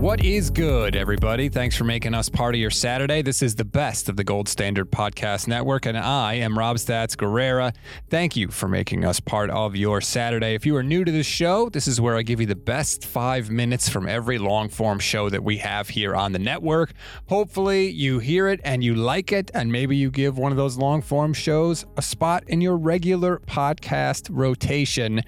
What 0.00 0.24
is 0.24 0.48
good, 0.48 0.96
everybody? 0.96 1.50
Thanks 1.50 1.76
for 1.76 1.84
making 1.84 2.14
us 2.14 2.30
part 2.30 2.54
of 2.54 2.58
your 2.58 2.70
Saturday. 2.70 3.20
This 3.20 3.42
is 3.42 3.54
the 3.54 3.66
best 3.66 4.08
of 4.08 4.16
the 4.16 4.24
Gold 4.24 4.48
Standard 4.48 4.90
Podcast 4.90 5.46
Network, 5.46 5.84
and 5.84 5.94
I 5.94 6.36
am 6.36 6.58
Rob 6.58 6.78
Stats 6.78 7.14
Guerrera. 7.14 7.74
Thank 8.08 8.34
you 8.34 8.48
for 8.48 8.66
making 8.66 9.04
us 9.04 9.20
part 9.20 9.50
of 9.50 9.76
your 9.76 10.00
Saturday. 10.00 10.54
If 10.54 10.64
you 10.64 10.74
are 10.76 10.82
new 10.82 11.04
to 11.04 11.12
the 11.12 11.22
show, 11.22 11.68
this 11.68 11.86
is 11.86 12.00
where 12.00 12.16
I 12.16 12.22
give 12.22 12.40
you 12.40 12.46
the 12.46 12.56
best 12.56 13.04
five 13.04 13.50
minutes 13.50 13.90
from 13.90 14.08
every 14.08 14.38
long 14.38 14.70
form 14.70 15.00
show 15.00 15.28
that 15.28 15.44
we 15.44 15.58
have 15.58 15.90
here 15.90 16.16
on 16.16 16.32
the 16.32 16.38
network. 16.38 16.94
Hopefully, 17.28 17.90
you 17.90 18.20
hear 18.20 18.48
it 18.48 18.62
and 18.64 18.82
you 18.82 18.94
like 18.94 19.32
it, 19.32 19.50
and 19.52 19.70
maybe 19.70 19.98
you 19.98 20.10
give 20.10 20.38
one 20.38 20.50
of 20.50 20.56
those 20.56 20.78
long 20.78 21.02
form 21.02 21.34
shows 21.34 21.84
a 21.98 22.02
spot 22.02 22.42
in 22.46 22.62
your 22.62 22.78
regular 22.78 23.40
podcast 23.40 24.28
rotation. 24.30 25.20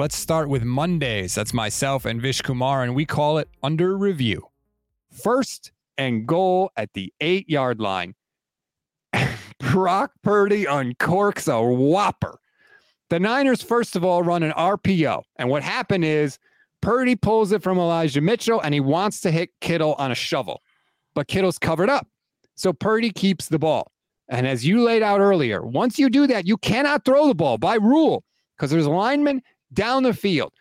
Let's 0.00 0.16
start 0.16 0.48
with 0.48 0.64
Mondays. 0.64 1.34
That's 1.34 1.52
myself 1.52 2.06
and 2.06 2.22
Vish 2.22 2.40
Kumaran, 2.40 2.84
and 2.84 2.94
we 2.94 3.04
call 3.04 3.36
it 3.36 3.50
Under 3.62 3.98
Review. 3.98 4.48
First 5.10 5.72
and 5.98 6.26
goal 6.26 6.72
at 6.74 6.94
the 6.94 7.12
eight 7.20 7.50
yard 7.50 7.82
line. 7.82 8.14
Brock 9.58 10.12
Purdy 10.22 10.64
uncorks 10.64 11.52
a 11.52 11.62
whopper. 11.62 12.38
The 13.10 13.20
Niners, 13.20 13.60
first 13.60 13.94
of 13.94 14.02
all, 14.02 14.22
run 14.22 14.42
an 14.42 14.52
RPO. 14.52 15.22
And 15.36 15.50
what 15.50 15.62
happened 15.62 16.06
is 16.06 16.38
Purdy 16.80 17.14
pulls 17.14 17.52
it 17.52 17.62
from 17.62 17.76
Elijah 17.76 18.22
Mitchell 18.22 18.62
and 18.62 18.72
he 18.72 18.80
wants 18.80 19.20
to 19.20 19.30
hit 19.30 19.50
Kittle 19.60 19.96
on 19.98 20.10
a 20.10 20.14
shovel, 20.14 20.62
but 21.14 21.28
Kittle's 21.28 21.58
covered 21.58 21.90
up. 21.90 22.06
So 22.54 22.72
Purdy 22.72 23.10
keeps 23.10 23.48
the 23.48 23.58
ball. 23.58 23.92
And 24.30 24.46
as 24.46 24.64
you 24.64 24.82
laid 24.82 25.02
out 25.02 25.20
earlier, 25.20 25.62
once 25.62 25.98
you 25.98 26.08
do 26.08 26.26
that, 26.28 26.46
you 26.46 26.56
cannot 26.56 27.04
throw 27.04 27.28
the 27.28 27.34
ball 27.34 27.58
by 27.58 27.74
rule 27.74 28.24
because 28.56 28.70
there's 28.70 28.86
linemen 28.86 29.42
down 29.72 30.02
the 30.02 30.14
field. 30.14 30.52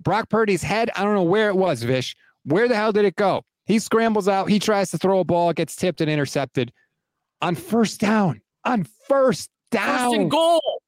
Brock 0.00 0.28
Purdy's 0.28 0.62
head, 0.62 0.90
I 0.96 1.04
don't 1.04 1.14
know 1.14 1.22
where 1.22 1.48
it 1.48 1.56
was, 1.56 1.82
Vish. 1.82 2.16
Where 2.44 2.68
the 2.68 2.74
hell 2.74 2.92
did 2.92 3.04
it 3.04 3.16
go? 3.16 3.42
He 3.66 3.78
scrambles 3.78 4.28
out. 4.28 4.48
He 4.50 4.58
tries 4.58 4.90
to 4.90 4.98
throw 4.98 5.20
a 5.20 5.24
ball, 5.24 5.50
it 5.50 5.56
gets 5.56 5.76
tipped 5.76 6.00
and 6.00 6.10
intercepted 6.10 6.72
on 7.40 7.54
first 7.54 8.00
down. 8.00 8.40
On 8.64 8.86
first 9.08 9.50
down. 9.70 10.10
First 10.10 10.14
and 10.20 10.30
goal. 10.30 10.80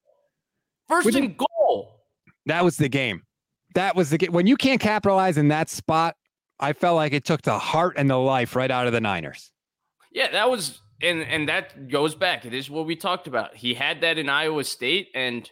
First 0.87 1.05
Would 1.05 1.15
you- 1.15 1.23
and 1.23 1.37
goal. 1.37 2.01
That 2.45 2.63
was 2.63 2.77
the 2.77 2.89
game. 2.89 3.23
That 3.75 3.95
was 3.95 4.09
the 4.09 4.17
game. 4.17 4.31
When 4.31 4.47
you 4.47 4.55
can't 4.55 4.79
capitalize 4.79 5.37
in 5.37 5.49
that 5.49 5.69
spot, 5.69 6.15
I 6.59 6.73
felt 6.73 6.95
like 6.95 7.13
it 7.13 7.25
took 7.25 7.41
the 7.41 7.59
heart 7.59 7.95
and 7.97 8.09
the 8.09 8.17
life 8.17 8.55
right 8.55 8.71
out 8.71 8.87
of 8.87 8.93
the 8.93 9.01
Niners. 9.01 9.51
Yeah, 10.11 10.31
that 10.31 10.49
was 10.49 10.81
and 11.01 11.21
and 11.23 11.47
that 11.49 11.89
goes 11.89 12.15
back. 12.15 12.45
It 12.45 12.53
is 12.53 12.69
what 12.69 12.85
we 12.87 12.95
talked 12.95 13.27
about. 13.27 13.55
He 13.55 13.75
had 13.75 14.01
that 14.01 14.17
in 14.17 14.29
Iowa 14.29 14.63
State, 14.63 15.09
and 15.13 15.51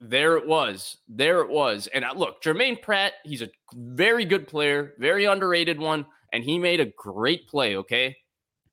there 0.00 0.36
it 0.36 0.46
was. 0.46 0.96
There 1.08 1.40
it 1.40 1.50
was. 1.50 1.86
And 1.88 2.04
look, 2.16 2.42
Germaine 2.42 2.76
Pratt, 2.76 3.14
he's 3.24 3.42
a 3.42 3.50
very 3.74 4.24
good 4.24 4.48
player, 4.48 4.94
very 4.98 5.26
underrated 5.26 5.78
one, 5.78 6.06
and 6.32 6.42
he 6.42 6.58
made 6.58 6.80
a 6.80 6.92
great 6.96 7.48
play. 7.48 7.76
Okay, 7.76 8.16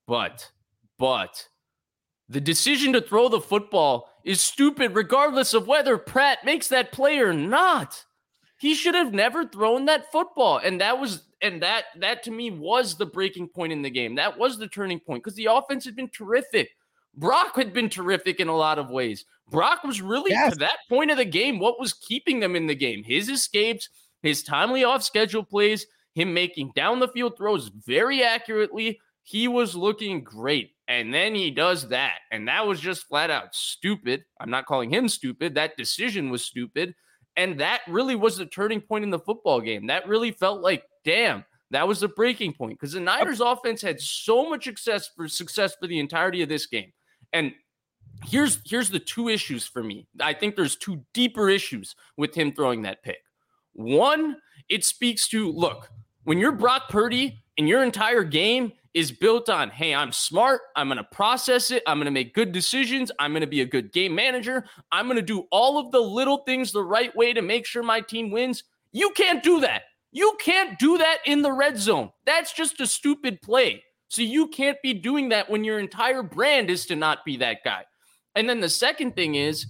but 0.07 0.49
but 0.97 1.47
the 2.29 2.41
decision 2.41 2.93
to 2.93 3.01
throw 3.01 3.29
the 3.29 3.41
football 3.41 4.09
is 4.23 4.41
stupid, 4.41 4.95
regardless 4.95 5.53
of 5.53 5.67
whether 5.67 5.97
Pratt 5.97 6.39
makes 6.43 6.67
that 6.69 6.91
play 6.91 7.19
or 7.19 7.33
not. 7.33 8.03
He 8.59 8.73
should 8.73 8.95
have 8.95 9.13
never 9.13 9.45
thrown 9.45 9.85
that 9.85 10.11
football. 10.11 10.57
And 10.57 10.81
that 10.81 10.99
was 10.99 11.23
and 11.41 11.61
that 11.61 11.85
that 11.99 12.23
to 12.23 12.31
me 12.31 12.51
was 12.51 12.95
the 12.95 13.05
breaking 13.05 13.49
point 13.49 13.71
in 13.71 13.81
the 13.81 13.89
game. 13.89 14.15
That 14.15 14.37
was 14.37 14.57
the 14.57 14.67
turning 14.67 14.99
point 14.99 15.23
because 15.23 15.35
the 15.35 15.49
offense 15.51 15.85
had 15.85 15.95
been 15.95 16.09
terrific. 16.09 16.69
Brock 17.17 17.55
had 17.55 17.73
been 17.73 17.89
terrific 17.89 18.39
in 18.39 18.47
a 18.47 18.55
lot 18.55 18.79
of 18.79 18.89
ways. 18.89 19.25
Brock 19.49 19.83
was 19.83 20.01
really 20.01 20.31
Yes. 20.31 20.53
to 20.53 20.59
that 20.59 20.77
point 20.89 21.09
of 21.11 21.17
the 21.17 21.25
game 21.25 21.59
what 21.59 21.79
was 21.79 21.93
keeping 21.93 22.39
them 22.39 22.55
in 22.55 22.67
the 22.67 22.75
game. 22.75 23.03
His 23.03 23.27
escapes, 23.29 23.89
his 24.21 24.43
timely 24.43 24.83
off 24.83 25.03
schedule 25.03 25.43
plays, 25.43 25.85
him 26.13 26.33
making 26.33 26.71
down 26.75 26.99
the 26.99 27.07
field 27.07 27.37
throws 27.37 27.69
very 27.69 28.23
accurately. 28.23 28.99
He 29.23 29.47
was 29.47 29.75
looking 29.75 30.23
great. 30.23 30.71
And 30.87 31.13
then 31.13 31.35
he 31.35 31.51
does 31.51 31.89
that. 31.89 32.19
And 32.31 32.47
that 32.47 32.65
was 32.65 32.79
just 32.79 33.07
flat 33.07 33.29
out 33.29 33.53
stupid. 33.53 34.23
I'm 34.39 34.49
not 34.49 34.65
calling 34.65 34.89
him 34.89 35.09
stupid. 35.09 35.55
That 35.55 35.75
decision 35.77 36.29
was 36.29 36.45
stupid. 36.45 36.95
And 37.35 37.59
that 37.59 37.81
really 37.87 38.15
was 38.15 38.37
the 38.37 38.45
turning 38.45 38.81
point 38.81 39.03
in 39.03 39.09
the 39.11 39.19
football 39.19 39.59
game. 39.61 39.87
That 39.87 40.07
really 40.07 40.31
felt 40.31 40.61
like, 40.61 40.83
damn, 41.03 41.45
that 41.71 41.87
was 41.87 41.99
the 41.99 42.07
breaking 42.07 42.53
point 42.53 42.79
because 42.79 42.93
the 42.93 42.99
Niners 42.99 43.41
offense 43.41 43.81
had 43.81 43.99
so 44.01 44.49
much 44.49 44.63
success 44.63 45.09
for 45.15 45.27
success 45.27 45.75
for 45.79 45.87
the 45.87 45.99
entirety 45.99 46.41
of 46.41 46.49
this 46.49 46.65
game. 46.65 46.91
And 47.33 47.53
here's 48.25 48.59
here's 48.65 48.89
the 48.89 48.99
two 48.99 49.29
issues 49.29 49.65
for 49.65 49.83
me. 49.83 50.07
I 50.19 50.33
think 50.33 50.55
there's 50.55 50.75
two 50.75 51.03
deeper 51.13 51.49
issues 51.49 51.95
with 52.17 52.35
him 52.35 52.51
throwing 52.51 52.81
that 52.83 53.03
pick. 53.03 53.19
One, 53.73 54.37
it 54.69 54.83
speaks 54.83 55.27
to 55.29 55.51
look, 55.51 55.89
when 56.23 56.39
you're 56.39 56.51
Brock 56.51 56.89
Purdy 56.89 57.43
and 57.57 57.69
your 57.69 57.83
entire 57.83 58.23
game 58.23 58.73
is 58.93 59.11
built 59.11 59.47
on, 59.47 59.69
hey, 59.69 59.93
I'm 59.93 60.11
smart, 60.11 60.61
I'm 60.75 60.87
going 60.87 60.97
to 60.97 61.03
process 61.03 61.69
it, 61.69 61.83
I'm 61.85 61.97
going 61.97 62.05
to 62.05 62.11
make 62.11 62.33
good 62.33 62.51
decisions, 62.51 63.11
I'm 63.19 63.31
going 63.31 63.41
to 63.41 63.47
be 63.47 63.61
a 63.61 63.65
good 63.65 63.93
game 63.93 64.15
manager, 64.15 64.65
I'm 64.91 65.05
going 65.05 65.17
to 65.17 65.21
do 65.21 65.45
all 65.51 65.77
of 65.77 65.91
the 65.91 65.99
little 65.99 66.39
things 66.39 66.71
the 66.71 66.83
right 66.83 67.15
way 67.15 67.31
to 67.33 67.43
make 67.43 67.67
sure 67.67 67.83
my 67.83 68.01
team 68.01 68.31
wins. 68.31 68.63
You 68.91 69.11
can't 69.11 69.43
do 69.43 69.59
that. 69.61 69.83
You 70.11 70.35
can't 70.39 70.79
do 70.79 70.97
that 70.97 71.19
in 71.25 71.43
the 71.43 71.51
red 71.51 71.77
zone. 71.77 72.09
That's 72.25 72.53
just 72.53 72.81
a 72.81 72.87
stupid 72.87 73.39
play. 73.41 73.83
So 74.09 74.21
you 74.21 74.47
can't 74.47 74.81
be 74.81 74.93
doing 74.93 75.29
that 75.29 75.49
when 75.49 75.63
your 75.63 75.79
entire 75.79 76.23
brand 76.23 76.69
is 76.69 76.85
to 76.87 76.95
not 76.95 77.25
be 77.25 77.37
that 77.37 77.57
guy. 77.63 77.83
And 78.35 78.47
then 78.47 78.61
the 78.61 78.69
second 78.69 79.15
thing 79.15 79.35
is 79.35 79.65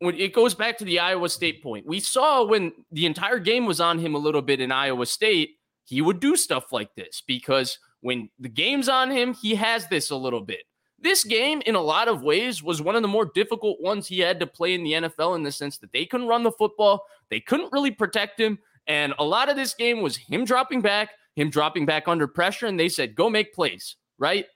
when 0.00 0.16
it 0.16 0.32
goes 0.32 0.54
back 0.54 0.78
to 0.78 0.84
the 0.84 0.98
Iowa 0.98 1.28
State 1.28 1.62
point. 1.62 1.86
We 1.86 2.00
saw 2.00 2.44
when 2.44 2.72
the 2.90 3.06
entire 3.06 3.38
game 3.38 3.66
was 3.66 3.80
on 3.80 3.98
him 3.98 4.14
a 4.14 4.18
little 4.18 4.42
bit 4.42 4.60
in 4.60 4.72
Iowa 4.72 5.06
State, 5.06 5.56
he 5.84 6.02
would 6.02 6.20
do 6.20 6.36
stuff 6.36 6.72
like 6.72 6.94
this 6.94 7.22
because 7.26 7.78
when 8.00 8.30
the 8.38 8.48
game's 8.48 8.88
on 8.88 9.10
him, 9.10 9.34
he 9.34 9.54
has 9.56 9.86
this 9.88 10.10
a 10.10 10.16
little 10.16 10.40
bit. 10.40 10.62
This 10.98 11.24
game, 11.24 11.62
in 11.64 11.74
a 11.74 11.80
lot 11.80 12.08
of 12.08 12.22
ways, 12.22 12.62
was 12.62 12.82
one 12.82 12.96
of 12.96 13.02
the 13.02 13.08
more 13.08 13.30
difficult 13.34 13.80
ones 13.80 14.06
he 14.06 14.20
had 14.20 14.40
to 14.40 14.46
play 14.46 14.74
in 14.74 14.84
the 14.84 14.92
NFL 14.92 15.36
in 15.36 15.42
the 15.42 15.52
sense 15.52 15.78
that 15.78 15.92
they 15.92 16.04
couldn't 16.04 16.28
run 16.28 16.42
the 16.42 16.52
football, 16.52 17.04
they 17.30 17.40
couldn't 17.40 17.72
really 17.72 17.90
protect 17.90 18.38
him. 18.38 18.58
And 18.86 19.14
a 19.18 19.24
lot 19.24 19.48
of 19.48 19.56
this 19.56 19.74
game 19.74 20.02
was 20.02 20.16
him 20.16 20.44
dropping 20.44 20.80
back, 20.80 21.10
him 21.36 21.50
dropping 21.50 21.86
back 21.86 22.08
under 22.08 22.26
pressure, 22.26 22.66
and 22.66 22.78
they 22.78 22.88
said, 22.88 23.14
go 23.14 23.30
make 23.30 23.54
plays, 23.54 23.96
right? 24.18 24.46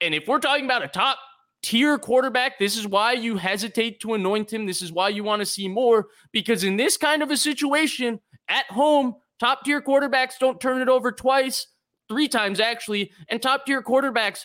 And 0.00 0.14
if 0.14 0.26
we're 0.26 0.40
talking 0.40 0.64
about 0.64 0.84
a 0.84 0.88
top 0.88 1.18
tier 1.62 1.98
quarterback, 1.98 2.58
this 2.58 2.76
is 2.76 2.86
why 2.86 3.12
you 3.12 3.36
hesitate 3.36 4.00
to 4.00 4.14
anoint 4.14 4.52
him. 4.52 4.66
This 4.66 4.82
is 4.82 4.92
why 4.92 5.08
you 5.08 5.24
want 5.24 5.40
to 5.40 5.46
see 5.46 5.68
more, 5.68 6.08
because 6.32 6.64
in 6.64 6.76
this 6.76 6.96
kind 6.96 7.22
of 7.22 7.30
a 7.30 7.36
situation 7.36 8.20
at 8.48 8.66
home, 8.66 9.14
top 9.40 9.64
tier 9.64 9.80
quarterbacks 9.80 10.38
don't 10.38 10.60
turn 10.60 10.82
it 10.82 10.88
over 10.88 11.10
twice 11.10 11.66
three 12.06 12.28
times 12.28 12.60
actually, 12.60 13.10
and 13.28 13.40
top 13.40 13.64
tier 13.64 13.82
quarterbacks 13.82 14.40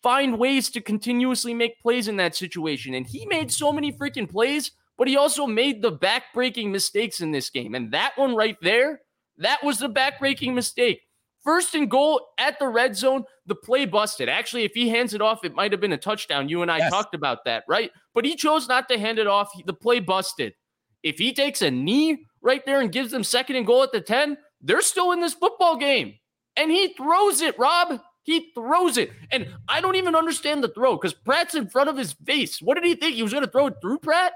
find 0.00 0.38
ways 0.38 0.70
to 0.70 0.80
continuously 0.80 1.52
make 1.52 1.80
plays 1.80 2.06
in 2.06 2.16
that 2.16 2.36
situation. 2.36 2.94
And 2.94 3.04
he 3.04 3.26
made 3.26 3.50
so 3.50 3.72
many 3.72 3.92
freaking 3.92 4.30
plays, 4.30 4.70
but 4.96 5.08
he 5.08 5.16
also 5.16 5.44
made 5.46 5.82
the 5.82 5.90
back-breaking 5.90 6.70
mistakes 6.70 7.20
in 7.20 7.32
this 7.32 7.50
game. 7.50 7.74
And 7.74 7.90
that 7.92 8.12
one 8.14 8.36
right 8.36 8.56
there, 8.62 9.00
that 9.38 9.64
was 9.64 9.78
the 9.78 9.88
back-breaking 9.88 10.54
mistake. 10.54 11.00
First 11.42 11.74
and 11.74 11.90
goal 11.90 12.20
at 12.38 12.58
the 12.58 12.68
red 12.68 12.96
zone, 12.96 13.24
the 13.46 13.54
play 13.54 13.86
busted. 13.86 14.28
Actually, 14.28 14.64
if 14.64 14.72
he 14.74 14.88
hands 14.88 15.14
it 15.14 15.22
off, 15.22 15.44
it 15.44 15.54
might 15.54 15.72
have 15.72 15.80
been 15.80 15.92
a 15.92 15.98
touchdown. 15.98 16.48
You 16.48 16.62
and 16.62 16.70
I 16.70 16.78
yes. 16.78 16.90
talked 16.90 17.14
about 17.14 17.44
that, 17.46 17.64
right? 17.66 17.90
But 18.14 18.24
he 18.24 18.36
chose 18.36 18.68
not 18.68 18.88
to 18.88 18.98
hand 18.98 19.18
it 19.18 19.26
off. 19.26 19.50
The 19.64 19.72
play 19.72 20.00
busted. 20.00 20.54
If 21.02 21.18
he 21.18 21.32
takes 21.32 21.62
a 21.62 21.70
knee 21.70 22.26
right 22.42 22.64
there 22.66 22.80
and 22.80 22.92
gives 22.92 23.10
them 23.10 23.24
second 23.24 23.56
and 23.56 23.66
goal 23.66 23.82
at 23.82 23.92
the 23.92 24.02
10, 24.02 24.36
they're 24.60 24.82
still 24.82 25.12
in 25.12 25.20
this 25.20 25.32
football 25.32 25.76
game 25.76 26.14
and 26.56 26.70
he 26.70 26.92
throws 26.94 27.40
it, 27.40 27.58
Rob. 27.58 28.00
He 28.22 28.52
throws 28.54 28.98
it. 28.98 29.10
And 29.30 29.48
I 29.66 29.80
don't 29.80 29.96
even 29.96 30.14
understand 30.14 30.62
the 30.62 30.68
throw 30.68 30.96
because 30.96 31.14
Pratt's 31.14 31.54
in 31.54 31.68
front 31.68 31.88
of 31.88 31.96
his 31.96 32.12
face. 32.12 32.60
What 32.60 32.74
did 32.74 32.84
he 32.84 32.94
think? 32.94 33.16
He 33.16 33.22
was 33.22 33.32
going 33.32 33.44
to 33.44 33.50
throw 33.50 33.68
it 33.68 33.74
through 33.80 33.98
Pratt? 33.98 34.32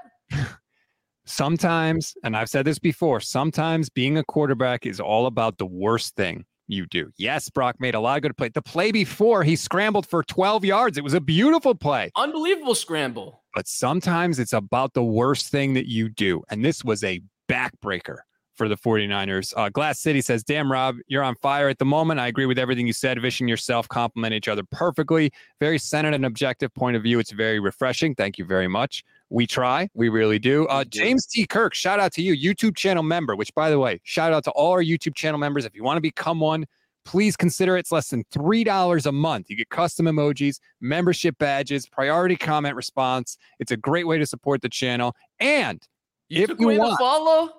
sometimes, 1.25 2.15
and 2.23 2.35
I've 2.35 2.49
said 2.49 2.65
this 2.65 2.79
before, 2.79 3.19
sometimes 3.19 3.89
being 3.89 4.17
a 4.17 4.23
quarterback 4.23 4.85
is 4.85 4.99
all 4.99 5.27
about 5.27 5.59
the 5.59 5.65
worst 5.65 6.15
thing 6.15 6.45
you 6.67 6.85
do. 6.85 7.11
Yes, 7.17 7.49
Brock 7.49 7.75
made 7.79 7.95
a 7.95 7.99
lot 7.99 8.17
of 8.17 8.23
good 8.23 8.37
play. 8.37 8.49
The 8.49 8.61
play 8.61 8.91
before, 8.91 9.43
he 9.43 9.55
scrambled 9.55 10.07
for 10.07 10.23
12 10.23 10.65
yards. 10.65 10.97
It 10.97 11.03
was 11.03 11.13
a 11.13 11.21
beautiful 11.21 11.75
play. 11.75 12.11
Unbelievable 12.15 12.75
scramble. 12.75 13.43
But 13.53 13.67
sometimes 13.67 14.39
it's 14.39 14.53
about 14.53 14.93
the 14.93 15.03
worst 15.03 15.49
thing 15.49 15.73
that 15.75 15.87
you 15.87 16.09
do. 16.09 16.43
And 16.49 16.63
this 16.63 16.83
was 16.83 17.03
a 17.03 17.21
backbreaker 17.49 18.19
for 18.55 18.67
the 18.69 18.77
49ers. 18.77 19.53
Uh, 19.55 19.69
Glass 19.69 19.99
City 19.99 20.21
says, 20.21 20.43
Damn, 20.43 20.71
Rob, 20.71 20.95
you're 21.07 21.23
on 21.23 21.35
fire 21.35 21.69
at 21.69 21.77
the 21.77 21.85
moment. 21.85 22.19
I 22.19 22.27
agree 22.27 22.45
with 22.45 22.57
everything 22.57 22.87
you 22.87 22.93
said. 22.93 23.21
Vish 23.21 23.39
and 23.39 23.49
yourself 23.49 23.87
complement 23.87 24.33
each 24.33 24.47
other 24.47 24.63
perfectly. 24.71 25.31
Very 25.59 25.77
centered 25.77 26.13
and 26.13 26.25
objective 26.25 26.73
point 26.73 26.95
of 26.95 27.03
view. 27.03 27.19
It's 27.19 27.31
very 27.31 27.59
refreshing. 27.59 28.15
Thank 28.15 28.37
you 28.37 28.45
very 28.45 28.67
much. 28.67 29.03
We 29.29 29.47
try. 29.47 29.89
We 29.93 30.09
really 30.09 30.39
do. 30.39 30.67
Uh, 30.67 30.83
James 30.83 31.25
T. 31.25 31.45
Kirk, 31.47 31.73
shout 31.73 31.99
out 31.99 32.13
to 32.13 32.21
you, 32.21 32.35
YouTube 32.35 32.75
channel 32.75 33.03
member, 33.03 33.35
which, 33.35 33.53
by 33.55 33.69
the 33.69 33.79
way, 33.79 33.99
shout 34.03 34.33
out 34.33 34.43
to 34.43 34.51
all 34.51 34.71
our 34.71 34.83
YouTube 34.83 35.15
channel 35.15 35.39
members. 35.39 35.65
If 35.65 35.75
you 35.75 35.83
want 35.83 35.97
to 35.97 36.01
become 36.01 36.39
one, 36.39 36.65
please 37.05 37.35
consider 37.35 37.77
it. 37.77 37.81
it's 37.81 37.91
less 37.91 38.09
than 38.09 38.23
$3 38.25 39.05
a 39.05 39.11
month. 39.11 39.49
You 39.49 39.55
get 39.55 39.69
custom 39.69 40.05
emojis, 40.05 40.59
membership 40.81 41.37
badges, 41.37 41.87
priority 41.87 42.35
comment 42.35 42.75
response. 42.75 43.37
It's 43.59 43.71
a 43.71 43.77
great 43.77 44.07
way 44.07 44.17
to 44.17 44.25
support 44.25 44.61
the 44.61 44.69
channel. 44.69 45.15
And 45.39 45.81
you 46.29 46.43
if 46.43 46.59
you 46.59 46.67
want, 46.79 46.99
follow 46.99 47.49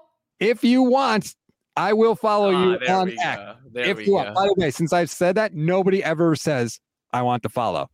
if 0.40 0.64
you 0.64 0.82
want, 0.82 1.34
I 1.76 1.92
will 1.92 2.16
follow 2.16 2.52
ah, 2.54 2.78
you 2.80 2.92
on 2.92 3.12
X. 3.18 3.42
If 3.74 4.00
you 4.00 4.06
go. 4.06 4.12
want. 4.12 4.34
By 4.34 4.46
the 4.46 4.54
way, 4.56 4.70
since 4.70 4.92
I've 4.92 5.10
said 5.10 5.36
that, 5.36 5.54
nobody 5.54 6.02
ever 6.02 6.34
says 6.36 6.80
I 7.12 7.22
want 7.22 7.42
to 7.44 7.48
follow. 7.48 7.90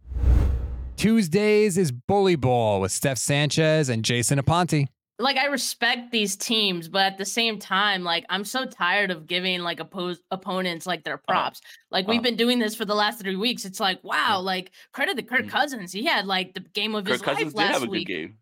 Tuesdays 1.02 1.78
is 1.78 1.90
bully 1.90 2.36
ball 2.36 2.80
with 2.80 2.92
Steph 2.92 3.18
Sanchez 3.18 3.88
and 3.88 4.04
Jason 4.04 4.38
Aponte. 4.38 4.86
Like 5.18 5.36
I 5.36 5.46
respect 5.46 6.12
these 6.12 6.36
teams, 6.36 6.88
but 6.88 7.02
at 7.02 7.18
the 7.18 7.24
same 7.24 7.58
time, 7.58 8.04
like 8.04 8.24
I'm 8.28 8.44
so 8.44 8.66
tired 8.66 9.10
of 9.10 9.26
giving 9.26 9.62
like 9.62 9.80
opposed 9.80 10.22
opponents 10.30 10.86
like 10.86 11.02
their 11.02 11.14
uh-huh. 11.14 11.32
props. 11.32 11.60
Like 11.90 12.06
we've 12.06 12.20
uh-huh. 12.20 12.22
been 12.22 12.36
doing 12.36 12.60
this 12.60 12.76
for 12.76 12.84
the 12.84 12.94
last 12.94 13.20
three 13.20 13.34
weeks. 13.34 13.64
It's 13.64 13.80
like 13.80 13.98
wow, 14.04 14.38
like 14.38 14.70
credit 14.92 15.16
to 15.16 15.24
Kirk 15.24 15.46
mm. 15.46 15.50
Cousins. 15.50 15.90
He 15.90 16.04
had 16.04 16.26
like 16.26 16.54
the 16.54 16.60
game 16.60 16.94
of 16.94 17.04
Kirk 17.04 17.14
his 17.14 17.22
Cousins 17.22 17.52
life 17.52 17.72
last 17.72 17.88
week. 17.88 18.06
game. 18.06 18.36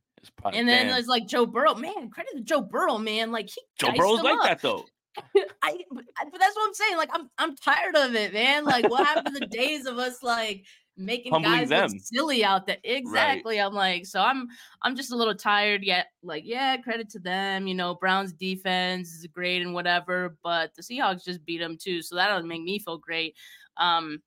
And 0.53 0.69
then 0.69 0.89
there's 0.89 1.07
like 1.07 1.27
Joe 1.27 1.47
Burrow. 1.47 1.75
Man, 1.75 2.11
credit 2.11 2.37
to 2.37 2.43
Joe 2.43 2.61
Burrow, 2.61 2.99
man. 2.99 3.33
Like 3.33 3.49
he 3.49 3.63
Joe 3.79 3.93
Burrow's 3.97 4.23
like 4.23 4.37
up. 4.37 4.43
that 4.43 4.61
though. 4.61 4.85
I 5.63 5.79
but 5.91 6.05
that's 6.39 6.57
what 6.57 6.67
I'm 6.67 6.75
saying. 6.75 6.99
Like 6.99 7.11
I'm 7.15 7.31
I'm 7.39 7.57
tired 7.57 7.97
of 7.97 8.15
it, 8.15 8.35
man. 8.35 8.67
Like 8.67 8.91
what 8.91 9.07
happened 9.07 9.35
to 9.35 9.41
the 9.41 9.47
days 9.47 9.87
of 9.87 9.97
us 9.97 10.23
like 10.23 10.67
making 11.01 11.33
Humbling 11.33 11.61
guys 11.61 11.69
them. 11.69 11.91
look 11.91 12.01
silly 12.03 12.45
out 12.45 12.67
there? 12.67 12.79
Exactly. 12.85 13.59
Right. 13.59 13.65
I'm 13.65 13.75
like, 13.75 14.07
so 14.07 14.21
I'm 14.21 14.49
I'm 14.83 14.95
just 14.95 15.13
a 15.13 15.17
little 15.17 15.35
tired 15.35 15.83
yet. 15.83 16.09
Like, 16.23 16.45
yeah, 16.47 16.77
credit 16.77 17.09
to 17.11 17.19
them. 17.19 17.67
You 17.67 17.75
know, 17.75 17.95
Browns 17.95 18.33
defense 18.33 19.13
is 19.13 19.27
great 19.27 19.63
and 19.63 19.75
whatever, 19.75 20.37
but 20.43 20.75
the 20.75 20.83
Seahawks 20.83 21.25
just 21.25 21.45
beat 21.45 21.59
them 21.59 21.77
too. 21.81 22.03
So 22.03 22.15
that 22.17 22.29
doesn't 22.29 22.49
make 22.49 22.63
me 22.63 22.79
feel 22.79 22.99
great. 22.99 23.35
Um, 23.77 24.23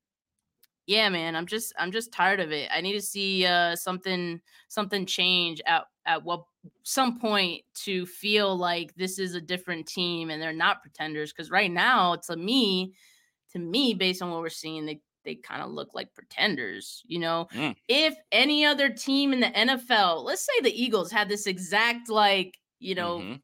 yeah, 0.85 1.07
man, 1.09 1.35
I'm 1.35 1.45
just 1.45 1.73
I'm 1.77 1.91
just 1.91 2.11
tired 2.11 2.39
of 2.39 2.51
it. 2.51 2.69
I 2.73 2.81
need 2.81 2.93
to 2.93 3.01
see 3.01 3.45
uh 3.45 3.75
something 3.75 4.41
something 4.67 5.05
change 5.05 5.61
at 5.65 5.83
at 6.05 6.23
what 6.23 6.43
some 6.83 7.19
point 7.19 7.63
to 7.75 8.05
feel 8.05 8.55
like 8.57 8.93
this 8.95 9.19
is 9.19 9.35
a 9.35 9.41
different 9.41 9.87
team 9.87 10.29
and 10.29 10.41
they're 10.41 10.53
not 10.53 10.81
pretenders 10.81 11.31
because 11.31 11.51
right 11.51 11.71
now 11.71 12.15
to 12.15 12.35
me 12.35 12.93
to 13.51 13.59
me 13.59 13.93
based 13.93 14.21
on 14.21 14.31
what 14.31 14.41
we're 14.41 14.49
seeing 14.49 14.85
they 14.85 14.99
they 15.23 15.35
kind 15.35 15.61
of 15.61 15.71
look 15.71 15.89
like 15.93 16.13
pretenders 16.13 17.03
you 17.05 17.19
know 17.19 17.47
mm. 17.53 17.75
if 17.87 18.15
any 18.31 18.65
other 18.65 18.89
team 18.89 19.33
in 19.33 19.39
the 19.39 19.47
NFL 19.47 20.23
let's 20.23 20.45
say 20.45 20.61
the 20.61 20.83
Eagles 20.83 21.11
had 21.11 21.29
this 21.29 21.47
exact 21.47 22.09
like 22.09 22.57
you 22.79 22.95
know 22.95 23.19
mm-hmm. 23.19 23.35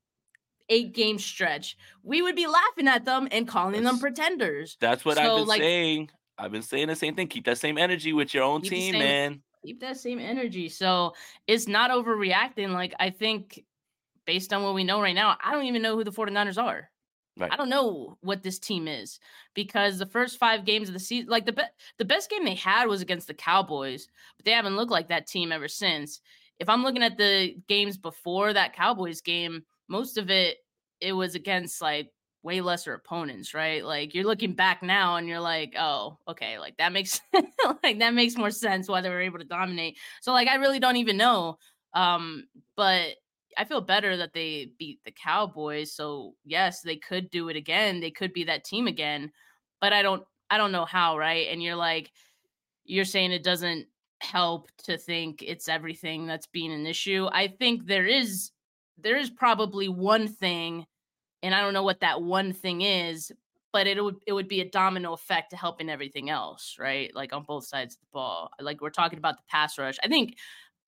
eight 0.70 0.94
game 0.94 1.20
stretch 1.20 1.78
we 2.04 2.22
would 2.22 2.36
be 2.36 2.48
laughing 2.48 2.88
at 2.88 3.06
them 3.06 3.28
and 3.32 3.48
calling 3.48 3.84
that's, 3.84 3.86
them 3.86 4.00
pretenders 4.00 4.78
that's 4.80 5.06
what 5.06 5.18
so, 5.18 5.22
I've 5.22 5.38
been 5.38 5.48
like, 5.48 5.62
saying 5.62 6.10
I've 6.38 6.52
been 6.52 6.62
saying 6.62 6.88
the 6.88 6.96
same 6.96 7.16
thing 7.16 7.28
keep 7.28 7.46
that 7.46 7.58
same 7.58 7.78
energy 7.78 8.14
with 8.14 8.34
your 8.34 8.44
own 8.44 8.62
team 8.62 8.94
same, 8.94 9.00
man 9.00 9.42
keep 9.64 9.80
that 9.82 9.98
same 9.98 10.20
energy. 10.20 10.70
So 10.70 11.14
it's 11.48 11.68
not 11.68 11.92
overreacting. 11.92 12.70
Like 12.70 12.94
I 13.00 13.10
think 13.10 13.64
based 14.26 14.54
on 14.54 14.64
what 14.64 14.74
we 14.74 14.84
know 14.84 15.02
right 15.02 15.16
now, 15.16 15.38
I 15.44 15.54
don't 15.54 15.66
even 15.66 15.82
know 15.82 15.96
who 15.96 16.04
the 16.04 16.12
49ers 16.12 16.62
are. 16.62 16.90
Right. 17.40 17.52
I 17.52 17.56
don't 17.56 17.70
know 17.70 18.18
what 18.22 18.44
this 18.44 18.60
team 18.60 18.88
is 18.88 19.20
because 19.54 19.98
the 19.98 20.06
first 20.06 20.38
five 20.38 20.66
games 20.66 20.90
of 20.90 20.94
the 20.94 21.00
season, 21.00 21.30
like 21.30 21.46
the 21.46 21.54
be- 21.54 21.64
the 21.98 22.06
best 22.06 22.30
game 22.30 22.44
they 22.44 22.56
had 22.56 22.88
was 22.88 23.02
against 23.02 23.28
the 23.28 23.34
Cowboys, 23.34 24.08
but 24.38 24.46
they 24.46 24.52
haven't 24.52 24.76
looked 24.76 24.92
like 24.92 25.08
that 25.08 25.28
team 25.28 25.52
ever 25.52 25.70
since. 25.70 26.20
If 26.60 26.68
I'm 26.68 26.84
looking 26.84 27.04
at 27.04 27.18
the 27.18 27.56
games 27.68 27.98
before 27.98 28.52
that 28.52 28.76
Cowboys 28.76 29.22
game, 29.22 29.64
most 29.88 30.18
of 30.18 30.30
it 30.30 30.58
it 31.00 31.14
was 31.14 31.36
against 31.36 31.82
like 31.82 32.12
way 32.44 32.60
lesser 32.62 32.94
opponents, 32.94 33.54
right? 33.54 33.86
Like 33.86 34.14
you're 34.14 34.26
looking 34.26 34.54
back 34.54 34.84
now 34.84 35.16
and 35.16 35.28
you're 35.28 35.40
like, 35.40 35.76
oh, 35.78 36.18
okay, 36.28 36.60
like 36.60 36.76
that 36.78 36.92
makes 36.92 37.22
like 37.84 38.00
that 38.00 38.14
makes 38.14 38.36
more 38.36 38.52
sense 38.52 38.90
why 38.90 39.00
they 39.02 39.10
were 39.10 39.22
able 39.22 39.40
to 39.40 39.46
dominate. 39.46 39.98
So 40.22 40.34
like 40.34 40.50
I 40.50 40.56
really 40.56 40.80
don't 40.80 40.98
even 40.98 41.16
know. 41.18 41.58
Um, 41.94 42.48
but 42.76 43.16
I 43.58 43.66
feel 43.66 43.82
better 43.82 44.18
that 44.18 44.34
they 44.34 44.72
beat 44.78 45.00
the 45.04 45.12
Cowboys. 45.12 45.94
So 45.94 46.36
yes, 46.46 46.82
they 46.82 46.96
could 46.96 47.30
do 47.30 47.50
it 47.50 47.56
again. 47.56 48.00
They 48.00 48.12
could 48.12 48.34
be 48.34 48.44
that 48.46 48.64
team 48.66 48.88
again, 48.88 49.32
but 49.82 49.94
I 49.94 50.02
don't 50.02 50.24
I 50.50 50.58
don't 50.58 50.72
know 50.72 50.86
how, 50.86 51.18
right? 51.18 51.48
And 51.52 51.62
you're 51.62 51.76
like 51.76 52.12
you're 52.86 53.06
saying 53.06 53.32
it 53.32 53.44
doesn't 53.44 53.88
help 54.22 54.70
to 54.84 54.98
think 54.98 55.44
it's 55.46 55.70
everything 55.70 56.26
that's 56.28 56.48
being 56.48 56.72
an 56.74 56.86
issue. 56.88 57.28
I 57.32 57.48
think 57.48 57.86
there 57.86 58.06
is 58.08 58.52
there 58.98 59.18
is 59.18 59.30
probably 59.30 59.88
one 59.88 60.28
thing 60.28 60.86
and 61.44 61.56
I 61.56 61.62
don't 61.62 61.74
know 61.74 61.84
what 61.84 62.02
that 62.02 62.22
one 62.22 62.52
thing 62.54 62.82
is, 62.82 63.32
but 63.72 63.88
it 63.88 64.04
would 64.04 64.18
it 64.28 64.34
would 64.34 64.48
be 64.48 64.62
a 64.62 64.70
domino 64.70 65.14
effect 65.14 65.52
to 65.52 65.58
helping 65.58 65.90
everything 65.90 66.30
else, 66.30 66.76
right? 66.80 67.14
Like 67.16 67.34
on 67.34 67.44
both 67.44 67.66
sides 67.66 67.96
of 67.96 68.02
the 68.02 68.08
ball. 68.14 68.50
Like 68.60 68.82
we're 68.82 68.90
talking 68.90 69.20
about 69.20 69.38
the 69.38 69.44
pass 69.50 69.78
rush. 69.78 69.98
I 70.04 70.08
think 70.08 70.36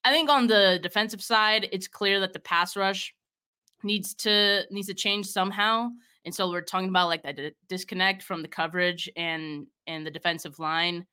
I 0.03 0.11
think 0.11 0.29
on 0.29 0.47
the 0.47 0.79
defensive 0.81 1.21
side, 1.21 1.67
it's 1.71 1.87
clear 1.87 2.19
that 2.21 2.33
the 2.33 2.39
pass 2.39 2.75
rush 2.75 3.13
needs 3.83 4.13
to 4.15 4.63
needs 4.71 4.87
to 4.87 4.93
change 4.93 5.27
somehow. 5.27 5.89
And 6.25 6.33
so 6.33 6.49
we're 6.49 6.61
talking 6.61 6.89
about 6.89 7.07
like 7.07 7.23
that 7.23 7.39
disconnect 7.67 8.23
from 8.23 8.41
the 8.41 8.47
coverage 8.47 9.09
and 9.15 9.67
and 9.87 10.05
the 10.05 10.11
defensive 10.11 10.59
line. 10.59 11.05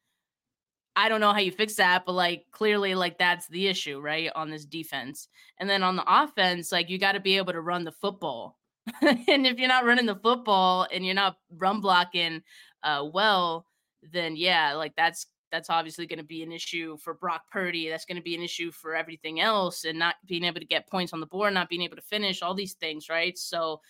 I 0.96 1.08
don't 1.08 1.20
know 1.20 1.32
how 1.32 1.38
you 1.38 1.52
fix 1.52 1.74
that, 1.76 2.04
but 2.06 2.12
like 2.12 2.46
clearly, 2.50 2.94
like 2.94 3.18
that's 3.18 3.46
the 3.48 3.68
issue, 3.68 4.00
right? 4.00 4.30
On 4.34 4.50
this 4.50 4.64
defense. 4.64 5.28
And 5.58 5.70
then 5.70 5.82
on 5.82 5.96
the 5.96 6.04
offense, 6.06 6.72
like 6.72 6.90
you 6.90 6.98
got 6.98 7.12
to 7.12 7.20
be 7.20 7.36
able 7.36 7.52
to 7.52 7.60
run 7.60 7.84
the 7.84 7.92
football. 7.92 8.58
and 9.02 9.46
if 9.46 9.58
you're 9.58 9.68
not 9.68 9.84
running 9.84 10.06
the 10.06 10.16
football 10.16 10.88
and 10.92 11.04
you're 11.04 11.14
not 11.14 11.36
run 11.56 11.80
blocking 11.80 12.42
uh, 12.82 13.06
well, 13.12 13.66
then 14.12 14.34
yeah, 14.36 14.74
like 14.74 14.94
that's 14.96 15.26
that's 15.50 15.70
obviously 15.70 16.06
going 16.06 16.18
to 16.18 16.24
be 16.24 16.42
an 16.42 16.52
issue 16.52 16.96
for 16.98 17.14
Brock 17.14 17.42
Purdy. 17.50 17.88
That's 17.88 18.04
going 18.04 18.16
to 18.16 18.22
be 18.22 18.34
an 18.34 18.42
issue 18.42 18.70
for 18.70 18.94
everything 18.94 19.40
else, 19.40 19.84
and 19.84 19.98
not 19.98 20.16
being 20.26 20.44
able 20.44 20.60
to 20.60 20.66
get 20.66 20.88
points 20.88 21.12
on 21.12 21.20
the 21.20 21.26
board, 21.26 21.54
not 21.54 21.68
being 21.68 21.82
able 21.82 21.96
to 21.96 22.02
finish, 22.02 22.42
all 22.42 22.54
these 22.54 22.74
things, 22.74 23.08
right? 23.08 23.36
So 23.36 23.80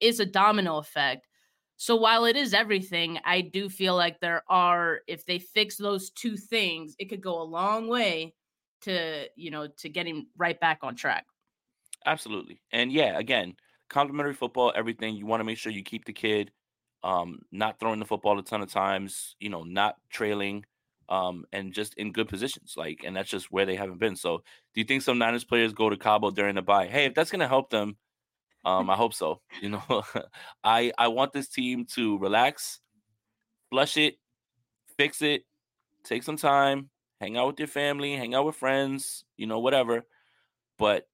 it's 0.00 0.20
a 0.20 0.26
domino 0.26 0.78
effect. 0.78 1.26
So 1.76 1.96
while 1.96 2.24
it 2.24 2.36
is 2.36 2.54
everything, 2.54 3.18
I 3.24 3.40
do 3.40 3.68
feel 3.68 3.96
like 3.96 4.20
there 4.20 4.44
are, 4.48 5.00
if 5.08 5.26
they 5.26 5.38
fix 5.38 5.76
those 5.76 6.10
two 6.10 6.36
things, 6.36 6.94
it 6.98 7.06
could 7.06 7.20
go 7.20 7.42
a 7.42 7.44
long 7.44 7.88
way 7.88 8.34
to, 8.82 9.26
you 9.34 9.50
know, 9.50 9.66
to 9.78 9.88
getting 9.88 10.26
right 10.36 10.58
back 10.60 10.78
on 10.82 10.94
track. 10.94 11.26
Absolutely. 12.06 12.60
And 12.70 12.92
yeah, 12.92 13.18
again, 13.18 13.54
complimentary 13.88 14.34
football, 14.34 14.72
everything. 14.76 15.16
You 15.16 15.26
want 15.26 15.40
to 15.40 15.44
make 15.44 15.58
sure 15.58 15.72
you 15.72 15.82
keep 15.82 16.04
the 16.04 16.12
kid 16.12 16.52
um, 17.02 17.40
not 17.50 17.78
throwing 17.78 17.98
the 17.98 18.04
football 18.04 18.38
a 18.38 18.42
ton 18.42 18.62
of 18.62 18.70
times, 18.70 19.36
you 19.38 19.50
know, 19.50 19.62
not 19.62 19.96
trailing, 20.10 20.64
um, 21.08 21.44
and 21.52 21.72
just 21.72 21.94
in 21.94 22.12
good 22.12 22.28
positions. 22.28 22.74
Like, 22.76 23.02
and 23.04 23.16
that's 23.16 23.30
just 23.30 23.50
where 23.50 23.66
they 23.66 23.76
haven't 23.76 23.98
been. 23.98 24.16
So, 24.16 24.38
do 24.74 24.80
you 24.80 24.84
think 24.84 25.02
some 25.02 25.18
Niners 25.18 25.44
players 25.44 25.72
go 25.72 25.90
to 25.90 25.96
Cabo 25.96 26.30
during 26.30 26.54
the 26.54 26.62
bye? 26.62 26.86
Hey, 26.86 27.06
if 27.06 27.14
that's 27.14 27.30
going 27.30 27.40
to 27.40 27.48
help 27.48 27.70
them, 27.70 27.96
um, 28.64 28.88
I 28.88 28.96
hope 28.96 29.14
so. 29.14 29.40
You 29.62 29.70
know, 29.70 30.02
I 30.64 30.92
I 30.98 31.08
want 31.08 31.32
this 31.32 31.48
team 31.48 31.86
to 31.94 32.18
relax, 32.18 32.80
flush 33.70 33.96
it, 33.96 34.18
fix 34.96 35.22
it, 35.22 35.44
take 36.04 36.22
some 36.22 36.36
time, 36.36 36.90
hang 37.20 37.36
out 37.36 37.48
with 37.48 37.58
your 37.58 37.68
family, 37.68 38.16
hang 38.16 38.34
out 38.34 38.46
with 38.46 38.56
friends, 38.56 39.24
you 39.36 39.46
know, 39.46 39.60
whatever. 39.60 40.04
But 40.78 41.06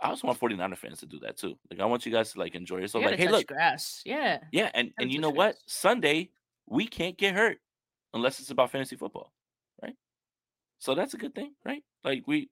I 0.00 0.08
also 0.08 0.26
want 0.26 0.40
49er 0.40 0.76
fans 0.76 1.00
to 1.00 1.06
do 1.06 1.20
that 1.20 1.36
too. 1.36 1.56
Like 1.70 1.80
I 1.80 1.86
want 1.86 2.06
you 2.06 2.12
guys 2.12 2.32
to 2.32 2.38
like 2.38 2.54
enjoy 2.54 2.78
yourself. 2.78 3.02
You 3.02 3.10
Like, 3.10 3.18
hey, 3.18 3.28
look, 3.28 3.46
grass. 3.46 4.02
Yeah. 4.04 4.38
yeah, 4.52 4.70
and 4.74 4.92
and 4.98 5.12
you 5.12 5.18
know 5.18 5.32
grass. 5.32 5.54
what? 5.54 5.56
Sunday 5.66 6.30
we 6.66 6.86
can't 6.86 7.18
get 7.18 7.34
hurt 7.34 7.58
unless 8.14 8.40
it's 8.40 8.50
about 8.50 8.70
fantasy 8.70 8.96
football, 8.96 9.32
right? 9.82 9.94
So 10.78 10.94
that's 10.94 11.14
a 11.14 11.18
good 11.18 11.34
thing, 11.34 11.52
right? 11.64 11.82
Like 12.04 12.24
we, 12.26 12.50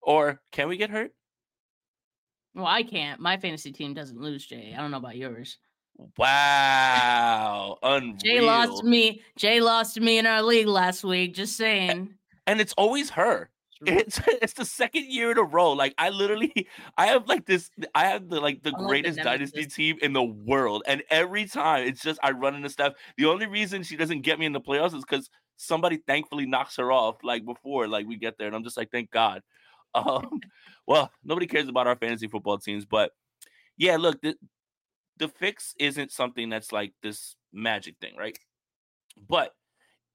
or 0.00 0.40
can 0.52 0.68
we 0.68 0.76
get 0.76 0.90
hurt? 0.90 1.12
Well, 2.54 2.66
I 2.66 2.82
can't. 2.82 3.20
My 3.20 3.38
fantasy 3.38 3.72
team 3.72 3.94
doesn't 3.94 4.20
lose, 4.20 4.46
Jay. 4.46 4.74
I 4.76 4.80
don't 4.80 4.90
know 4.90 4.98
about 4.98 5.16
yours. 5.16 5.58
Wow, 6.18 7.78
unreal. 7.82 8.16
Jay 8.16 8.40
lost 8.40 8.84
me. 8.84 9.22
Jay 9.36 9.60
lost 9.60 10.00
me 10.00 10.18
in 10.18 10.26
our 10.26 10.42
league 10.42 10.66
last 10.66 11.04
week. 11.04 11.34
Just 11.34 11.56
saying. 11.56 12.14
and 12.46 12.60
it's 12.60 12.72
always 12.74 13.10
her. 13.10 13.50
It's 13.86 14.20
it's 14.26 14.52
the 14.52 14.64
second 14.64 15.06
year 15.06 15.32
in 15.32 15.38
a 15.38 15.42
row. 15.42 15.72
Like 15.72 15.94
I 15.98 16.10
literally, 16.10 16.68
I 16.96 17.06
have 17.06 17.26
like 17.28 17.46
this. 17.46 17.68
I 17.94 18.06
have 18.06 18.28
the 18.28 18.40
like 18.40 18.62
the 18.62 18.68
Unlike 18.68 18.80
the 18.80 18.86
greatest 18.86 19.18
dynasty 19.20 19.66
team 19.66 19.98
in 20.00 20.12
the 20.12 20.22
world, 20.22 20.84
and 20.86 21.02
every 21.10 21.46
time 21.46 21.86
it's 21.86 22.00
just 22.00 22.20
I 22.22 22.30
run 22.30 22.54
into 22.54 22.68
stuff. 22.70 22.94
The 23.16 23.26
only 23.26 23.46
reason 23.46 23.82
she 23.82 23.96
doesn't 23.96 24.20
get 24.20 24.38
me 24.38 24.46
in 24.46 24.52
the 24.52 24.60
playoffs 24.60 24.94
is 24.94 25.04
because 25.04 25.28
somebody 25.56 25.96
thankfully 25.96 26.46
knocks 26.46 26.76
her 26.76 26.92
off 26.92 27.16
like 27.24 27.44
before 27.44 27.88
like 27.88 28.06
we 28.06 28.16
get 28.16 28.38
there, 28.38 28.46
and 28.46 28.54
I'm 28.54 28.64
just 28.64 28.76
like 28.76 28.90
thank 28.90 29.10
God. 29.10 29.42
Um, 29.94 30.40
well, 30.86 31.12
nobody 31.22 31.46
cares 31.46 31.68
about 31.68 31.86
our 31.86 31.96
fantasy 31.96 32.26
football 32.26 32.56
teams, 32.56 32.86
but 32.86 33.12
yeah, 33.76 33.98
look, 33.98 34.22
the 34.22 34.36
the 35.18 35.28
fix 35.28 35.74
isn't 35.78 36.12
something 36.12 36.48
that's 36.48 36.72
like 36.72 36.94
this 37.02 37.36
magic 37.52 37.96
thing, 38.00 38.16
right? 38.16 38.38
But 39.28 39.54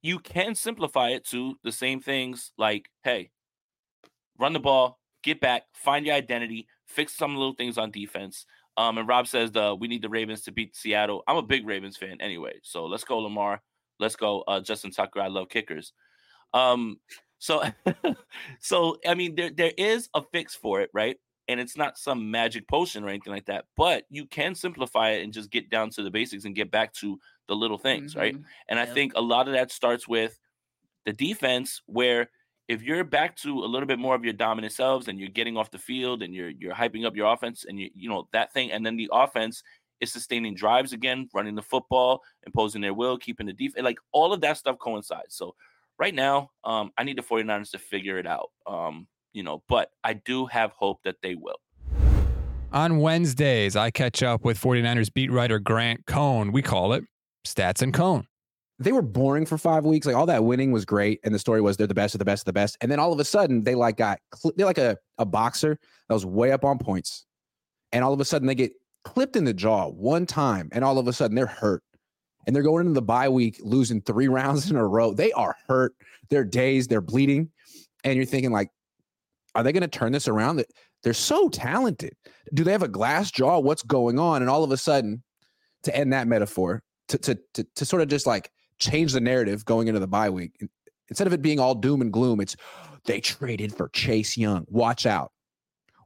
you 0.02 0.18
can 0.18 0.54
simplify 0.54 1.10
it 1.10 1.24
to 1.26 1.58
the 1.62 1.72
same 1.72 2.00
things 2.00 2.52
like, 2.58 2.90
hey, 3.04 3.30
run 4.38 4.52
the 4.52 4.60
ball, 4.60 4.98
get 5.22 5.40
back, 5.40 5.64
find 5.72 6.06
your 6.06 6.14
identity, 6.14 6.66
fix 6.86 7.16
some 7.16 7.36
little 7.36 7.54
things 7.54 7.78
on 7.78 7.90
defense. 7.90 8.46
Um, 8.76 8.98
and 8.98 9.08
Rob 9.08 9.26
says 9.26 9.50
the 9.50 9.74
we 9.74 9.88
need 9.88 10.02
the 10.02 10.08
Ravens 10.08 10.42
to 10.42 10.52
beat 10.52 10.76
Seattle. 10.76 11.24
I'm 11.26 11.36
a 11.36 11.42
big 11.42 11.66
Ravens 11.66 11.96
fan 11.96 12.18
anyway, 12.20 12.54
so 12.62 12.86
let's 12.86 13.04
go 13.04 13.18
Lamar. 13.18 13.60
Let's 13.98 14.16
go 14.16 14.44
uh, 14.46 14.60
Justin 14.60 14.92
Tucker. 14.92 15.20
I 15.20 15.26
love 15.26 15.48
kickers. 15.48 15.92
Um, 16.54 17.00
so, 17.38 17.62
so 18.60 18.96
I 19.06 19.14
mean, 19.14 19.34
there 19.34 19.50
there 19.50 19.72
is 19.76 20.08
a 20.14 20.22
fix 20.32 20.54
for 20.54 20.80
it, 20.80 20.90
right? 20.94 21.16
And 21.48 21.58
it's 21.58 21.76
not 21.76 21.98
some 21.98 22.30
magic 22.30 22.68
potion 22.68 23.02
or 23.02 23.08
anything 23.08 23.32
like 23.32 23.46
that, 23.46 23.64
but 23.76 24.04
you 24.10 24.26
can 24.26 24.54
simplify 24.54 25.10
it 25.10 25.24
and 25.24 25.32
just 25.32 25.50
get 25.50 25.70
down 25.70 25.90
to 25.90 26.02
the 26.02 26.10
basics 26.10 26.44
and 26.44 26.54
get 26.54 26.70
back 26.70 26.92
to 26.94 27.18
the 27.48 27.56
little 27.56 27.78
things, 27.78 28.14
right? 28.14 28.36
Mhm. 28.36 28.44
And 28.68 28.78
I 28.78 28.84
think 28.84 29.14
a 29.16 29.20
lot 29.20 29.48
of 29.48 29.54
that 29.54 29.72
starts 29.72 30.06
with 30.06 30.38
the 31.06 31.12
defense, 31.14 31.80
where 31.86 32.30
if 32.68 32.82
you're 32.82 33.02
back 33.02 33.34
to 33.36 33.64
a 33.64 33.66
little 33.66 33.86
bit 33.86 33.98
more 33.98 34.14
of 34.14 34.24
your 34.24 34.34
dominant 34.34 34.74
selves 34.74 35.08
and 35.08 35.18
you're 35.18 35.30
getting 35.30 35.56
off 35.56 35.70
the 35.70 35.78
field 35.78 36.22
and 36.22 36.34
you're 36.34 36.50
you're 36.50 36.74
hyping 36.74 37.06
up 37.06 37.16
your 37.16 37.32
offense 37.32 37.64
and 37.66 37.80
you 37.80 37.90
you 37.94 38.08
know 38.08 38.28
that 38.32 38.52
thing, 38.52 38.70
and 38.70 38.84
then 38.84 38.96
the 38.96 39.08
offense 39.12 39.62
is 40.00 40.12
sustaining 40.12 40.54
drives 40.54 40.92
again, 40.92 41.28
running 41.34 41.56
the 41.56 41.62
football, 41.62 42.20
imposing 42.46 42.80
their 42.80 42.94
will, 42.94 43.18
keeping 43.18 43.46
the 43.46 43.52
defense, 43.52 43.82
like 43.82 43.98
all 44.12 44.32
of 44.32 44.40
that 44.42 44.56
stuff 44.56 44.78
coincides. 44.78 45.34
So 45.34 45.54
right 45.98 46.14
now, 46.14 46.50
um, 46.62 46.92
I 46.96 47.02
need 47.02 47.18
the 47.18 47.22
49ers 47.22 47.72
to 47.72 47.78
figure 47.78 48.16
it 48.18 48.26
out. 48.26 48.50
Um, 48.66 49.08
you 49.32 49.42
know, 49.42 49.64
but 49.68 49.90
I 50.04 50.12
do 50.12 50.46
have 50.46 50.70
hope 50.72 51.00
that 51.04 51.16
they 51.20 51.34
will. 51.34 51.58
On 52.70 52.98
Wednesdays, 52.98 53.74
I 53.74 53.90
catch 53.90 54.22
up 54.22 54.44
with 54.44 54.60
49ers 54.60 55.12
beat 55.12 55.32
writer 55.32 55.58
Grant 55.58 56.06
Cohn. 56.06 56.52
We 56.52 56.62
call 56.62 56.92
it 56.92 57.02
Stats 57.44 57.82
and 57.82 57.92
Cohn. 57.92 58.26
They 58.78 58.92
were 58.92 59.02
boring 59.02 59.44
for 59.44 59.58
five 59.58 59.84
weeks. 59.84 60.06
Like 60.06 60.14
all 60.14 60.26
that 60.26 60.44
winning 60.44 60.70
was 60.70 60.84
great, 60.84 61.20
and 61.24 61.34
the 61.34 61.38
story 61.38 61.60
was 61.60 61.76
they're 61.76 61.86
the 61.86 61.94
best 61.94 62.14
of 62.14 62.20
the 62.20 62.24
best 62.24 62.42
of 62.42 62.46
the 62.46 62.52
best. 62.52 62.76
And 62.80 62.90
then 62.90 63.00
all 63.00 63.12
of 63.12 63.18
a 63.18 63.24
sudden, 63.24 63.64
they 63.64 63.74
like 63.74 63.96
got 63.96 64.20
they're 64.56 64.66
like 64.66 64.78
a, 64.78 64.96
a 65.18 65.26
boxer 65.26 65.78
that 66.08 66.14
was 66.14 66.24
way 66.24 66.52
up 66.52 66.64
on 66.64 66.78
points, 66.78 67.26
and 67.92 68.04
all 68.04 68.12
of 68.12 68.20
a 68.20 68.24
sudden 68.24 68.46
they 68.46 68.54
get 68.54 68.72
clipped 69.04 69.36
in 69.36 69.44
the 69.44 69.54
jaw 69.54 69.88
one 69.88 70.26
time, 70.26 70.68
and 70.72 70.84
all 70.84 70.98
of 70.98 71.08
a 71.08 71.12
sudden 71.12 71.34
they're 71.34 71.46
hurt, 71.46 71.82
and 72.46 72.54
they're 72.54 72.62
going 72.62 72.86
into 72.86 72.94
the 72.94 73.02
bye 73.02 73.28
week 73.28 73.58
losing 73.62 74.00
three 74.00 74.28
rounds 74.38 74.70
in 74.70 74.76
a 74.76 74.86
row. 74.86 75.12
They 75.12 75.32
are 75.32 75.56
hurt. 75.66 75.94
They're 76.30 76.44
dazed. 76.44 76.88
They're 76.88 77.00
bleeding, 77.00 77.50
and 78.04 78.14
you're 78.14 78.26
thinking 78.26 78.52
like, 78.52 78.70
are 79.56 79.64
they 79.64 79.72
going 79.72 79.80
to 79.82 79.88
turn 79.88 80.12
this 80.12 80.28
around? 80.28 80.56
That 80.56 80.66
they're 81.02 81.14
so 81.14 81.48
talented. 81.48 82.14
Do 82.54 82.62
they 82.62 82.72
have 82.72 82.84
a 82.84 82.88
glass 82.88 83.32
jaw? 83.32 83.58
What's 83.58 83.82
going 83.82 84.20
on? 84.20 84.40
And 84.42 84.48
all 84.48 84.62
of 84.62 84.70
a 84.70 84.76
sudden, 84.76 85.24
to 85.82 85.96
end 85.96 86.12
that 86.12 86.28
metaphor, 86.28 86.84
to 87.08 87.18
to 87.18 87.38
to, 87.54 87.66
to 87.74 87.84
sort 87.84 88.02
of 88.02 88.08
just 88.08 88.26
like 88.26 88.52
change 88.78 89.12
the 89.12 89.20
narrative 89.20 89.64
going 89.64 89.88
into 89.88 90.00
the 90.00 90.06
bye 90.06 90.30
week. 90.30 90.52
Instead 91.08 91.26
of 91.26 91.32
it 91.32 91.42
being 91.42 91.58
all 91.58 91.74
doom 91.74 92.00
and 92.00 92.12
gloom, 92.12 92.40
it's 92.40 92.56
they 93.04 93.20
traded 93.20 93.74
for 93.74 93.88
Chase 93.88 94.36
Young. 94.36 94.66
Watch 94.68 95.06
out. 95.06 95.32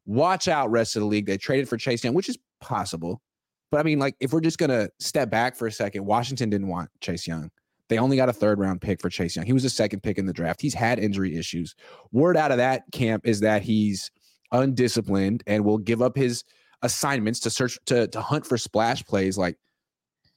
Watch 0.04 0.48
out, 0.48 0.70
rest 0.70 0.96
of 0.96 1.00
the 1.00 1.06
league. 1.06 1.26
They 1.26 1.38
traded 1.38 1.68
for 1.68 1.76
Chase 1.76 2.04
Young, 2.04 2.14
which 2.14 2.28
is 2.28 2.38
possible. 2.60 3.20
But 3.70 3.80
I 3.80 3.82
mean, 3.84 3.98
like, 3.98 4.16
if 4.20 4.32
we're 4.32 4.40
just 4.40 4.58
gonna 4.58 4.88
step 5.00 5.30
back 5.30 5.56
for 5.56 5.66
a 5.66 5.72
second, 5.72 6.04
Washington 6.04 6.50
didn't 6.50 6.68
want 6.68 6.90
Chase 7.00 7.26
Young. 7.26 7.50
They 7.88 7.98
only 7.98 8.16
got 8.16 8.28
a 8.28 8.32
third 8.32 8.58
round 8.58 8.80
pick 8.80 9.00
for 9.00 9.10
Chase 9.10 9.36
Young. 9.36 9.46
He 9.46 9.52
was 9.52 9.64
the 9.64 9.70
second 9.70 10.02
pick 10.02 10.18
in 10.18 10.26
the 10.26 10.32
draft. 10.32 10.60
He's 10.60 10.74
had 10.74 10.98
injury 10.98 11.36
issues. 11.36 11.74
Word 12.10 12.36
out 12.36 12.50
of 12.50 12.58
that 12.58 12.84
camp 12.92 13.26
is 13.26 13.40
that 13.40 13.62
he's 13.62 14.10
undisciplined 14.50 15.42
and 15.46 15.64
will 15.64 15.78
give 15.78 16.00
up 16.00 16.16
his 16.16 16.44
assignments 16.82 17.40
to 17.40 17.50
search 17.50 17.78
to, 17.86 18.06
to 18.08 18.20
hunt 18.20 18.46
for 18.46 18.56
splash 18.56 19.04
plays. 19.04 19.36
Like, 19.36 19.56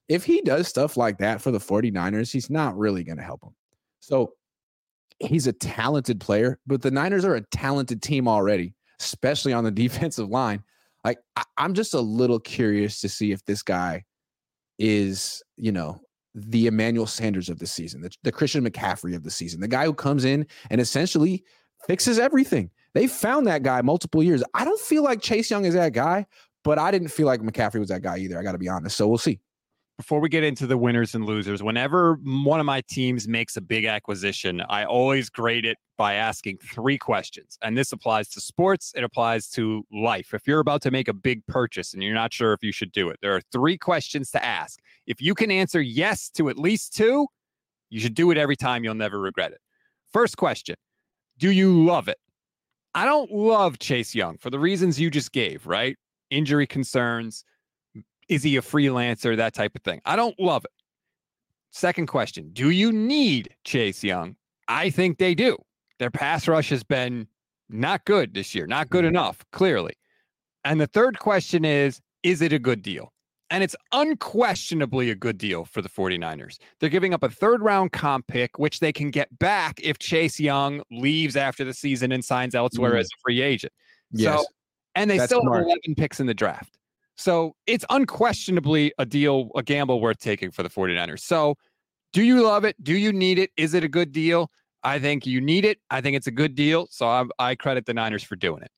if 0.08 0.24
he 0.24 0.42
does 0.42 0.68
stuff 0.68 0.98
like 0.98 1.18
that 1.20 1.42
for 1.42 1.52
the 1.52 1.60
49ers, 1.60 2.32
he's 2.32 2.50
not 2.50 2.78
really 2.78 3.04
going 3.04 3.18
to 3.18 3.24
help 3.24 3.42
them. 3.42 3.56
So 4.00 4.34
he's 5.20 5.48
a 5.48 5.54
talented 5.54 6.20
player, 6.20 6.60
but 6.68 6.82
the 6.82 6.92
Niners 6.92 7.26
are 7.26 7.36
a 7.36 7.42
talented 7.42 8.02
team 8.02 8.28
already, 8.28 8.76
especially 9.00 9.54
on 9.54 9.64
the 9.64 9.72
defensive 9.72 10.30
line. 10.30 10.64
Like, 11.04 11.20
I, 11.36 11.44
I'm 11.58 11.74
just 11.74 11.94
a 11.94 12.00
little 12.00 12.40
curious 12.40 13.02
to 13.02 13.10
see 13.10 13.32
if 13.32 13.44
this 13.46 13.64
guy 13.64 14.04
is, 14.78 15.44
you 15.56 15.72
know, 15.72 16.02
the 16.34 16.68
Emmanuel 16.68 17.08
Sanders 17.08 17.50
of 17.50 17.60
the 17.60 17.68
season, 17.68 18.02
the, 18.02 18.12
the 18.24 18.32
Christian 18.32 18.70
McCaffrey 18.70 19.16
of 19.16 19.24
the 19.24 19.32
season, 19.32 19.62
the 19.62 19.68
guy 19.68 19.86
who 19.86 19.94
comes 19.94 20.26
in 20.26 20.46
and 20.70 20.82
essentially 20.82 21.44
fixes 21.88 22.20
everything. 22.20 22.70
They 22.94 23.08
found 23.08 23.48
that 23.48 23.64
guy 23.64 23.82
multiple 23.82 24.22
years. 24.22 24.44
I 24.54 24.66
don't 24.66 24.80
feel 24.80 25.04
like 25.04 25.22
Chase 25.22 25.50
Young 25.50 25.66
is 25.66 25.74
that 25.76 25.94
guy, 25.94 26.26
but 26.64 26.78
I 26.78 26.92
didn't 26.92 27.10
feel 27.10 27.26
like 27.26 27.42
McCaffrey 27.42 27.80
was 27.80 27.90
that 27.90 28.02
guy 28.02 28.18
either. 28.18 28.38
I 28.38 28.44
got 28.44 28.54
to 28.54 28.58
be 28.58 28.68
honest. 28.68 28.98
So 28.98 29.08
we'll 29.08 29.18
see. 29.18 29.40
Before 29.98 30.20
we 30.20 30.28
get 30.28 30.44
into 30.44 30.68
the 30.68 30.78
winners 30.78 31.16
and 31.16 31.26
losers, 31.26 31.64
whenever 31.64 32.16
one 32.24 32.60
of 32.60 32.66
my 32.66 32.82
teams 32.90 33.28
makes 33.28 33.56
a 33.56 33.62
big 33.62 33.86
acquisition, 33.86 34.62
I 34.68 34.84
always 34.84 35.30
grade 35.30 35.66
it 35.66 35.78
by 35.98 36.16
asking 36.16 36.58
three 36.58 36.98
questions. 36.98 37.58
And 37.62 37.78
this 37.78 37.94
applies 37.94 38.28
to 38.30 38.42
sports, 38.42 38.92
it 38.96 39.06
applies 39.06 39.50
to 39.52 39.86
life. 39.92 40.34
If 40.34 40.48
you're 40.48 40.60
about 40.60 40.82
to 40.82 40.92
make 40.92 41.08
a 41.08 41.14
big 41.14 41.46
purchase 41.48 41.94
and 41.94 42.04
you're 42.04 42.14
not 42.14 42.34
sure 42.34 42.52
if 42.52 42.62
you 42.62 42.74
should 42.74 42.92
do 42.92 43.10
it, 43.10 43.20
there 43.22 43.34
are 43.36 43.42
three 43.54 43.78
questions 43.78 44.32
to 44.32 44.44
ask. 44.44 44.80
If 45.08 45.22
you 45.22 45.34
can 45.34 45.50
answer 45.50 45.82
yes 45.82 46.30
to 46.32 46.50
at 46.50 46.58
least 46.58 46.94
two, 46.94 47.28
you 47.90 48.02
should 48.02 48.16
do 48.16 48.32
it 48.32 48.38
every 48.38 48.58
time. 48.58 48.84
You'll 48.84 48.96
never 48.96 49.20
regret 49.20 49.54
it. 49.54 49.62
First 50.12 50.36
question 50.36 50.76
Do 51.38 51.52
you 51.52 51.86
love 51.86 52.10
it? 52.10 52.18
I 52.94 53.06
don't 53.06 53.32
love 53.32 53.80
Chase 53.80 54.14
Young 54.14 54.38
for 54.38 54.50
the 54.50 54.60
reasons 54.60 55.00
you 55.00 55.10
just 55.10 55.32
gave, 55.32 55.66
right? 55.66 55.98
Injury 56.32 56.68
concerns, 56.68 57.46
is 58.30 58.44
he 58.44 58.58
a 58.58 58.62
freelancer? 58.62 59.36
That 59.38 59.54
type 59.54 59.76
of 59.76 59.82
thing. 59.84 60.02
I 60.06 60.16
don't 60.16 60.40
love 60.40 60.66
it. 60.66 60.72
Second 61.72 62.08
question 62.08 62.50
Do 62.54 62.70
you 62.70 62.92
need 62.92 63.50
Chase 63.64 64.04
Young? 64.04 64.36
I 64.68 64.90
think 64.90 65.18
they 65.18 65.36
do. 65.36 65.58
Their 66.00 66.12
pass 66.12 66.48
rush 66.48 66.70
has 66.70 66.84
been 66.84 67.28
not 67.70 68.06
good 68.06 68.34
this 68.34 68.54
year, 68.56 68.68
not 68.68 68.90
good 68.90 69.06
enough, 69.06 69.44
clearly. 69.52 69.94
And 70.64 70.80
the 70.82 70.88
third 70.88 71.20
question 71.20 71.66
is 71.66 72.02
Is 72.24 72.42
it 72.42 72.54
a 72.54 72.60
good 72.60 72.82
deal? 72.82 73.12
and 73.52 73.64
it's 73.64 73.76
unquestionably 73.92 75.12
a 75.12 75.16
good 75.16 75.38
deal 75.38 75.66
for 75.66 75.84
the 75.84 75.88
49ers. 75.88 76.58
They're 76.80 76.90
giving 76.90 77.14
up 77.14 77.22
a 77.22 77.30
third 77.30 77.62
round 77.62 77.92
comp 77.92 78.26
pick, 78.26 78.58
which 78.58 78.80
they 78.80 78.92
can 78.92 79.12
get 79.12 79.38
back 79.38 79.80
if 79.84 80.00
Chase 80.00 80.40
Young 80.40 80.82
leaves 80.90 81.36
after 81.36 81.64
the 81.64 81.74
season 81.74 82.12
and 82.12 82.26
signs 82.26 82.56
elsewhere 82.56 82.94
Mm. 82.94 83.00
as 83.02 83.06
a 83.06 83.18
free 83.24 83.42
agent. 83.44 83.72
Yes. 84.12 84.40
So, 84.40 84.46
and 84.96 85.10
they 85.12 85.20
That's 85.20 85.30
still 85.30 85.42
smart. 85.42 85.60
have 85.60 85.66
11 85.68 85.94
picks 85.96 86.20
in 86.20 86.26
the 86.26 86.34
draft. 86.34 86.76
So 87.16 87.56
it's 87.66 87.86
unquestionably 87.90 88.94
a 88.98 89.06
deal, 89.06 89.50
a 89.56 89.64
gamble 89.64 90.02
worth 90.02 90.20
taking 90.20 90.52
for 90.52 90.64
the 90.64 90.70
49ers. 90.70 91.22
So 91.22 91.56
do 92.14 92.24
you 92.24 92.44
love 92.44 92.64
it? 92.64 92.82
Do 92.84 92.96
you 92.96 93.12
need 93.14 93.40
it? 93.40 93.52
Is 93.58 93.74
it 93.74 93.84
a 93.84 93.88
good 93.88 94.12
deal? 94.12 94.52
I 94.84 95.00
think 95.00 95.26
you 95.26 95.42
need 95.42 95.66
it. 95.66 95.80
I 95.90 96.02
think 96.02 96.16
it's 96.16 96.28
a 96.28 96.32
good 96.32 96.56
deal. 96.56 96.88
So 96.92 97.08
I, 97.08 97.24
I 97.40 97.56
credit 97.56 97.86
the 97.86 97.94
Niners 97.94 98.24
for 98.24 98.36
doing 98.36 98.62
it. 98.62 98.72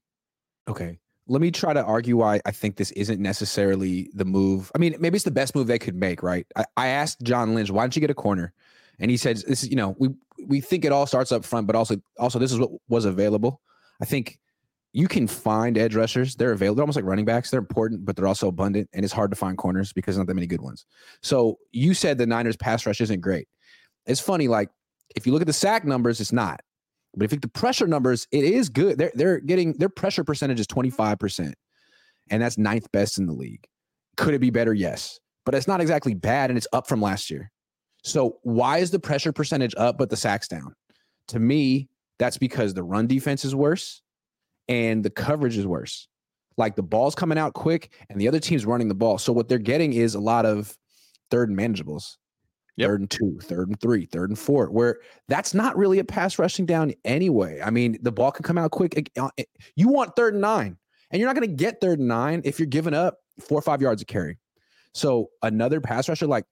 Okay. 0.67 0.97
Let 1.27 1.41
me 1.41 1.51
try 1.51 1.73
to 1.73 1.83
argue 1.83 2.15
why 2.17 2.39
I 2.45 2.51
think 2.51 2.77
this 2.77 2.91
isn't 2.91 3.19
necessarily 3.19 4.09
the 4.13 4.23
move. 4.23 4.71
I 4.73 4.77
mean, 4.77 4.95
maybe 4.99 5.17
it's 5.17 5.25
the 5.25 5.31
best 5.31 5.53
move 5.55 5.67
they 5.67 5.79
could 5.79 5.95
make, 5.95 6.23
right? 6.23 6.47
I, 6.55 6.65
I 6.77 6.87
asked 6.87 7.21
John 7.21 7.53
Lynch, 7.53 7.69
why 7.69 7.83
don't 7.83 7.95
you 7.95 7.99
get 7.99 8.09
a 8.09 8.15
corner? 8.15 8.53
And 8.99 9.11
he 9.11 9.17
said, 9.17 9.37
this 9.37 9.63
is, 9.63 9.69
you 9.69 9.75
know, 9.75 9.95
we 9.99 10.09
we 10.45 10.61
think 10.61 10.85
it 10.85 10.91
all 10.91 11.05
starts 11.05 11.31
up 11.31 11.43
front, 11.43 11.67
but 11.67 11.75
also 11.75 11.97
also 12.17 12.39
this 12.39 12.51
is 12.51 12.59
what 12.59 12.71
was 12.87 13.05
available. 13.05 13.61
I 14.01 14.05
think 14.05 14.39
you 14.93 15.07
can 15.07 15.27
find 15.27 15.77
edge 15.77 15.95
rushers. 15.95 16.35
They're 16.35 16.51
available. 16.51 16.75
They're 16.75 16.83
almost 16.83 16.95
like 16.95 17.05
running 17.05 17.25
backs. 17.25 17.51
They're 17.51 17.59
important, 17.59 18.05
but 18.05 18.15
they're 18.15 18.27
also 18.27 18.47
abundant, 18.47 18.89
and 18.93 19.03
it's 19.03 19.13
hard 19.13 19.31
to 19.31 19.35
find 19.35 19.57
corners 19.57 19.93
because 19.93 20.17
not 20.17 20.27
that 20.27 20.33
many 20.33 20.47
good 20.47 20.61
ones. 20.61 20.85
So 21.21 21.59
you 21.71 21.93
said 21.93 22.17
the 22.17 22.25
Niners 22.25 22.57
pass 22.57 22.85
rush 22.85 23.01
isn't 23.01 23.21
great. 23.21 23.47
It's 24.05 24.21
funny, 24.21 24.47
like 24.47 24.69
if 25.15 25.25
you 25.25 25.33
look 25.33 25.41
at 25.41 25.47
the 25.47 25.53
sack 25.53 25.85
numbers, 25.85 26.21
it's 26.21 26.31
not. 26.31 26.61
But 27.15 27.25
if 27.25 27.31
you 27.31 27.39
the 27.39 27.47
pressure 27.47 27.87
numbers, 27.87 28.27
it 28.31 28.43
is 28.43 28.69
good. 28.69 28.97
They're 28.97 29.11
they're 29.13 29.39
getting 29.39 29.73
their 29.73 29.89
pressure 29.89 30.23
percentage 30.23 30.59
is 30.59 30.67
25%. 30.67 31.53
And 32.29 32.41
that's 32.41 32.57
ninth 32.57 32.91
best 32.91 33.17
in 33.17 33.25
the 33.25 33.33
league. 33.33 33.65
Could 34.17 34.33
it 34.33 34.39
be 34.39 34.49
better? 34.49 34.73
Yes. 34.73 35.19
But 35.45 35.55
it's 35.55 35.67
not 35.67 35.79
exactly 35.79 36.13
bad, 36.13 36.49
and 36.49 36.57
it's 36.57 36.67
up 36.73 36.87
from 36.87 37.01
last 37.01 37.29
year. 37.29 37.51
So 38.03 38.37
why 38.43 38.79
is 38.79 38.91
the 38.91 38.99
pressure 38.99 39.31
percentage 39.31 39.73
up, 39.77 39.97
but 39.97 40.09
the 40.09 40.17
sacks 40.17 40.47
down? 40.47 40.73
To 41.29 41.39
me, 41.39 41.89
that's 42.19 42.37
because 42.37 42.73
the 42.73 42.83
run 42.83 43.07
defense 43.07 43.45
is 43.45 43.55
worse 43.55 44.01
and 44.67 45.03
the 45.03 45.09
coverage 45.09 45.57
is 45.57 45.65
worse. 45.67 46.07
Like 46.57 46.75
the 46.75 46.83
ball's 46.83 47.15
coming 47.15 47.37
out 47.37 47.53
quick 47.53 47.93
and 48.09 48.19
the 48.19 48.27
other 48.27 48.39
team's 48.39 48.65
running 48.65 48.87
the 48.87 48.95
ball. 48.95 49.17
So 49.17 49.31
what 49.31 49.47
they're 49.47 49.59
getting 49.59 49.93
is 49.93 50.15
a 50.15 50.19
lot 50.19 50.45
of 50.45 50.75
third 51.29 51.49
and 51.49 51.57
manageables. 51.57 52.17
Third 52.79 52.99
and 52.99 53.09
two, 53.09 53.39
third 53.41 53.69
and 53.69 53.81
three, 53.81 54.05
third 54.05 54.29
and 54.29 54.37
four, 54.37 54.67
where 54.67 54.99
that's 55.27 55.55
not 55.55 55.75
really 55.75 55.97
a 55.97 56.03
pass 56.03 56.37
rushing 56.37 56.67
down 56.67 56.93
anyway. 57.05 57.59
I 57.59 57.71
mean, 57.71 57.97
the 58.03 58.11
ball 58.11 58.31
can 58.31 58.43
come 58.43 58.59
out 58.59 58.69
quick. 58.69 59.11
Uh, 59.17 59.29
You 59.75 59.87
want 59.87 60.15
third 60.15 60.35
and 60.35 60.41
nine, 60.41 60.77
and 61.09 61.19
you're 61.19 61.27
not 61.27 61.35
going 61.35 61.49
to 61.49 61.55
get 61.55 61.81
third 61.81 61.97
and 61.97 62.07
nine 62.07 62.43
if 62.45 62.59
you're 62.59 62.67
giving 62.67 62.93
up 62.93 63.17
four 63.39 63.57
or 63.57 63.63
five 63.63 63.81
yards 63.81 64.03
of 64.03 64.07
carry. 64.07 64.37
So 64.93 65.31
another 65.41 65.81
pass 65.81 66.07
rusher, 66.07 66.27
like 66.27 66.45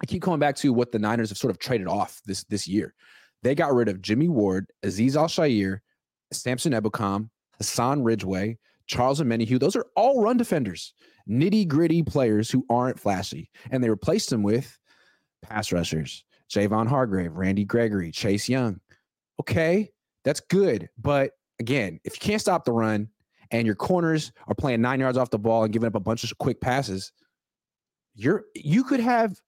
I 0.00 0.06
keep 0.06 0.22
coming 0.22 0.38
back 0.38 0.54
to 0.56 0.72
what 0.72 0.92
the 0.92 1.00
Niners 1.00 1.30
have 1.30 1.38
sort 1.38 1.50
of 1.50 1.58
traded 1.58 1.88
off 1.88 2.20
this 2.26 2.44
this 2.44 2.68
year. 2.68 2.94
They 3.42 3.56
got 3.56 3.74
rid 3.74 3.88
of 3.88 4.00
Jimmy 4.00 4.28
Ward, 4.28 4.70
Azeez 4.84 5.16
Al-Shaair, 5.16 5.80
Samson 6.32 6.74
Ebukam, 6.74 7.28
Hassan 7.58 8.02
Ridgeway, 8.02 8.58
Charles 8.86 9.20
and 9.20 9.30
Omenihu. 9.30 9.58
Those 9.58 9.76
are 9.76 9.86
all 9.96 10.22
run 10.22 10.36
defenders, 10.36 10.92
nitty 11.28 11.66
gritty 11.68 12.02
players 12.02 12.50
who 12.50 12.64
aren't 12.70 13.00
flashy, 13.00 13.50
and 13.70 13.82
they 13.82 13.90
replaced 13.90 14.30
them 14.30 14.42
with 14.42 14.78
pass 15.42 15.72
rushers: 15.72 16.24
Javon 16.50 16.86
Hargrave, 16.86 17.36
Randy 17.36 17.64
Gregory, 17.64 18.12
Chase 18.12 18.48
Young. 18.48 18.80
Okay, 19.40 19.90
that's 20.24 20.40
good, 20.40 20.88
but 20.98 21.32
again, 21.60 22.00
if 22.04 22.14
you 22.14 22.20
can't 22.20 22.40
stop 22.40 22.64
the 22.64 22.72
run 22.72 23.08
and 23.50 23.66
your 23.66 23.76
corners 23.76 24.32
are 24.48 24.54
playing 24.54 24.80
nine 24.80 25.00
yards 25.00 25.18
off 25.18 25.30
the 25.30 25.38
ball 25.38 25.64
and 25.64 25.72
giving 25.72 25.86
up 25.86 25.94
a 25.94 26.00
bunch 26.00 26.24
of 26.24 26.38
quick 26.38 26.60
passes, 26.60 27.12
you're 28.14 28.44
you 28.54 28.82
could 28.84 29.00
have 29.00 29.38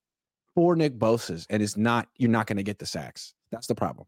four 0.55 0.75
Nick 0.75 0.97
Bosa's, 0.97 1.45
and 1.49 1.61
it's 1.61 1.77
not 1.77 2.07
you're 2.17 2.29
not 2.29 2.47
going 2.47 2.57
to 2.57 2.63
get 2.63 2.79
the 2.79 2.85
sacks. 2.85 3.33
That's 3.51 3.67
the 3.67 3.75
problem. 3.75 4.07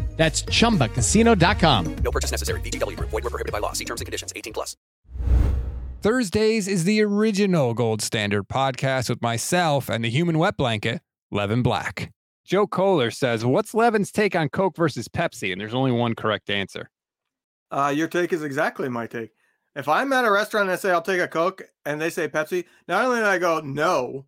That's 0.17 0.43
chumbacasino.com. 0.43 1.95
No 2.03 2.11
purchase 2.11 2.31
necessary. 2.31 2.61
VGW 2.61 2.95
Group. 2.95 3.09
Void 3.09 3.23
were 3.23 3.31
prohibited 3.31 3.51
by 3.51 3.59
law. 3.59 3.73
See 3.73 3.85
terms 3.85 4.01
and 4.01 4.05
conditions. 4.05 4.31
18 4.35 4.53
plus. 4.53 4.77
Thursdays 6.01 6.67
is 6.67 6.83
the 6.83 7.03
original 7.03 7.75
Gold 7.75 8.01
Standard 8.01 8.47
podcast 8.47 9.07
with 9.07 9.21
myself 9.21 9.87
and 9.87 10.03
the 10.03 10.09
human 10.09 10.39
wet 10.39 10.57
blanket, 10.57 10.99
Levin 11.29 11.61
Black. 11.61 12.11
Joe 12.43 12.65
Kohler 12.65 13.11
says, 13.11 13.45
What's 13.45 13.75
Levin's 13.75 14.11
take 14.11 14.35
on 14.35 14.49
Coke 14.49 14.75
versus 14.75 15.07
Pepsi? 15.07 15.51
And 15.51 15.61
there's 15.61 15.75
only 15.75 15.91
one 15.91 16.15
correct 16.15 16.49
answer. 16.49 16.89
Uh, 17.69 17.93
your 17.95 18.07
take 18.07 18.33
is 18.33 18.41
exactly 18.43 18.89
my 18.89 19.05
take. 19.05 19.29
If 19.75 19.87
I'm 19.87 20.11
at 20.11 20.25
a 20.25 20.31
restaurant 20.31 20.63
and 20.63 20.73
I 20.73 20.75
say 20.75 20.91
I'll 20.91 21.01
take 21.03 21.21
a 21.21 21.27
Coke 21.27 21.61
and 21.85 22.01
they 22.01 22.09
say 22.09 22.27
Pepsi, 22.27 22.65
not 22.87 23.05
only 23.05 23.19
do 23.19 23.25
I 23.25 23.37
go 23.37 23.59
no, 23.59 24.25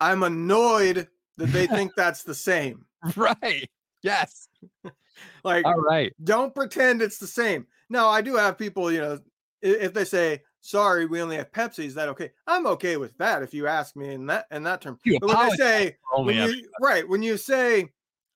I'm 0.00 0.22
annoyed 0.22 1.08
that 1.36 1.52
they 1.52 1.66
think 1.68 1.92
that's 1.94 2.24
the 2.24 2.34
same. 2.34 2.86
Right. 3.16 3.68
Yes. 4.02 4.48
Like, 5.44 5.64
All 5.66 5.74
right. 5.80 6.12
don't 6.24 6.54
pretend 6.54 7.02
it's 7.02 7.18
the 7.18 7.26
same. 7.26 7.66
No, 7.88 8.08
I 8.08 8.20
do 8.22 8.36
have 8.36 8.56
people, 8.58 8.92
you 8.92 9.00
know, 9.00 9.18
if 9.60 9.92
they 9.92 10.04
say 10.04 10.42
sorry, 10.62 11.06
we 11.06 11.20
only 11.20 11.36
have 11.36 11.52
Pepsi, 11.52 11.84
is 11.84 11.94
that 11.94 12.08
okay? 12.08 12.30
I'm 12.46 12.66
okay 12.68 12.96
with 12.96 13.16
that 13.18 13.42
if 13.42 13.52
you 13.52 13.66
ask 13.66 13.94
me 13.96 14.14
in 14.14 14.26
that 14.26 14.46
in 14.50 14.62
that 14.62 14.80
term. 14.80 14.98
You 15.04 15.18
but 15.20 15.28
when 15.28 15.48
they 15.50 15.56
say 15.56 15.96
when 16.16 16.36
you, 16.36 16.68
right 16.80 17.06
when 17.06 17.22
you 17.22 17.36
say 17.36 17.90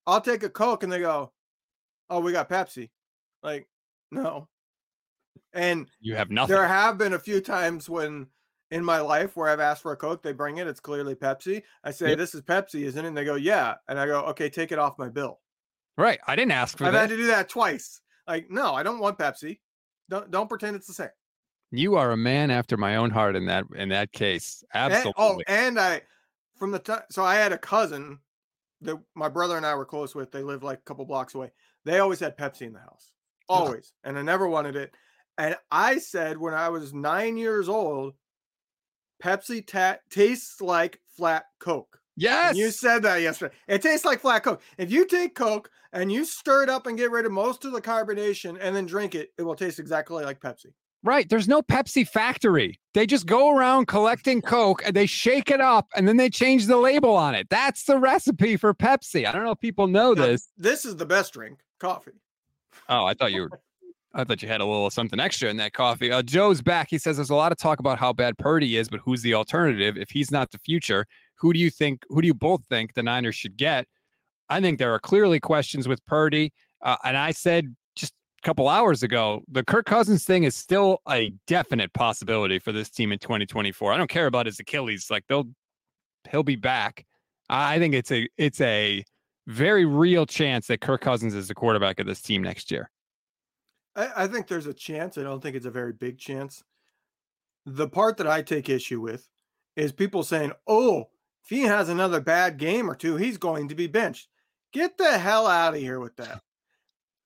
I'll 0.07 0.21
take 0.21 0.43
a 0.43 0.51
Coke 0.51 0.83
and 0.83 0.93
they 0.93 1.01
go, 1.01 1.33
oh, 2.11 2.21
we 2.21 2.33
got 2.33 2.49
Pepsi, 2.51 2.91
like 3.43 3.67
no. 4.11 4.49
And 5.53 5.89
You 6.01 6.15
have 6.17 6.31
nothing. 6.31 6.55
there 6.55 6.69
have 6.69 6.99
been 6.99 7.15
a 7.15 7.19
few 7.19 7.41
times 7.41 7.89
when 7.89 8.27
in 8.71 8.85
my 8.85 9.01
life 9.01 9.37
where 9.37 9.49
I've 9.49 9.61
asked 9.61 9.83
for 9.83 9.93
a 9.93 9.97
Coke, 9.97 10.23
they 10.23 10.33
bring 10.33 10.59
it, 10.59 10.67
it's 10.67 10.81
clearly 10.81 11.15
Pepsi. 11.15 11.63
I 11.83 11.93
say, 11.93 12.11
Yep. 12.11 12.19
This 12.19 12.35
is 12.35 12.43
Pepsi, 12.43 12.83
isn't 12.83 13.05
it? 13.05 13.09
And 13.09 13.17
they 13.17 13.25
go, 13.25 13.37
Yeah. 13.37 13.75
And 13.89 13.99
I 13.99 14.07
go, 14.07 14.21
Okay, 14.27 14.51
take 14.51 14.73
it 14.73 14.79
off 14.79 14.99
my 14.99 15.09
bill. 15.09 15.41
Right. 15.97 16.19
I 16.27 16.37
didn't 16.37 16.53
ask 16.53 16.77
for 16.77 16.85
that. 16.85 16.95
I've 16.95 17.01
had 17.01 17.11
to 17.11 17.17
do 17.17 17.27
that 17.29 17.49
twice. 17.49 18.01
Like, 18.29 18.51
no, 18.51 18.75
I 18.75 18.83
don't 18.83 18.99
want 18.99 19.19
Pepsi. 19.19 19.61
Don't 20.09 20.31
don't 20.31 20.49
pretend 20.49 20.77
it's 20.77 20.87
the 20.87 20.93
same. 20.93 21.09
You 21.73 21.97
are 21.97 22.13
a 22.13 22.17
man 22.17 22.51
after 22.51 22.77
my 22.77 22.97
own 22.97 23.11
heart 23.11 23.35
in 23.37 23.47
that 23.47 23.65
in 23.75 23.89
that 23.91 24.13
case. 24.13 24.63
And- 24.73 24.93
oh, 24.93 24.97
Absolutely. 24.97 25.45
oh, 25.49 25.53
and 25.53 25.81
I 25.81 26.03
from 26.59 26.71
the 26.71 26.79
time 26.79 27.03
so 27.11 27.25
I 27.25 27.37
had 27.37 27.53
a 27.53 27.59
cousin 27.59 28.19
that 28.83 28.99
my 29.15 29.29
brother 29.29 29.57
and 29.57 29.65
I 29.67 29.75
were 29.75 29.85
close 29.87 30.15
with. 30.15 30.31
They 30.31 30.43
lived 30.43 30.63
like 30.63 30.79
a 30.79 30.83
couple 30.83 31.05
blocks 31.07 31.35
away. 31.35 31.51
They 31.85 31.99
always 31.99 32.21
had 32.21 32.37
Pepsi 32.37 32.63
in 32.63 32.73
the 32.73 32.81
house. 32.81 33.13
Always. 33.49 33.93
And 34.05 34.19
I 34.19 34.23
never 34.23 34.49
wanted 34.49 34.77
it. 34.77 34.93
And 35.39 35.57
I 35.71 35.99
said 35.99 36.37
when 36.39 36.55
I 36.55 36.69
was 36.69 36.93
nine 36.93 37.37
years 37.37 37.69
old, 37.69 38.15
Pepsi 39.23 39.67
ta- 39.67 39.99
tastes 40.11 40.61
like 40.61 41.01
flat 41.17 41.45
Coke. 41.61 41.99
Yes. 42.17 42.57
You 42.57 42.71
said 42.71 43.03
that 43.03 43.21
yesterday. 43.21 43.55
It 43.69 43.83
tastes 43.83 44.05
like 44.05 44.21
flat 44.21 44.43
Coke. 44.43 44.63
If 44.79 44.91
you 44.91 45.07
take 45.07 45.35
Coke 45.35 45.71
and 45.93 46.11
you 46.11 46.25
stir 46.25 46.63
it 46.63 46.71
up 46.71 46.87
and 46.87 46.97
get 46.97 47.11
rid 47.11 47.27
of 47.27 47.33
most 47.33 47.65
of 47.65 47.73
the 47.73 47.81
carbonation 47.81 48.57
and 48.61 48.75
then 48.75 48.87
drink 48.87 49.15
it, 49.15 49.33
it 49.39 49.43
will 49.43 49.55
taste 49.55 49.79
exactly 49.79 50.25
like 50.25 50.41
Pepsi. 50.41 50.73
Right. 51.03 51.29
There's 51.29 51.47
no 51.47 51.63
Pepsi 51.63 52.09
factory. 52.09 52.81
They 52.95 53.07
just 53.07 53.27
go 53.27 53.57
around 53.57 53.87
collecting 53.87 54.43
Coke 54.43 54.83
and 54.85 54.97
they 54.97 55.07
shake 55.07 55.51
it 55.51 55.61
up 55.61 55.87
and 55.95 56.09
then 56.09 56.17
they 56.17 56.31
change 56.31 56.67
the 56.67 56.79
label 56.79 57.15
on 57.15 57.35
it. 57.35 57.49
That's 57.49 57.85
the 57.85 57.99
recipe 57.99 58.57
for 58.57 58.75
Pepsi. 58.75 59.27
I 59.27 59.33
don't 59.33 59.45
know 59.45 59.53
if 59.53 59.61
people 59.61 59.87
know 59.87 60.15
Now, 60.15 60.27
this. 60.27 60.49
This 60.57 60.85
is 60.85 60.97
the 60.97 61.07
best 61.07 61.35
drink, 61.35 61.61
coffee. 61.79 62.13
Oh, 62.89 63.05
I 63.05 63.15
thought 63.15 63.33
you 63.33 63.43
were. 63.43 63.61
I 64.15 64.25
thought 64.25 64.41
you 64.41 64.49
had 64.49 64.63
a 64.63 64.65
little 64.65 64.89
something 64.89 65.21
extra 65.21 65.51
in 65.51 65.59
that 65.59 65.75
coffee. 65.75 66.11
Uh, 66.11 66.23
Joe's 66.23 66.63
back. 66.63 66.89
He 66.89 66.97
says 66.97 67.17
there's 67.17 67.29
a 67.29 67.35
lot 67.35 67.53
of 67.53 67.59
talk 67.59 67.81
about 67.81 67.99
how 67.99 68.15
bad 68.15 68.39
Purdy 68.39 68.79
is, 68.79 68.89
but 68.89 69.01
who's 69.01 69.21
the 69.21 69.35
alternative? 69.35 69.99
If 69.99 70.11
he's 70.11 70.31
not 70.31 70.51
the 70.53 70.59
future, 70.59 71.07
who 71.39 71.53
do 71.53 71.59
you 71.59 71.71
think? 71.71 72.05
Who 72.09 72.21
do 72.21 72.27
you 72.27 72.35
both 72.35 72.65
think 72.67 72.95
the 72.95 73.03
Niners 73.03 73.37
should 73.37 73.57
get? 73.57 73.87
I 74.49 74.61
think 74.61 74.79
there 74.79 74.93
are 74.93 74.99
clearly 74.99 75.41
questions 75.41 75.89
with 75.89 76.05
Purdy. 76.07 76.53
Uh, 76.83 76.97
and 77.05 77.17
I 77.17 77.33
said 77.33 77.75
just 77.97 78.13
a 78.43 78.47
couple 78.47 78.69
hours 78.69 79.03
ago, 79.03 79.43
the 79.49 79.65
Kirk 79.65 79.87
Cousins 79.87 80.25
thing 80.25 80.45
is 80.45 80.55
still 80.55 81.01
a 81.09 81.33
definite 81.47 81.93
possibility 81.93 82.59
for 82.59 82.73
this 82.73 82.91
team 82.91 83.13
in 83.13 83.19
2024. 83.19 83.93
I 83.93 83.97
don't 83.97 84.11
care 84.11 84.27
about 84.27 84.47
his 84.47 84.61
Achilles; 84.61 85.09
like 85.11 85.25
they'll 85.29 85.49
he'll 86.31 86.43
be 86.43 86.57
back. 86.57 87.07
I 87.49 87.79
think 87.79 87.95
it's 87.95 88.11
a 88.11 88.29
it's 88.37 88.61
a 88.61 89.05
very 89.47 89.85
real 89.85 90.27
chance 90.27 90.67
that 90.67 90.81
Kirk 90.81 91.01
Cousins 91.01 91.35
is 91.35 91.49
the 91.49 91.55
quarterback 91.55 92.01
of 92.01 92.07
this 92.07 92.21
team 92.21 92.43
next 92.43 92.71
year. 92.71 92.91
I, 93.95 94.11
I 94.17 94.27
think 94.27 94.49
there's 94.49 94.67
a 94.67 94.75
chance. 94.75 95.17
I 95.19 95.23
don't 95.23 95.43
think 95.43 95.57
it's 95.57 95.67
a 95.67 95.71
very 95.71 95.93
big 95.93 96.19
chance. 96.19 96.63
The 97.65 97.89
part 97.89 98.17
that 98.19 98.27
I 98.27 98.43
take 98.43 98.69
issue 98.69 99.01
with 99.01 99.29
is 99.77 99.93
people 99.93 100.23
saying, 100.23 100.53
"Oh, 100.67 101.09
if 101.47 101.51
he 101.51 101.63
has 101.63 101.89
another 101.89 102.21
bad 102.21 102.59
game 102.59 102.91
or 102.91 102.95
two, 102.95 103.17
he's 103.17 103.39
going 103.39 103.69
to 103.69 103.75
be 103.75 103.87
benched." 103.87 104.29
Get 104.73 104.99
the 104.99 105.17
hell 105.17 105.47
out 105.47 105.75
of 105.75 105.81
here 105.81 106.01
with 106.01 106.17
that. 106.17 106.43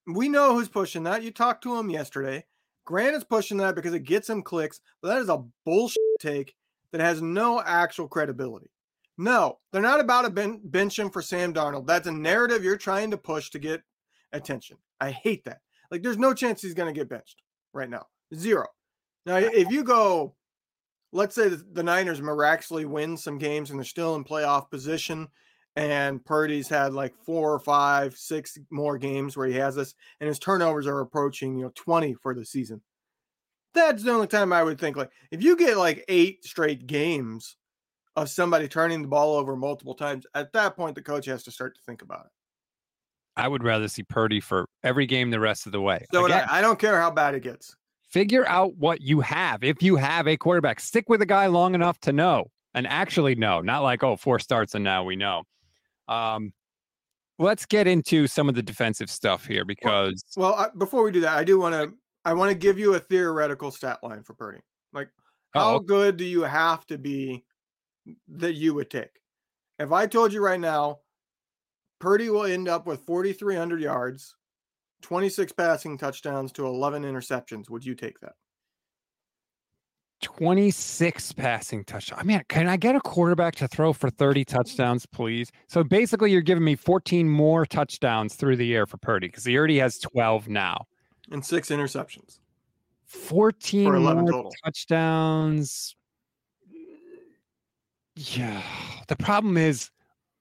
We 0.07 0.29
know 0.29 0.55
who's 0.55 0.69
pushing 0.69 1.03
that. 1.05 1.23
You 1.23 1.33
talked 1.33 1.63
to 1.65 1.77
him 1.77 1.91
yesterday. 1.91 2.45
Grant 2.85 3.17
is 3.17 3.25
pushing 3.25 3.57
that 3.59 3.75
because 3.75 3.95
it 3.95 4.05
gets 4.05 4.29
him 4.29 4.43
clicks, 4.43 4.81
but 5.01 5.09
that 5.09 5.19
is 5.19 5.29
a 5.29 5.45
bullshit 5.65 5.99
take 6.21 6.55
that 6.93 7.01
has 7.01 7.23
no 7.23 7.61
actual 7.61 8.09
credibility. 8.09 8.71
No, 9.19 9.59
they're 9.73 9.83
not 9.83 10.01
about 10.01 10.23
to 10.23 10.31
ben- 10.31 10.61
bench 10.65 10.99
him 10.99 11.11
for 11.11 11.23
Sam 11.23 11.53
Darnold. 11.53 11.87
That's 11.87 12.07
a 12.07 12.13
narrative 12.13 12.65
you're 12.65 12.77
trying 12.77 13.11
to 13.11 13.19
push 13.19 13.51
to 13.51 13.59
get 13.59 13.83
attention. 14.33 14.77
I 15.01 15.11
hate 15.11 15.45
that. 15.45 15.61
Like, 15.91 16.03
there's 16.03 16.19
no 16.19 16.33
chance 16.33 16.63
he's 16.63 16.75
going 16.75 16.93
to 16.93 16.99
get 16.99 17.09
benched 17.09 17.43
right 17.75 17.91
now. 17.91 18.07
Zero. 18.35 18.67
Now, 19.27 19.37
if 19.37 19.71
you 19.71 19.85
go, 19.85 20.35
let's 21.13 21.35
say 21.35 21.49
the 21.49 21.83
Niners 21.83 22.21
miraculously 22.21 22.85
win 22.85 23.17
some 23.17 23.39
games 23.39 23.71
and 23.71 23.79
they're 23.79 23.85
still 23.85 24.15
in 24.15 24.25
playoff 24.25 24.71
position, 24.71 25.29
and 25.77 26.25
Purdy's 26.25 26.69
had 26.69 26.93
like 26.93 27.15
four 27.25 27.53
or 27.53 27.59
five, 27.59 28.17
six 28.17 28.59
more 28.71 28.99
games 28.99 29.37
where 29.37 29.47
he 29.47 29.55
has 29.55 29.75
this, 29.75 29.95
and 30.21 30.29
his 30.29 30.39
turnovers 30.39 30.87
are 30.87 31.01
approaching, 31.01 31.57
you 31.57 31.65
know, 31.65 31.73
20 31.75 32.15
for 32.15 32.35
the 32.35 32.45
season. 32.45 32.81
That's 33.73 34.03
the 34.03 34.13
only 34.13 34.27
time 34.27 34.53
I 34.53 34.65
would 34.65 34.81
think 34.81 34.97
like 34.97 35.11
if 35.31 35.45
you 35.45 35.57
get 35.57 35.77
like 35.77 36.05
eight 36.09 36.45
straight 36.45 36.87
games 36.89 37.57
of 38.17 38.29
somebody 38.29 38.67
turning 38.67 39.03
the 39.03 39.09
ball 39.09 39.37
over 39.37 39.55
multiple 39.55 39.95
times, 39.95 40.27
at 40.35 40.53
that 40.55 40.77
point 40.77 40.97
the 40.97 41.03
coach 41.03 41.27
has 41.27 41.45
to 41.45 41.53
start 41.53 41.77
to 41.77 41.81
think 41.87 42.03
about 42.03 42.27
it. 42.27 42.33
I 43.37 43.47
would 43.47 43.63
rather 43.63 43.87
see 43.87 44.03
Purdy 44.03 44.41
for 44.41 44.67
every 44.83 45.07
game 45.07 45.31
the 45.31 45.39
rest 45.39 45.67
of 45.67 45.73
the 45.73 45.81
way. 45.81 46.05
So 46.13 46.27
Again, 46.27 46.47
I, 46.51 46.59
I 46.59 46.61
don't 46.61 46.79
care 46.81 47.01
how 47.01 47.13
bad 47.13 47.37
it 47.37 47.45
gets. 47.45 47.77
Figure 48.11 48.47
out 48.49 48.77
what 48.77 49.01
you 49.01 49.21
have. 49.21 49.63
If 49.65 49.83
you 49.83 49.97
have 49.97 50.27
a 50.27 50.37
quarterback, 50.37 50.81
stick 50.81 51.09
with 51.09 51.23
a 51.23 51.27
guy 51.27 51.47
long 51.47 51.75
enough 51.75 51.99
to 52.01 52.13
know 52.13 52.51
and 52.75 52.87
actually 52.87 53.35
know, 53.35 53.61
not 53.61 53.83
like, 53.83 54.03
oh, 54.03 54.17
four 54.17 54.39
starts 54.39 54.75
and 54.75 54.85
now 54.85 55.05
we 55.05 55.17
know. 55.17 55.45
Um, 56.09 56.53
let's 57.39 57.67
get 57.67 57.87
into 57.87 58.27
some 58.27 58.49
of 58.49 58.55
the 58.55 58.63
defensive 58.63 59.11
stuff 59.11 59.47
here 59.47 59.65
because 59.65 60.23
Well, 60.37 60.55
I, 60.55 60.69
before 60.77 61.03
we 61.03 61.13
do 61.13 61.21
that, 61.21 61.37
I 61.37 61.45
do 61.45 61.59
want 61.59 61.75
to 61.75 61.93
I 62.25 62.35
want 62.35 62.51
to 62.51 62.55
give 62.55 62.79
you 62.79 62.95
a 62.95 62.99
theoretical 62.99 63.71
stat 63.71 64.01
line 64.03 64.23
for 64.23 64.35
Purdy. 64.35 64.61
Like, 64.93 65.09
how 65.55 65.77
Oh. 65.77 65.79
good 65.81 66.19
do 66.19 66.25
you 66.25 66.43
have 66.43 66.85
to 66.87 66.99
be 66.99 67.45
that 68.29 68.53
you 68.55 68.75
would 68.75 68.91
take? 68.91 69.09
If 69.79 69.91
I 69.91 70.07
told 70.07 70.33
you 70.33 70.43
right 70.43 70.61
now, 70.61 70.99
Purdy 71.99 72.29
will 72.29 72.45
end 72.45 72.69
up 72.69 72.87
with 72.87 73.01
4,300 73.07 73.81
yards, 73.81 74.37
26 75.03 75.53
passing 75.53 75.99
touchdowns 75.99 76.53
to 76.53 76.67
11 76.67 77.03
interceptions, 77.03 77.71
would 77.71 77.85
you 77.85 77.95
take 77.95 78.21
that? 78.21 78.35
26 80.23 81.33
passing 81.33 81.83
touchdowns. 81.85 82.21
I 82.21 82.25
mean, 82.25 82.43
can 82.49 82.69
I 82.69 82.77
get 82.77 82.95
a 82.95 83.01
quarterback 83.01 83.55
to 83.57 83.69
throw 83.69 83.93
for 83.93 84.11
30 84.11 84.45
touchdowns, 84.45 85.07
please? 85.07 85.51
So 85.67 85.83
basically, 85.83 86.31
you're 86.31 86.43
giving 86.43 86.65
me 86.65 86.77
14 86.77 87.29
more 87.29 87.65
touchdowns 87.65 88.35
through 88.35 88.57
the 88.57 88.75
air 88.75 88.87
for 88.87 88.99
Purdy 88.99 89.29
because 89.29 89.45
he 89.45 89.57
already 89.57 89.79
has 89.79 89.99
12 89.99 90.49
now. 90.49 90.85
And 91.31 91.45
six 91.45 91.71
interceptions. 91.71 92.39
14 93.07 93.87
For 93.87 93.97
11 93.97 94.23
more 94.23 94.33
total. 94.33 94.53
touchdowns. 94.65 95.97
Yeah. 98.17 98.63
The 99.09 99.17
problem 99.17 99.57
is, 99.57 99.91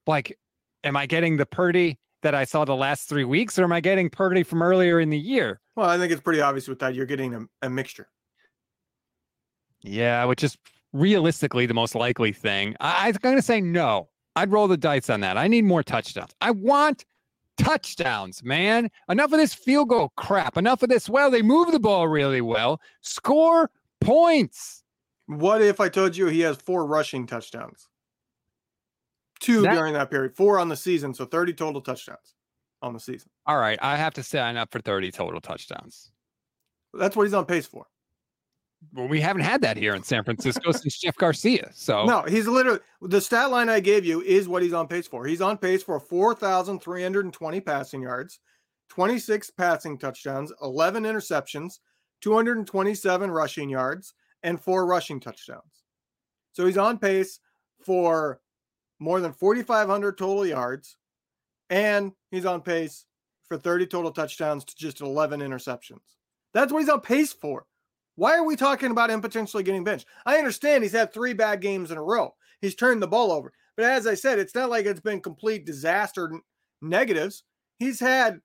like, 0.06 0.38
am 0.84 0.98
I 0.98 1.06
getting 1.06 1.38
the 1.38 1.46
Purdy 1.46 1.98
that 2.22 2.36
I 2.36 2.44
saw 2.44 2.66
the 2.66 2.76
last 2.76 3.08
three 3.08 3.24
weeks, 3.24 3.58
or 3.58 3.64
am 3.64 3.72
I 3.72 3.80
getting 3.80 4.10
Purdy 4.10 4.44
from 4.44 4.62
earlier 4.62 5.00
in 5.00 5.10
the 5.10 5.18
year? 5.18 5.62
Well, 5.76 5.90
I 5.90 5.98
think 5.98 6.12
it's 6.12 6.22
pretty 6.22 6.42
obvious 6.42 6.68
with 6.68 6.80
that. 6.80 6.96
You're 6.96 7.06
getting 7.06 7.34
a, 7.34 7.42
a 7.62 7.70
mixture. 7.70 8.08
Yeah, 9.82 10.26
which 10.26 10.44
is 10.44 10.58
realistically 10.94 11.66
the 11.66 11.74
most 11.74 11.96
likely 11.96 12.34
thing. 12.34 12.76
I, 12.80 13.08
I'm 13.08 13.14
going 13.22 13.36
to 13.36 13.42
say 13.42 13.62
no. 13.62 14.10
I'd 14.36 14.52
roll 14.52 14.68
the 14.68 14.78
dice 14.78 15.10
on 15.10 15.22
that. 15.22 15.38
I 15.38 15.48
need 15.48 15.66
more 15.66 15.84
touchdowns. 15.84 16.32
I 16.42 16.52
want 16.52 17.06
touchdowns, 17.58 18.44
man. 18.44 18.90
Enough 19.10 19.34
of 19.34 19.40
this 19.40 19.54
field 19.54 19.90
goal 19.90 20.14
crap. 20.16 20.58
Enough 20.58 20.84
of 20.84 20.90
this. 20.90 21.10
Well, 21.10 21.30
they 21.30 21.42
move 21.42 21.72
the 21.72 21.80
ball 21.80 22.08
really 22.08 22.42
well. 22.42 22.80
Score 23.02 23.70
points. 24.00 24.84
What 25.28 25.62
if 25.62 25.80
I 25.80 25.90
told 25.90 26.16
you 26.16 26.28
he 26.28 26.42
has 26.42 26.58
four 26.58 26.86
rushing 26.86 27.28
touchdowns? 27.28 27.89
Two 29.40 29.62
That- 29.62 29.74
during 29.74 29.94
that 29.94 30.10
period, 30.12 30.36
four 30.36 30.60
on 30.60 30.70
the 30.70 30.76
season, 30.76 31.14
so 31.14 31.26
30 31.26 31.54
total 31.54 31.82
touchdowns 31.82 32.36
on 32.82 32.94
the 32.94 33.00
season. 33.00 33.30
All 33.46 33.58
right, 33.58 33.80
I 33.82 33.96
have 33.96 34.14
to 34.16 34.24
sign 34.24 34.58
up 34.58 34.72
for 34.72 34.80
30 34.80 35.12
total 35.12 35.40
touchdowns. 35.42 36.12
That's 36.94 37.16
what 37.16 37.24
he's 37.24 37.34
on 37.34 37.46
pace 37.46 37.66
for. 37.68 37.86
Well, 38.94 39.08
we 39.10 39.20
haven't 39.20 39.42
had 39.44 39.62
that 39.64 39.76
here 39.76 39.94
in 39.94 40.04
San 40.04 40.24
Francisco 40.24 40.72
since 40.72 40.98
Jeff 41.00 41.16
Garcia. 41.18 41.70
So 41.74 42.06
No, 42.06 42.24
he's 42.24 42.48
literally 42.48 42.80
the 43.02 43.20
stat 43.20 43.52
line 43.52 43.68
I 43.70 43.82
gave 43.82 44.06
you 44.06 44.22
is 44.22 44.48
what 44.48 44.64
he's 44.64 44.72
on 44.74 44.88
pace 44.88 45.06
for. 45.08 45.26
He's 45.26 45.42
on 45.42 45.58
pace 45.58 45.84
for 45.84 46.00
4,320 46.00 47.60
passing 47.62 48.02
yards, 48.02 48.40
26 48.90 49.52
passing 49.52 49.98
touchdowns, 49.98 50.54
11 50.62 51.04
interceptions, 51.04 51.80
227 52.22 53.30
rushing 53.32 53.70
yards, 53.70 54.14
and 54.44 54.60
four 54.62 54.86
rushing 54.86 55.20
touchdowns. 55.20 55.84
So 56.54 56.66
he's 56.66 56.78
on 56.78 56.98
pace 57.00 57.40
for 57.86 58.40
more 59.00 59.22
than 59.22 59.34
4,500 59.34 60.18
total 60.18 60.46
yards, 60.46 60.98
and 61.70 62.12
he's 62.32 62.46
on 62.46 62.62
pace 62.62 63.06
for 63.48 63.58
30 63.58 63.88
total 63.88 64.12
touchdowns 64.12 64.66
to 64.66 64.76
just 64.76 65.02
11 65.02 65.40
interceptions. 65.40 66.02
That's 66.54 66.72
what 66.72 66.80
he's 66.80 66.90
on 66.90 67.02
pace 67.02 67.34
for. 67.34 67.66
Why 68.16 68.36
are 68.36 68.44
we 68.44 68.56
talking 68.56 68.92
about 68.92 69.10
him 69.10 69.22
potentially 69.22 69.64
getting 69.64 69.84
benched? 69.84 70.08
I 70.26 70.38
understand 70.38 70.84
he's 70.84 70.92
had 70.92 71.14
three 71.14 71.34
bad 71.34 71.62
games 71.62 71.92
in 71.92 71.98
a 71.98 72.04
row. 72.04 72.36
He's 72.62 72.76
turned 72.76 73.02
the 73.02 73.08
ball 73.08 73.32
over. 73.32 73.54
But 73.78 73.86
as 73.86 74.06
I 74.06 74.16
said, 74.16 74.40
it's 74.40 74.54
not 74.54 74.70
like 74.70 74.86
it's 74.86 75.00
been 75.00 75.22
complete 75.22 75.66
disaster 75.66 76.30
negatives. 76.82 77.44
He's 77.78 78.00
had 78.00 78.42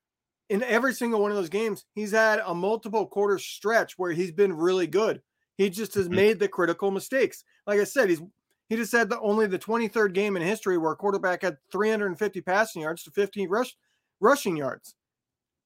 in 0.51 0.63
every 0.63 0.95
single 0.95 1.21
one 1.21 1.31
of 1.31 1.37
those 1.37 1.49
games, 1.49 1.85
he's 1.95 2.13
had 2.13 2.41
a 2.47 2.55
multiple 2.55 3.07
quarter 3.07 3.39
stretch 3.39 3.95
where 3.97 4.13
he's 4.13 4.31
been 4.31 4.53
really 4.53 4.87
good. 4.87 5.21
He 5.57 5.71
just 5.71 5.95
has 5.95 6.07
mm-hmm. 6.07 6.17
made 6.17 6.39
the 6.39 6.49
critical 6.49 6.91
mistakes. 6.91 7.45
Like 7.67 7.81
I 7.81 7.85
said, 7.85 8.09
he's 8.11 8.23
he 8.69 8.77
just 8.77 8.93
had 8.93 9.09
the 9.09 9.21
only 9.21 9.47
the 9.47 9.59
23rd 9.59 10.13
game 10.15 10.37
in 10.37 10.43
history 10.43 10.79
where 10.79 10.93
a 10.93 10.97
quarterback 10.97 11.43
had 11.43 11.59
350 11.71 12.41
passing 12.41 12.83
yards 12.83 13.03
to 13.05 13.11
15 13.11 13.49
rush 13.49 13.77
rushing 14.21 14.57
yards. 14.57 14.95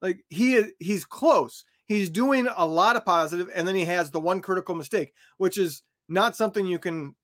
Like 0.02 0.24
he 0.28 0.54
is 0.54 0.72
he's 0.78 1.04
close. 1.04 1.64
He's 1.86 2.10
doing 2.10 2.48
a 2.54 2.66
lot 2.66 2.96
of 2.96 3.04
positive, 3.04 3.48
and 3.54 3.66
then 3.66 3.74
he 3.74 3.86
has 3.86 4.10
the 4.10 4.20
one 4.20 4.42
critical 4.42 4.74
mistake, 4.74 5.14
which 5.38 5.56
is 5.56 5.82
not 6.08 6.36
something 6.36 6.66
you 6.66 6.78
can 6.78 7.14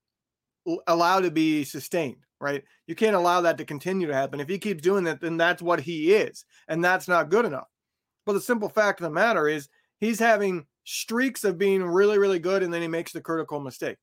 allow 0.87 1.19
to 1.19 1.29
be 1.29 1.63
sustained, 1.63 2.25
right? 2.41 2.63
You 2.87 2.95
can't 2.95 3.15
allow 3.15 3.41
that 3.41 3.59
to 3.59 3.65
continue 3.65 4.07
to 4.07 4.13
happen. 4.13 4.39
If 4.39 4.49
he 4.49 4.57
keeps 4.57 4.81
doing 4.81 5.03
that, 5.03 5.21
then 5.21 5.37
that's 5.37 5.61
what 5.61 5.81
he 5.81 6.13
is, 6.13 6.45
and 6.67 6.83
that's 6.83 7.07
not 7.07 7.29
good 7.29 7.45
enough. 7.45 7.67
But 8.25 8.33
the 8.33 8.41
simple 8.41 8.69
fact 8.69 8.99
of 8.99 9.03
the 9.03 9.11
matter 9.11 9.47
is 9.47 9.69
he's 9.99 10.19
having 10.19 10.65
streaks 10.83 11.43
of 11.43 11.59
being 11.59 11.83
really, 11.83 12.17
really 12.17 12.39
good, 12.39 12.63
and 12.63 12.73
then 12.73 12.81
he 12.81 12.87
makes 12.87 13.11
the 13.11 13.21
critical 13.21 13.59
mistake. 13.59 13.97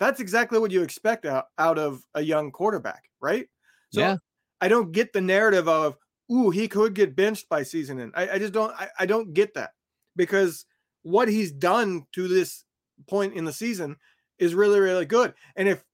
That's 0.00 0.20
exactly 0.20 0.58
what 0.58 0.70
you 0.70 0.82
expect 0.82 1.24
out, 1.24 1.46
out 1.58 1.78
of 1.78 2.02
a 2.14 2.20
young 2.20 2.50
quarterback, 2.50 3.04
right? 3.20 3.46
So 3.92 4.00
Yeah. 4.00 4.16
I 4.60 4.68
don't 4.68 4.92
get 4.92 5.12
the 5.12 5.20
narrative 5.20 5.68
of, 5.68 5.96
ooh, 6.32 6.50
he 6.50 6.68
could 6.68 6.94
get 6.94 7.16
benched 7.16 7.48
by 7.48 7.62
season 7.62 8.00
end. 8.00 8.12
I, 8.14 8.30
I 8.30 8.38
just 8.38 8.52
don't 8.52 8.72
I, 8.72 8.88
I 8.98 9.06
don't 9.06 9.34
get 9.34 9.54
that 9.54 9.70
because 10.16 10.64
what 11.02 11.28
he's 11.28 11.52
done 11.52 12.06
to 12.12 12.28
this 12.28 12.64
point 13.08 13.34
in 13.34 13.44
the 13.44 13.52
season 13.52 13.96
is 14.38 14.54
really, 14.54 14.80
really 14.80 15.06
good. 15.06 15.34
And 15.56 15.68
if 15.68 15.84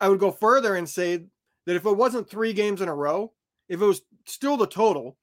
I 0.00 0.08
would 0.08 0.20
go 0.20 0.30
further 0.30 0.76
and 0.76 0.88
say 0.88 1.26
that 1.66 1.76
if 1.76 1.84
it 1.84 1.96
wasn't 1.96 2.28
three 2.28 2.52
games 2.52 2.80
in 2.80 2.88
a 2.88 2.94
row, 2.94 3.32
if 3.68 3.80
it 3.80 3.84
was 3.84 4.02
still 4.26 4.56
the 4.56 4.66
total, 4.66 5.16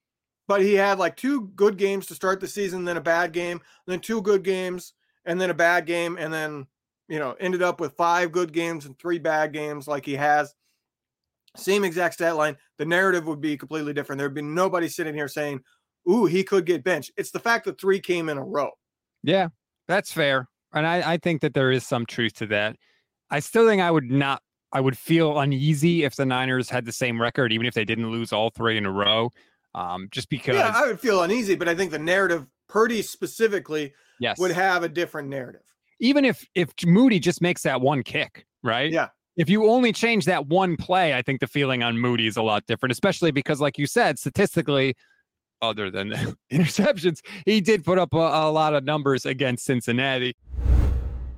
but 0.48 0.62
he 0.62 0.74
had 0.74 1.00
like 1.00 1.16
two 1.16 1.48
good 1.56 1.78
games 1.78 2.06
to 2.08 2.16
start 2.16 2.40
the 2.40 2.48
season, 2.48 2.86
then 2.86 2.98
a 2.98 3.02
bad 3.02 3.32
game, 3.32 3.62
then 3.88 4.00
two 4.00 4.22
good 4.22 4.44
games, 4.44 4.94
and 5.26 5.40
then 5.40 5.50
a 5.50 5.56
bad 5.56 5.86
game, 5.86 6.18
and 6.20 6.34
then 6.34 6.66
you 7.12 7.20
know 7.20 7.36
ended 7.42 7.62
up 7.62 7.82
with 7.82 7.94
five 7.98 8.32
good 8.32 8.54
games 8.54 8.86
and 8.86 8.98
three 8.98 9.20
bad 9.20 9.52
games 9.52 9.86
like 9.86 10.06
he 10.06 10.16
has. 10.16 10.56
Same 11.58 11.84
exact 11.84 12.14
stat 12.14 12.38
line. 12.38 12.56
The 12.78 12.86
narrative 12.86 13.28
would 13.28 13.42
be 13.42 13.58
completely 13.58 13.94
different. 13.94 14.18
There'd 14.18 14.34
be 14.34 14.42
nobody 14.42 14.88
sitting 14.88 15.14
here 15.14 15.28
saying, 15.28 15.60
"Ooh, 16.10 16.26
he 16.26 16.46
could 16.46 16.66
get 16.66 16.86
benched." 16.86 17.12
It's 17.18 17.32
the 17.32 17.40
fact 17.40 17.66
that 17.66 17.80
three 17.80 18.00
came 18.00 18.30
in 18.30 18.38
a 18.38 18.44
row. 18.44 18.72
Yeah, 19.24 19.50
that's 19.90 20.14
fair. 20.14 20.48
And 20.74 20.88
I, 20.88 21.14
I 21.14 21.18
think 21.18 21.42
that 21.42 21.54
there 21.54 21.70
is 21.70 21.86
some 21.86 22.06
truth 22.06 22.36
to 22.36 22.46
that. 22.48 22.78
I 23.30 23.42
still 23.42 23.68
think 23.68 23.82
I 23.82 23.92
would 23.92 24.10
not 24.10 24.42
I 24.72 24.80
would 24.80 24.98
feel 24.98 25.38
uneasy 25.38 26.06
if 26.06 26.16
the 26.16 26.26
Niners 26.26 26.70
had 26.70 26.86
the 26.86 26.94
same 26.94 27.22
record, 27.22 27.52
even 27.52 27.68
if 27.68 27.74
they 27.74 27.84
didn't 27.84 28.10
lose 28.10 28.32
all 28.32 28.52
three 28.52 28.78
in 28.78 28.86
a 28.86 28.92
row. 28.92 29.32
Um, 29.76 30.08
just 30.12 30.30
because. 30.30 30.56
Yeah, 30.56 30.72
I 30.74 30.88
would 30.88 31.02
feel 31.02 31.22
uneasy, 31.24 31.56
but 31.56 31.68
I 31.68 31.76
think 31.76 31.92
the 31.92 32.00
narrative, 32.00 32.46
Purdy 32.70 33.02
specifically, 33.02 33.94
Yes. 34.20 34.38
would 34.40 34.52
have 34.52 34.84
a 34.84 34.90
different 34.90 35.28
narrative. 35.28 35.64
Even 36.02 36.26
if 36.26 36.46
if 36.56 36.74
Moody 36.86 37.20
just 37.20 37.42
makes 37.42 37.62
that 37.62 37.80
one 37.80 38.04
kick, 38.04 38.46
right? 38.64 38.92
Yeah. 38.92 39.08
If 39.38 39.50
you 39.50 39.70
only 39.70 39.94
change 39.94 40.26
that 40.26 40.48
one 40.48 40.76
play, 40.76 41.14
I 41.14 41.22
think 41.22 41.40
the 41.40 41.48
feeling 41.48 41.84
on 41.84 41.98
Moody 41.98 42.28
is 42.28 42.36
a 42.36 42.42
lot 42.42 42.66
different, 42.66 42.92
especially 42.92 43.32
because, 43.32 43.62
like 43.62 43.78
you 43.78 43.86
said, 43.86 44.20
statistically, 44.20 44.96
other 45.62 45.90
than 45.90 46.10
the 46.10 46.36
interceptions, 46.52 47.22
he 47.46 47.62
did 47.62 47.86
put 47.86 47.98
up 47.98 48.14
a, 48.14 48.18
a 48.18 48.52
lot 48.52 48.74
of 48.74 48.84
numbers 48.84 49.26
against 49.26 49.64
Cincinnati. 49.64 50.36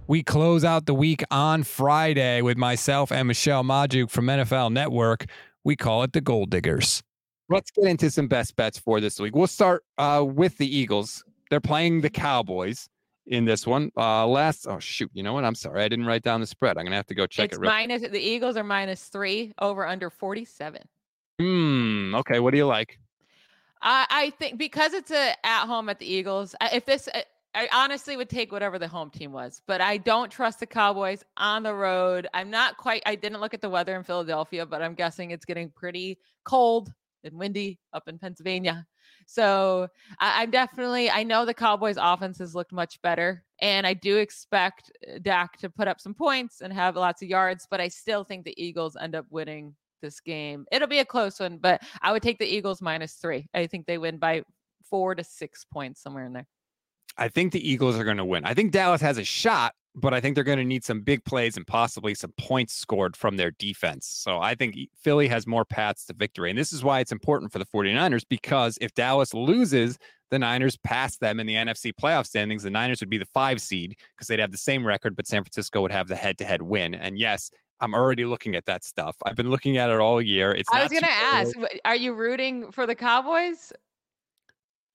We 0.08 0.24
close 0.24 0.66
out 0.66 0.86
the 0.86 0.94
week 0.94 1.24
on 1.30 1.64
Friday 1.64 2.42
with 2.42 2.58
myself 2.58 3.12
and 3.12 3.28
Michele 3.28 3.64
Magdziuk 3.64 4.10
from 4.10 4.26
NFL 4.26 4.72
Network. 4.74 5.26
We 5.64 5.76
call 5.76 6.04
it 6.04 6.14
the 6.14 6.22
Gold 6.22 6.50
Diggers. 6.50 7.02
Let's 7.50 7.72
get 7.72 7.86
into 7.86 8.10
some 8.10 8.28
best 8.28 8.56
bets 8.56 8.80
for 8.80 9.00
this 9.00 9.20
week. 9.20 9.36
We'll 9.36 9.48
start 9.48 9.84
uh, 9.98 10.26
with 10.28 10.58
the 10.58 10.76
Eagles. 10.76 11.24
They're 11.50 11.62
playing 11.62 12.02
the 12.02 12.10
Cowboys 12.10 12.90
in 13.28 13.46
this 13.46 13.66
one. 13.66 13.92
Uh, 13.98 14.28
last, 14.28 14.68
oh 14.68 14.80
shoot, 14.80 15.10
you 15.14 15.24
know 15.24 15.34
what? 15.34 15.46
I'm 15.46 15.56
sorry, 15.56 15.84
I 15.84 15.88
didn't 15.88 16.06
write 16.06 16.24
down 16.24 16.42
the 16.42 16.48
spread. 16.48 16.78
I'm 16.78 16.86
gonna 16.86 16.96
have 16.96 17.08
to 17.08 17.16
go 17.16 17.26
check 17.26 17.46
it's 17.46 17.58
it. 17.58 17.62
Real- 17.62 17.72
minus 17.72 18.02
the 18.02 18.20
Eagles 18.20 18.58
are 18.58 18.64
minus 18.64 19.06
three 19.06 19.54
over 19.60 19.88
under 19.88 20.10
47. 20.10 20.82
Hmm. 21.40 22.16
Okay. 22.16 22.40
What 22.40 22.52
do 22.52 22.58
you 22.58 22.68
like? 22.68 23.00
I, 23.82 24.06
I 24.10 24.30
think 24.32 24.58
because 24.58 24.94
it's 24.94 25.12
a 25.12 25.34
at 25.46 25.66
home 25.66 25.90
at 25.90 26.00
the 26.00 26.06
Eagles. 26.06 26.56
If 26.62 26.86
this, 26.86 27.10
I- 27.14 27.26
I 27.56 27.70
honestly 27.72 28.18
would 28.18 28.30
take 28.30 28.52
whatever 28.52 28.80
the 28.80 28.88
home 28.88 29.12
team 29.12 29.32
was, 29.32 29.62
but 29.68 29.80
I 29.80 29.98
don't 29.98 30.32
trust 30.32 30.60
the 30.60 30.66
Cowboys 30.66 31.24
on 31.38 31.62
the 31.62 31.74
road. 31.74 32.28
I'm 32.34 32.50
not 32.50 32.78
quite. 32.78 33.04
I 33.06 33.14
didn't 33.14 33.42
look 33.42 33.54
at 33.54 33.62
the 33.62 33.70
weather 33.70 33.96
in 33.96 34.04
Philadelphia, 34.04 34.66
but 34.66 34.82
I'm 34.82 34.96
guessing 34.96 35.30
it's 35.30 35.46
getting 35.46 35.70
pretty 35.70 36.18
cold 36.46 36.92
and 37.24 37.38
windy 37.38 37.78
up 37.94 38.08
in 38.08 38.18
Pennsylvania. 38.18 38.88
So 39.34 39.88
I, 40.20 40.44
I'm 40.44 40.52
definitely. 40.52 41.10
I 41.10 41.24
know 41.24 41.44
the 41.44 41.56
Cowboys' 41.56 41.98
offense 42.00 42.38
has 42.38 42.54
looked 42.54 42.72
much 42.72 43.02
better, 43.02 43.44
and 43.60 43.88
I 43.88 43.96
do 43.96 44.18
expect 44.18 44.92
uh, 45.08 45.18
Dak 45.24 45.58
to 45.58 45.72
put 45.72 45.88
up 45.88 46.00
some 46.00 46.14
points 46.14 46.62
and 46.62 46.72
have 46.72 46.96
lots 46.96 47.24
of 47.24 47.30
yards. 47.30 47.66
But 47.68 47.82
I 47.82 47.88
still 47.88 48.24
think 48.24 48.46
the 48.46 48.64
Eagles 48.64 48.96
end 48.96 49.16
up 49.16 49.26
winning 49.32 49.76
this 50.04 50.20
game. 50.20 50.68
It'll 50.72 50.88
be 50.88 51.00
a 51.00 51.06
close 51.06 51.40
one, 51.40 51.58
but 51.58 51.82
I 52.04 52.12
would 52.12 52.22
take 52.22 52.38
the 52.38 52.46
Eagles 52.46 52.80
minus 52.80 53.14
three. 53.14 53.48
I 53.56 53.66
think 53.66 53.88
they 53.88 53.98
win 53.98 54.20
by 54.20 54.44
four 54.88 55.16
to 55.16 55.24
six 55.24 55.66
points 55.66 56.04
somewhere 56.04 56.26
in 56.26 56.34
there. 56.34 56.48
I 57.18 57.30
think 57.30 57.54
the 57.54 57.68
Eagles 57.68 57.98
are 57.98 58.04
going 58.04 58.18
to 58.18 58.26
win. 58.26 58.46
I 58.46 58.54
think 58.54 58.72
Dallas 58.72 59.02
has 59.02 59.18
a 59.18 59.24
shot, 59.24 59.74
but 59.96 60.14
I 60.14 60.20
think 60.20 60.36
they're 60.36 60.44
going 60.44 60.58
to 60.58 60.64
need 60.64 60.84
some 60.84 61.02
big 61.02 61.24
plays 61.24 61.56
and 61.56 61.68
possibly 61.68 62.16
some 62.16 62.34
points 62.40 62.74
scored 62.74 63.16
from 63.16 63.38
their 63.38 63.52
defense. 63.52 64.08
So 64.08 64.40
I 64.40 64.56
think 64.56 64.76
Philly 64.96 65.28
has 65.28 65.46
more 65.46 65.66
paths 65.66 66.06
to 66.06 66.14
victory. 66.14 66.50
And 66.50 66.58
this 66.58 66.74
is 66.74 66.84
why 66.84 67.00
it's 67.00 67.12
important 67.12 67.52
for 67.52 67.60
the 67.60 67.66
49ers 67.66 68.24
because 68.28 68.78
if 68.82 68.94
Dallas 68.96 69.34
loses, 69.34 70.00
the 70.32 70.40
Niners 70.40 70.78
pass 70.78 71.18
them 71.18 71.40
in 71.40 71.46
the 71.46 71.54
NFC 71.54 71.94
playoff 71.94 72.26
standings. 72.26 72.64
The 72.64 72.72
Niners 72.72 73.02
would 73.02 73.10
be 73.10 73.20
the 73.20 73.26
five 73.26 73.62
seed 73.62 73.96
because 74.16 74.28
they'd 74.28 74.40
have 74.40 74.52
the 74.52 74.58
same 74.58 74.86
record, 74.86 75.16
but 75.16 75.28
San 75.28 75.44
Francisco 75.44 75.82
would 75.82 75.92
have 75.92 76.08
the 76.08 76.16
head 76.16 76.40
to 76.40 76.46
head 76.46 76.64
win. 76.64 76.96
And 76.96 77.20
yes, 77.20 77.52
I'm 77.80 77.94
already 77.94 78.26
looking 78.26 78.56
at 78.56 78.66
that 78.66 78.84
stuff. 78.84 79.16
I've 79.26 79.36
been 79.36 79.52
looking 79.52 79.78
at 79.78 79.92
it 79.92 80.00
all 80.00 80.20
year. 80.20 80.54
It's 80.54 80.70
I 80.74 80.82
was 80.82 80.92
going 80.92 81.04
to 81.04 81.12
ask, 81.12 81.56
are 81.86 81.96
you 81.96 82.14
rooting 82.14 82.72
for 82.72 82.88
the 82.88 82.96
Cowboys? 82.96 83.72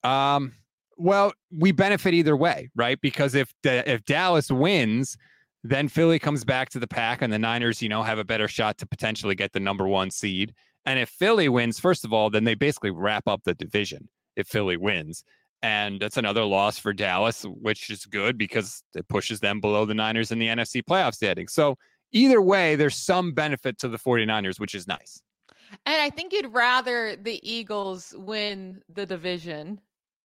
Um, 0.03 0.53
well, 0.99 1.31
we 1.49 1.71
benefit 1.71 2.13
either 2.13 2.35
way, 2.35 2.69
right? 2.75 2.99
Because 3.01 3.33
if 3.33 3.53
if 3.63 4.03
Dallas 4.05 4.51
wins, 4.51 5.17
then 5.63 5.87
Philly 5.87 6.19
comes 6.19 6.43
back 6.43 6.69
to 6.69 6.79
the 6.79 6.87
pack, 6.87 7.21
and 7.21 7.31
the 7.31 7.39
Niners, 7.39 7.81
you 7.81 7.89
know, 7.89 8.03
have 8.03 8.19
a 8.19 8.25
better 8.25 8.47
shot 8.47 8.77
to 8.79 8.85
potentially 8.85 9.35
get 9.35 9.53
the 9.53 9.59
number 9.59 9.87
one 9.87 10.11
seed. 10.11 10.53
And 10.85 10.99
if 10.99 11.09
Philly 11.09 11.49
wins, 11.49 11.79
first 11.79 12.05
of 12.05 12.13
all, 12.13 12.29
then 12.29 12.43
they 12.43 12.55
basically 12.55 12.91
wrap 12.91 13.27
up 13.27 13.41
the 13.43 13.53
division. 13.55 14.09
If 14.35 14.47
Philly 14.47 14.77
wins, 14.77 15.23
and 15.61 15.99
that's 15.99 16.17
another 16.17 16.43
loss 16.43 16.77
for 16.77 16.93
Dallas, 16.93 17.43
which 17.43 17.89
is 17.89 18.05
good 18.05 18.37
because 18.37 18.83
it 18.95 19.07
pushes 19.07 19.39
them 19.39 19.59
below 19.59 19.85
the 19.85 19.93
Niners 19.93 20.31
in 20.31 20.39
the 20.39 20.47
NFC 20.47 20.81
playoff 20.83 21.13
standing. 21.13 21.47
So 21.47 21.77
either 22.11 22.41
way, 22.41 22.75
there's 22.75 22.95
some 22.95 23.33
benefit 23.33 23.77
to 23.79 23.89
the 23.89 23.97
49ers, 23.97 24.59
which 24.59 24.75
is 24.75 24.87
nice. 24.87 25.21
And 25.85 26.01
I 26.01 26.09
think 26.09 26.33
you'd 26.33 26.53
rather 26.53 27.15
the 27.15 27.39
Eagles 27.43 28.13
win 28.17 28.81
the 28.93 29.05
division 29.05 29.81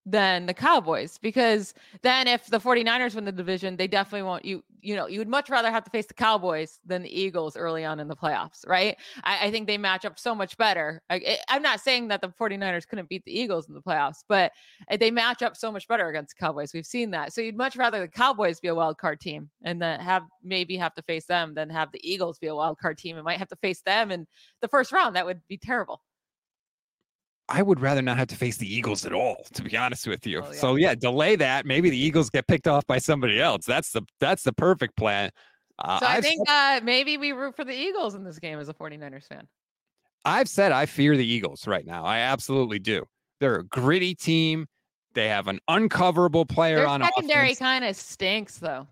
than 0.07 0.47
the 0.47 0.55
Cowboys 0.55 1.19
because 1.19 1.73
then 2.03 2.29
if 2.29 2.47
the 2.47 2.61
49ers 2.61 3.15
win 3.15 3.25
the 3.25 3.33
division, 3.33 3.77
they 3.77 3.89
definitely 3.89 4.23
won't 4.23 4.45
you 4.45 4.63
you 4.85 4.95
know, 4.95 5.07
you 5.07 5.19
would 5.19 5.29
much 5.29 5.49
rather 5.49 5.71
have 5.71 5.83
to 5.83 5.91
face 5.91 6.07
the 6.07 6.15
Cowboys 6.15 6.79
than 6.85 7.03
the 7.03 7.21
Eagles 7.21 7.57
early 7.57 7.85
on 7.87 8.01
in 8.01 8.07
the 8.07 8.15
playoffs, 8.15 8.69
right? 8.69 8.97
I, 9.23 9.47
I 9.47 9.51
think 9.51 9.67
they 9.67 9.79
match 9.79 10.05
up 10.05 10.19
so 10.19 10.35
much 10.35 10.59
better. 10.59 11.01
I, 11.09 11.39
I'm 11.49 11.63
not 11.63 11.81
saying 11.81 12.09
that 12.09 12.21
the 12.21 12.29
49ers 12.29 12.87
couldn't 12.87 13.09
beat 13.09 13.25
the 13.25 13.37
Eagles 13.37 13.67
in 13.67 13.75
the 13.75 13.81
playoffs, 13.81 14.25
but 14.29 14.53
uh, 14.91 14.99
they 14.99 15.11
match 15.11 15.43
up 15.43 15.57
so 15.57 15.73
much 15.73 15.89
better 15.89 16.09
against 16.09 16.37
the 16.37 16.45
Cowboys. 16.45 16.75
We've 16.75 16.85
seen 16.85 17.11
that. 17.13 17.33
So 17.33 17.41
you'd 17.41 17.57
much 17.57 17.77
rather 17.77 18.01
the 18.01 18.09
Cowboys 18.09 18.61
be 18.61 18.69
a 18.69 18.75
wild 18.75 18.99
card 18.99 19.21
team 19.21 19.49
and 19.63 19.81
then 19.81 20.01
have 20.01 20.25
maybe 20.43 20.77
have 20.77 20.95
to 20.95 21.03
face 21.03 21.25
them 21.25 21.55
than 21.55 21.71
have 21.71 21.91
the 21.91 22.01
Eagles 22.09 22.39
be 22.39 22.49
a 22.49 22.55
wild 22.55 22.79
card 22.79 22.99
team 22.99 23.17
and 23.17 23.25
might 23.25 23.39
have 23.39 23.49
to 23.49 23.57
face 23.57 23.81
them 23.81 24.11
in 24.11 24.27
the 24.61 24.69
first 24.69 24.93
round. 24.93 25.17
That 25.17 25.25
would 25.25 25.41
be 25.49 25.57
terrible. 25.57 26.03
I 27.49 27.63
would 27.63 27.81
rather 27.81 28.01
not 28.01 28.17
have 28.17 28.29
to 28.29 28.37
face 28.37 28.57
the 28.57 28.73
Eagles 28.73 29.05
at 29.05 29.13
all, 29.13 29.45
to 29.53 29.63
be 29.63 29.77
honest 29.77 30.07
with 30.07 30.27
you. 30.27 30.43
So 30.53 30.77
yeah, 30.77 30.95
delay 30.95 31.37
that. 31.37 31.67
Maybe 31.67 31.91
the 31.91 31.99
Eagles 31.99 32.31
get 32.31 32.47
picked 32.47 32.67
off 32.67 32.87
by 32.87 32.99
somebody 32.99 33.41
else. 33.41 33.67
That's 33.67 33.93
the 33.93 34.03
that's 34.19 34.43
the 34.43 34.53
perfect 34.53 34.97
plan. 34.97 35.31
Uh, 35.79 36.01
So 36.01 36.07
I 36.07 36.17
I've, 36.17 36.23
think 36.25 36.49
uh, 36.49 36.81
maybe 36.83 37.19
we 37.19 37.33
root 37.33 37.55
for 37.57 37.65
the 37.65 37.75
Eagles 37.75 38.15
in 38.15 38.25
this 38.25 38.39
game 38.39 38.59
as 38.59 38.69
a 38.69 38.75
49ers 38.75 39.27
fan. 39.27 39.47
I've 40.25 40.49
said 40.49 40.73
I 40.73 40.87
fear 40.87 41.17
the 41.17 41.27
Eagles 41.27 41.67
right 41.67 41.85
now. 41.85 42.05
I 42.05 42.21
absolutely 42.21 42.79
do. 42.79 43.05
They're 43.41 43.57
a 43.57 43.65
gritty 43.65 44.15
team. 44.15 44.67
They 45.13 45.29
have 45.29 45.49
an 45.49 45.61
uncoverable 45.69 46.47
player 46.49 46.79
Their 46.79 46.87
on 46.87 47.03
secondary 47.03 47.55
kind 47.55 47.85
of 47.85 47.95
stinks, 47.95 48.59
though. 48.59 48.87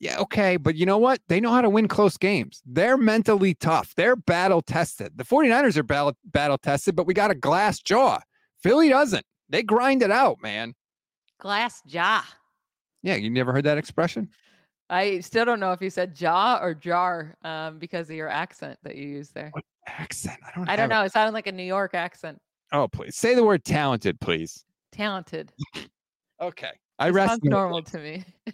Yeah, 0.00 0.18
okay, 0.20 0.56
but 0.56 0.76
you 0.76 0.86
know 0.86 0.98
what? 0.98 1.20
They 1.28 1.40
know 1.40 1.50
how 1.52 1.60
to 1.60 1.70
win 1.70 1.88
close 1.88 2.16
games. 2.16 2.62
They're 2.64 2.96
mentally 2.96 3.54
tough. 3.54 3.94
They're 3.96 4.14
battle 4.14 4.62
tested. 4.62 5.12
The 5.16 5.24
49ers 5.24 5.76
are 5.76 5.82
battle, 5.82 6.16
battle 6.24 6.58
tested, 6.58 6.94
but 6.94 7.06
we 7.06 7.14
got 7.14 7.32
a 7.32 7.34
glass 7.34 7.80
jaw. 7.80 8.20
Philly 8.62 8.88
doesn't. 8.88 9.26
They 9.48 9.62
grind 9.62 10.02
it 10.02 10.12
out, 10.12 10.40
man. 10.40 10.74
Glass 11.40 11.82
jaw. 11.86 12.24
Yeah, 13.02 13.16
you 13.16 13.30
never 13.30 13.52
heard 13.52 13.64
that 13.64 13.78
expression? 13.78 14.28
I 14.90 15.20
still 15.20 15.44
don't 15.44 15.60
know 15.60 15.72
if 15.72 15.82
you 15.82 15.90
said 15.90 16.14
jaw 16.14 16.58
or 16.62 16.74
jar 16.74 17.36
um, 17.42 17.78
because 17.78 18.08
of 18.08 18.16
your 18.16 18.28
accent 18.28 18.78
that 18.84 18.96
you 18.96 19.08
used 19.08 19.34
there. 19.34 19.52
Accent. 19.86 20.38
I 20.46 20.56
don't 20.56 20.68
I 20.68 20.76
don't 20.76 20.88
know. 20.88 21.02
It 21.02 21.12
sounded 21.12 21.32
like 21.32 21.46
a 21.46 21.52
New 21.52 21.64
York 21.64 21.94
accent. 21.94 22.40
Oh, 22.72 22.88
please 22.88 23.16
say 23.16 23.34
the 23.34 23.44
word 23.44 23.64
talented, 23.64 24.20
please. 24.20 24.64
Talented. 24.92 25.52
Okay. 26.40 26.70
I 27.00 27.08
It 27.08 27.12
rest 27.12 27.30
sounds 27.30 27.40
my 27.42 27.50
normal 27.50 27.82
to 27.82 27.98
me. 27.98 28.24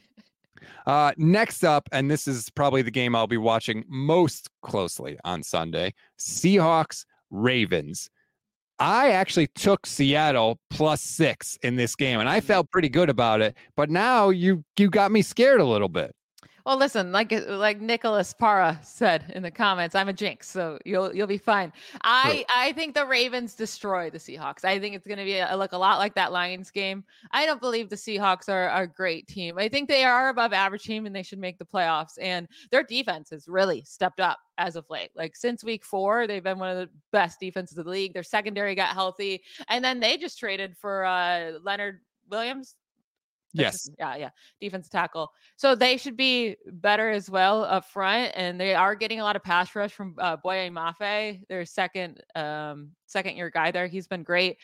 Uh, 0.86 1.12
next 1.16 1.64
up, 1.64 1.88
and 1.92 2.10
this 2.10 2.26
is 2.26 2.50
probably 2.50 2.82
the 2.82 2.90
game 2.90 3.14
I'll 3.14 3.26
be 3.26 3.36
watching 3.36 3.84
most 3.88 4.48
closely 4.62 5.18
on 5.24 5.42
Sunday 5.42 5.94
Seahawks 6.18 7.04
Ravens. 7.30 8.10
I 8.78 9.10
actually 9.12 9.46
took 9.54 9.86
Seattle 9.86 10.58
plus 10.68 11.00
six 11.00 11.56
in 11.62 11.76
this 11.76 11.94
game, 11.94 12.20
and 12.20 12.28
I 12.28 12.40
felt 12.40 12.70
pretty 12.70 12.88
good 12.88 13.08
about 13.08 13.40
it. 13.40 13.56
But 13.76 13.90
now 13.90 14.30
you 14.30 14.64
you 14.78 14.90
got 14.90 15.12
me 15.12 15.22
scared 15.22 15.60
a 15.60 15.64
little 15.64 15.88
bit. 15.88 16.14
Well, 16.66 16.78
listen, 16.78 17.12
like 17.12 17.30
like 17.46 17.82
Nicholas 17.82 18.32
Para 18.32 18.80
said 18.82 19.30
in 19.34 19.42
the 19.42 19.50
comments, 19.50 19.94
I'm 19.94 20.08
a 20.08 20.14
jinx, 20.14 20.48
so 20.48 20.78
you'll 20.86 21.14
you'll 21.14 21.26
be 21.26 21.36
fine. 21.36 21.74
I 22.02 22.46
I 22.48 22.72
think 22.72 22.94
the 22.94 23.04
Ravens 23.04 23.54
destroy 23.54 24.08
the 24.08 24.16
Seahawks. 24.16 24.64
I 24.64 24.80
think 24.80 24.96
it's 24.96 25.06
going 25.06 25.18
to 25.18 25.24
be 25.24 25.36
a, 25.36 25.54
look 25.58 25.72
a 25.72 25.78
lot 25.78 25.98
like 25.98 26.14
that 26.14 26.32
Lions 26.32 26.70
game. 26.70 27.04
I 27.32 27.44
don't 27.44 27.60
believe 27.60 27.90
the 27.90 27.96
Seahawks 27.96 28.48
are, 28.48 28.70
are 28.70 28.84
a 28.84 28.88
great 28.88 29.28
team. 29.28 29.58
I 29.58 29.68
think 29.68 29.90
they 29.90 30.04
are 30.04 30.30
above 30.30 30.54
average 30.54 30.84
team 30.84 31.04
and 31.04 31.14
they 31.14 31.22
should 31.22 31.38
make 31.38 31.58
the 31.58 31.66
playoffs. 31.66 32.16
And 32.18 32.48
their 32.70 32.82
defense 32.82 33.28
has 33.28 33.46
really 33.46 33.82
stepped 33.84 34.20
up 34.20 34.38
as 34.56 34.74
of 34.74 34.88
late. 34.88 35.10
Like 35.14 35.36
since 35.36 35.64
week 35.64 35.84
four, 35.84 36.26
they've 36.26 36.42
been 36.42 36.58
one 36.58 36.70
of 36.70 36.78
the 36.78 36.88
best 37.12 37.40
defenses 37.40 37.76
of 37.76 37.84
the 37.84 37.90
league. 37.90 38.14
Their 38.14 38.22
secondary 38.22 38.74
got 38.74 38.94
healthy, 38.94 39.42
and 39.68 39.84
then 39.84 40.00
they 40.00 40.16
just 40.16 40.38
traded 40.38 40.78
for 40.78 41.04
uh, 41.04 41.58
Leonard 41.62 42.00
Williams. 42.30 42.74
Yes. 43.54 43.88
Yeah, 43.98 44.16
yeah. 44.16 44.30
Defense 44.60 44.88
tackle. 44.88 45.30
So 45.56 45.74
they 45.74 45.96
should 45.96 46.16
be 46.16 46.56
better 46.66 47.10
as 47.10 47.30
well 47.30 47.64
up 47.64 47.86
front. 47.86 48.32
And 48.34 48.60
they 48.60 48.74
are 48.74 48.94
getting 48.94 49.20
a 49.20 49.22
lot 49.22 49.36
of 49.36 49.42
pass 49.42 49.74
rush 49.74 49.92
from 49.92 50.16
uh, 50.18 50.36
Boye 50.36 50.70
Mafe, 50.70 51.40
their 51.48 51.64
second 51.64 52.22
um, 52.34 52.90
second 53.06 53.36
year 53.36 53.50
guy 53.50 53.70
there. 53.70 53.86
He's 53.86 54.08
been 54.08 54.24
great. 54.24 54.58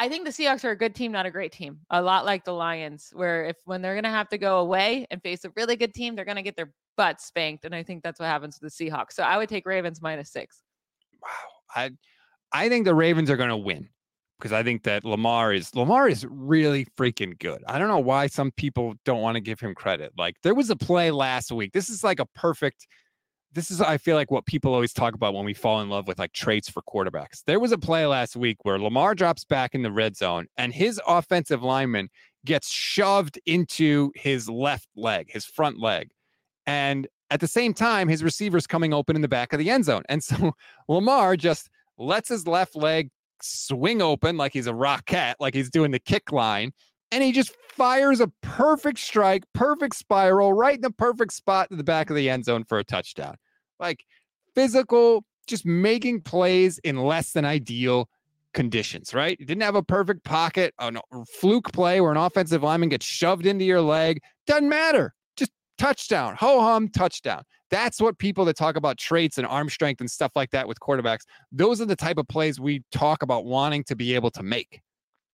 I 0.00 0.08
think 0.08 0.24
the 0.24 0.30
Seahawks 0.30 0.64
are 0.64 0.70
a 0.70 0.76
good 0.76 0.94
team, 0.94 1.10
not 1.10 1.26
a 1.26 1.30
great 1.30 1.52
team. 1.52 1.80
A 1.90 2.00
lot 2.00 2.24
like 2.24 2.44
the 2.44 2.52
Lions, 2.52 3.10
where 3.12 3.44
if 3.46 3.56
when 3.64 3.82
they're 3.82 3.94
gonna 3.94 4.10
have 4.10 4.28
to 4.28 4.38
go 4.38 4.58
away 4.58 5.06
and 5.10 5.22
face 5.22 5.44
a 5.44 5.50
really 5.56 5.76
good 5.76 5.94
team, 5.94 6.14
they're 6.14 6.24
gonna 6.24 6.42
get 6.42 6.56
their 6.56 6.72
butt 6.96 7.20
spanked. 7.20 7.64
And 7.64 7.74
I 7.74 7.82
think 7.82 8.02
that's 8.02 8.20
what 8.20 8.26
happens 8.26 8.58
with 8.60 8.72
the 8.76 8.84
Seahawks. 8.84 9.12
So 9.12 9.22
I 9.22 9.38
would 9.38 9.48
take 9.48 9.66
Ravens 9.66 10.02
minus 10.02 10.30
six. 10.30 10.62
Wow, 11.22 11.28
I 11.74 11.90
I 12.52 12.68
think 12.68 12.84
the 12.84 12.94
Ravens 12.94 13.30
are 13.30 13.36
going 13.36 13.50
to 13.50 13.56
win 13.56 13.88
because 14.38 14.52
I 14.52 14.62
think 14.62 14.84
that 14.84 15.04
Lamar 15.04 15.52
is 15.52 15.74
Lamar 15.74 16.08
is 16.08 16.24
really 16.28 16.86
freaking 16.96 17.38
good. 17.38 17.62
I 17.66 17.78
don't 17.78 17.88
know 17.88 17.98
why 17.98 18.28
some 18.28 18.50
people 18.52 18.94
don't 19.04 19.20
want 19.20 19.34
to 19.34 19.40
give 19.40 19.60
him 19.60 19.74
credit. 19.74 20.12
Like 20.16 20.36
there 20.42 20.54
was 20.54 20.70
a 20.70 20.76
play 20.76 21.10
last 21.10 21.50
week. 21.50 21.72
This 21.72 21.88
is 21.88 22.04
like 22.04 22.20
a 22.20 22.26
perfect 22.26 22.86
this 23.52 23.70
is 23.70 23.80
I 23.80 23.98
feel 23.98 24.14
like 24.14 24.30
what 24.30 24.46
people 24.46 24.74
always 24.74 24.92
talk 24.92 25.14
about 25.14 25.34
when 25.34 25.44
we 25.44 25.54
fall 25.54 25.80
in 25.80 25.88
love 25.88 26.06
with 26.06 26.18
like 26.18 26.32
traits 26.32 26.68
for 26.68 26.82
quarterbacks. 26.82 27.42
There 27.46 27.60
was 27.60 27.72
a 27.72 27.78
play 27.78 28.06
last 28.06 28.36
week 28.36 28.58
where 28.62 28.78
Lamar 28.78 29.14
drops 29.14 29.44
back 29.44 29.74
in 29.74 29.82
the 29.82 29.92
red 29.92 30.16
zone 30.16 30.46
and 30.56 30.72
his 30.72 31.00
offensive 31.06 31.62
lineman 31.62 32.08
gets 32.44 32.70
shoved 32.70 33.40
into 33.46 34.12
his 34.14 34.48
left 34.48 34.88
leg, 34.96 35.30
his 35.30 35.44
front 35.44 35.80
leg. 35.80 36.10
And 36.66 37.08
at 37.30 37.40
the 37.40 37.48
same 37.48 37.74
time, 37.74 38.08
his 38.08 38.22
receiver's 38.22 38.66
coming 38.66 38.94
open 38.94 39.16
in 39.16 39.22
the 39.22 39.28
back 39.28 39.52
of 39.52 39.58
the 39.58 39.70
end 39.70 39.84
zone. 39.84 40.02
And 40.08 40.22
so 40.22 40.52
Lamar 40.88 41.36
just 41.36 41.68
lets 41.98 42.28
his 42.28 42.46
left 42.46 42.76
leg 42.76 43.10
swing 43.42 44.02
open 44.02 44.36
like 44.36 44.52
he's 44.52 44.66
a 44.66 44.74
rocket, 44.74 45.36
like 45.40 45.54
he's 45.54 45.70
doing 45.70 45.90
the 45.90 45.98
kick 45.98 46.32
line. 46.32 46.72
And 47.10 47.22
he 47.22 47.32
just 47.32 47.54
fires 47.70 48.20
a 48.20 48.28
perfect 48.42 48.98
strike, 48.98 49.44
perfect 49.54 49.96
spiral 49.96 50.52
right 50.52 50.74
in 50.74 50.80
the 50.82 50.90
perfect 50.90 51.32
spot 51.32 51.70
in 51.70 51.78
the 51.78 51.84
back 51.84 52.10
of 52.10 52.16
the 52.16 52.28
end 52.28 52.44
zone 52.44 52.64
for 52.64 52.78
a 52.78 52.84
touchdown. 52.84 53.36
Like 53.80 54.04
physical, 54.54 55.24
just 55.46 55.64
making 55.64 56.22
plays 56.22 56.78
in 56.78 56.96
less 56.96 57.32
than 57.32 57.44
ideal 57.44 58.08
conditions, 58.52 59.14
right? 59.14 59.38
You 59.38 59.46
didn't 59.46 59.62
have 59.62 59.76
a 59.76 59.82
perfect 59.82 60.24
pocket, 60.24 60.74
a 60.78 60.92
fluke 61.40 61.72
play 61.72 62.00
where 62.00 62.10
an 62.10 62.16
offensive 62.16 62.62
lineman 62.62 62.88
gets 62.88 63.06
shoved 63.06 63.46
into 63.46 63.64
your 63.64 63.80
leg. 63.80 64.20
Doesn't 64.46 64.68
matter. 64.68 65.14
Just 65.36 65.52
touchdown, 65.78 66.36
ho 66.36 66.60
hum, 66.60 66.88
touchdown. 66.88 67.42
That's 67.70 68.00
what 68.00 68.18
people 68.18 68.44
that 68.46 68.56
talk 68.56 68.76
about 68.76 68.98
traits 68.98 69.38
and 69.38 69.46
arm 69.46 69.68
strength 69.68 70.00
and 70.00 70.10
stuff 70.10 70.32
like 70.34 70.50
that 70.50 70.66
with 70.66 70.78
quarterbacks, 70.80 71.24
those 71.52 71.80
are 71.80 71.84
the 71.84 71.96
type 71.96 72.18
of 72.18 72.26
plays 72.28 72.58
we 72.58 72.82
talk 72.92 73.22
about 73.22 73.44
wanting 73.44 73.84
to 73.84 73.96
be 73.96 74.14
able 74.14 74.30
to 74.32 74.42
make. 74.42 74.80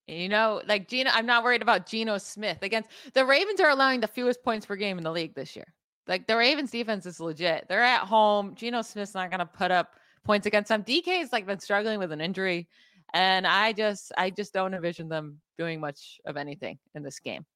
You 0.06 0.28
know, 0.28 0.60
like 0.66 0.88
Geno, 0.88 1.10
I'm 1.14 1.26
not 1.26 1.44
worried 1.44 1.62
about 1.62 1.86
Geno 1.86 2.18
Smith 2.18 2.58
against 2.62 2.90
the 3.14 3.24
Ravens 3.24 3.60
are 3.60 3.70
allowing 3.70 4.00
the 4.00 4.08
fewest 4.08 4.42
points 4.42 4.66
per 4.66 4.76
game 4.76 4.98
in 4.98 5.04
the 5.04 5.10
league 5.10 5.34
this 5.34 5.56
year. 5.56 5.72
Like 6.06 6.26
the 6.26 6.36
Ravens 6.36 6.70
defense 6.70 7.06
is 7.06 7.20
legit. 7.20 7.66
They're 7.68 7.82
at 7.82 8.06
home. 8.06 8.54
Geno 8.54 8.82
Smith's 8.82 9.14
not 9.14 9.30
going 9.30 9.38
to 9.38 9.46
put 9.46 9.70
up 9.70 9.94
points 10.24 10.46
against 10.46 10.68
them. 10.68 10.82
DK 10.82 11.20
has 11.20 11.32
like 11.32 11.46
been 11.46 11.58
struggling 11.58 11.98
with 11.98 12.12
an 12.12 12.20
injury, 12.20 12.68
and 13.14 13.46
I 13.46 13.72
just 13.72 14.12
I 14.18 14.28
just 14.28 14.52
don't 14.52 14.74
envision 14.74 15.08
them 15.08 15.40
doing 15.56 15.80
much 15.80 16.20
of 16.26 16.36
anything 16.36 16.78
in 16.94 17.02
this 17.02 17.18
game. 17.18 17.46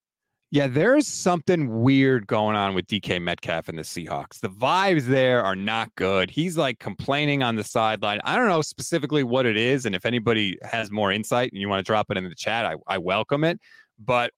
Yeah, 0.51 0.67
there's 0.67 1.07
something 1.07 1.83
weird 1.83 2.27
going 2.27 2.57
on 2.57 2.75
with 2.75 2.87
DK 2.87 3.21
Metcalf 3.21 3.69
and 3.69 3.77
the 3.77 3.83
Seahawks. 3.83 4.41
The 4.41 4.49
vibes 4.49 5.03
there 5.03 5.45
are 5.45 5.55
not 5.55 5.95
good. 5.97 6.31
He's 6.31 6.57
like 6.57 6.79
complaining 6.79 7.43
on 7.43 7.55
the 7.55 7.65
sideline. 7.65 8.21
I 8.25 8.35
don't 8.35 8.49
know 8.49 8.63
specifically 8.63 9.23
what 9.23 9.45
it 9.45 9.59
is. 9.59 9.85
And 9.85 9.95
if 9.95 10.07
anybody 10.07 10.57
has 10.63 10.91
more 10.91 11.13
insight 11.13 11.53
and 11.53 11.61
you 11.61 11.69
want 11.69 11.85
to 11.85 11.87
drop 11.87 12.11
it 12.11 12.17
in 12.17 12.25
the 12.27 12.35
chat, 12.35 12.65
I, 12.65 12.77
I 12.87 12.97
welcome 12.97 13.45
it. 13.45 13.61
But 13.99 14.33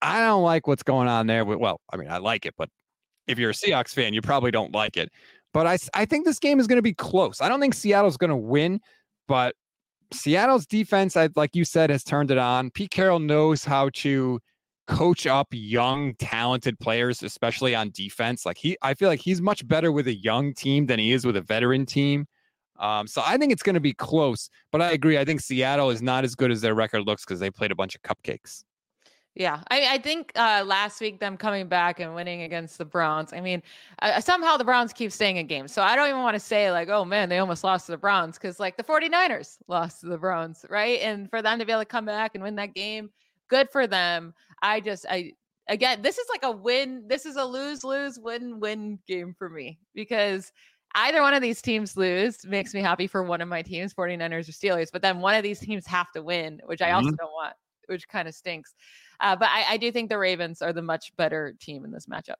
I 0.00 0.20
don't 0.20 0.42
like 0.42 0.66
what's 0.66 0.82
going 0.82 1.08
on 1.08 1.26
there. 1.26 1.44
Well, 1.44 1.82
I 1.92 1.98
mean, 1.98 2.08
I 2.08 2.16
like 2.18 2.46
it, 2.46 2.54
but 2.56 2.70
if 3.26 3.38
you're 3.38 3.50
a 3.50 3.54
Seahawks 3.54 3.90
fan, 3.90 4.14
you 4.14 4.22
probably 4.22 4.50
don't 4.50 4.74
like 4.74 4.96
it. 4.96 5.10
But 5.52 5.66
I, 5.66 5.78
I 5.92 6.06
think 6.06 6.24
this 6.24 6.38
game 6.38 6.58
is 6.58 6.66
going 6.66 6.78
to 6.78 6.82
be 6.82 6.94
close. 6.94 7.42
I 7.42 7.50
don't 7.50 7.60
think 7.60 7.74
Seattle's 7.74 8.16
going 8.16 8.30
to 8.30 8.36
win, 8.36 8.80
but 9.28 9.54
Seattle's 10.10 10.64
defense, 10.64 11.16
like 11.36 11.54
you 11.54 11.66
said, 11.66 11.90
has 11.90 12.02
turned 12.02 12.30
it 12.30 12.38
on. 12.38 12.70
Pete 12.70 12.90
Carroll 12.90 13.18
knows 13.18 13.62
how 13.62 13.90
to 13.94 14.40
coach 14.90 15.26
up 15.26 15.46
young, 15.52 16.14
talented 16.14 16.78
players, 16.80 17.22
especially 17.22 17.74
on 17.74 17.90
defense. 17.90 18.44
Like 18.44 18.58
he, 18.58 18.76
I 18.82 18.94
feel 18.94 19.08
like 19.08 19.20
he's 19.20 19.40
much 19.40 19.66
better 19.66 19.92
with 19.92 20.08
a 20.08 20.14
young 20.14 20.52
team 20.52 20.86
than 20.86 20.98
he 20.98 21.12
is 21.12 21.24
with 21.24 21.36
a 21.36 21.40
veteran 21.40 21.86
team. 21.86 22.26
Um, 22.78 23.06
so 23.06 23.22
I 23.24 23.36
think 23.36 23.52
it's 23.52 23.62
going 23.62 23.74
to 23.74 23.80
be 23.80 23.92
close, 23.92 24.50
but 24.72 24.82
I 24.82 24.92
agree. 24.92 25.16
I 25.16 25.24
think 25.24 25.40
Seattle 25.40 25.90
is 25.90 26.02
not 26.02 26.24
as 26.24 26.34
good 26.34 26.50
as 26.50 26.60
their 26.60 26.74
record 26.74 27.06
looks 27.06 27.24
because 27.24 27.38
they 27.38 27.50
played 27.50 27.70
a 27.70 27.74
bunch 27.74 27.94
of 27.94 28.02
cupcakes. 28.02 28.64
Yeah, 29.36 29.60
I, 29.70 29.94
I 29.94 29.98
think 29.98 30.32
uh, 30.34 30.64
last 30.66 31.00
week 31.00 31.20
them 31.20 31.36
coming 31.36 31.68
back 31.68 32.00
and 32.00 32.14
winning 32.14 32.42
against 32.42 32.78
the 32.78 32.84
Browns. 32.84 33.32
I 33.32 33.40
mean, 33.40 33.62
uh, 34.02 34.20
somehow 34.20 34.56
the 34.56 34.64
Browns 34.64 34.92
keep 34.92 35.12
staying 35.12 35.36
in 35.36 35.46
games. 35.46 35.72
So 35.72 35.82
I 35.82 35.94
don't 35.94 36.08
even 36.08 36.22
want 36.22 36.34
to 36.34 36.40
say 36.40 36.72
like, 36.72 36.88
oh 36.88 37.04
man, 37.04 37.28
they 37.28 37.38
almost 37.38 37.62
lost 37.62 37.86
to 37.86 37.92
the 37.92 37.98
Browns 37.98 38.38
because 38.38 38.58
like 38.58 38.76
the 38.76 38.82
49ers 38.82 39.58
lost 39.68 40.00
to 40.00 40.06
the 40.06 40.18
Browns, 40.18 40.66
right? 40.68 40.98
And 41.00 41.30
for 41.30 41.42
them 41.42 41.60
to 41.60 41.64
be 41.64 41.70
able 41.70 41.82
to 41.82 41.86
come 41.86 42.06
back 42.06 42.32
and 42.34 42.42
win 42.42 42.56
that 42.56 42.74
game, 42.74 43.10
good 43.50 43.70
for 43.70 43.86
them. 43.86 44.32
I 44.62 44.80
just 44.80 45.06
I 45.08 45.32
again, 45.68 46.02
this 46.02 46.18
is 46.18 46.26
like 46.28 46.42
a 46.42 46.50
win. 46.50 47.04
This 47.06 47.26
is 47.26 47.36
a 47.36 47.44
lose 47.44 47.84
lose 47.84 48.18
win 48.18 48.60
win 48.60 48.98
game 49.06 49.34
for 49.38 49.48
me 49.48 49.78
because 49.94 50.52
either 50.94 51.22
one 51.22 51.34
of 51.34 51.42
these 51.42 51.62
teams 51.62 51.96
lose 51.96 52.44
makes 52.44 52.74
me 52.74 52.80
happy 52.80 53.06
for 53.06 53.22
one 53.22 53.40
of 53.40 53.48
my 53.48 53.62
teams, 53.62 53.94
49ers 53.94 54.48
or 54.48 54.52
Steelers, 54.52 54.88
but 54.92 55.02
then 55.02 55.20
one 55.20 55.34
of 55.34 55.42
these 55.42 55.60
teams 55.60 55.86
have 55.86 56.10
to 56.12 56.22
win, 56.22 56.60
which 56.66 56.82
I 56.82 56.92
also 56.92 57.08
mm-hmm. 57.08 57.16
don't 57.16 57.32
want, 57.32 57.54
which 57.86 58.08
kind 58.08 58.28
of 58.28 58.34
stinks. 58.34 58.74
Uh, 59.20 59.36
but 59.36 59.48
I, 59.50 59.64
I 59.70 59.76
do 59.76 59.92
think 59.92 60.10
the 60.10 60.18
Ravens 60.18 60.62
are 60.62 60.72
the 60.72 60.82
much 60.82 61.14
better 61.16 61.54
team 61.60 61.84
in 61.84 61.92
this 61.92 62.06
matchup. 62.06 62.36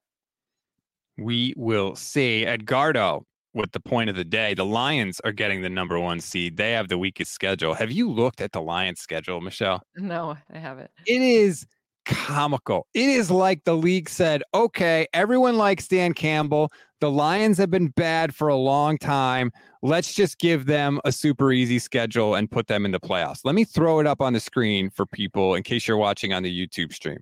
We 1.19 1.55
will 1.57 1.95
see. 1.95 2.47
Edgardo 2.47 3.27
with 3.53 3.73
the 3.73 3.81
point 3.81 4.09
of 4.09 4.17
the 4.17 4.25
day. 4.25 4.55
The 4.55 4.65
Lions 4.65 5.21
are 5.21 5.33
getting 5.33 5.61
the 5.61 5.69
number 5.69 5.99
one 6.01 6.21
seed. 6.21 6.57
They 6.57 6.73
have 6.73 6.89
the 6.89 6.99
weakest 6.99 7.33
schedule. 7.33 7.75
Have 7.75 7.91
you 7.91 8.11
looked 8.11 8.41
at 8.41 8.53
the 8.53 8.63
Lions 8.63 9.01
schedule, 9.01 9.41
Michelle? 9.41 9.83
No, 9.97 10.37
I 10.53 10.59
haven't. 10.59 10.91
It 11.07 11.21
is 11.21 11.67
comical. 12.11 12.87
It 12.93 13.09
is 13.09 13.31
like 13.31 13.65
the 13.65 13.77
league 13.77 14.09
said, 14.09 14.43
okay, 14.53 15.07
everyone 15.15 15.57
likes 15.57 15.87
Dan 15.87 16.13
Campbell. 16.13 16.73
The 17.01 17.11
Lions 17.11 17.57
have 17.59 17.71
been 17.71 17.89
bad 17.89 18.35
for 18.35 18.49
a 18.49 18.57
long 18.57 18.99
time. 18.99 19.53
Let's 19.83 20.13
just 20.13 20.39
give 20.39 20.67
them 20.67 21.01
a 21.05 21.13
super 21.13 21.53
easy 21.53 21.79
schedule 21.79 22.35
and 22.35 22.51
put 22.51 22.67
them 22.67 22.85
in 22.85 22.91
the 22.91 23.01
playoffs. 23.01 23.41
Let 23.45 23.55
me 23.55 23.65
throw 23.65 24.01
it 24.01 24.07
up 24.07 24.21
on 24.21 24.33
the 24.33 24.41
screen 24.41 24.91
for 24.91 25.07
people 25.07 25.55
in 25.55 25.63
case 25.63 25.89
you're 25.89 25.97
watching 25.97 26.33
on 26.33 26.43
the 26.43 26.67
YouTube 26.67 26.93
stream. 26.93 27.21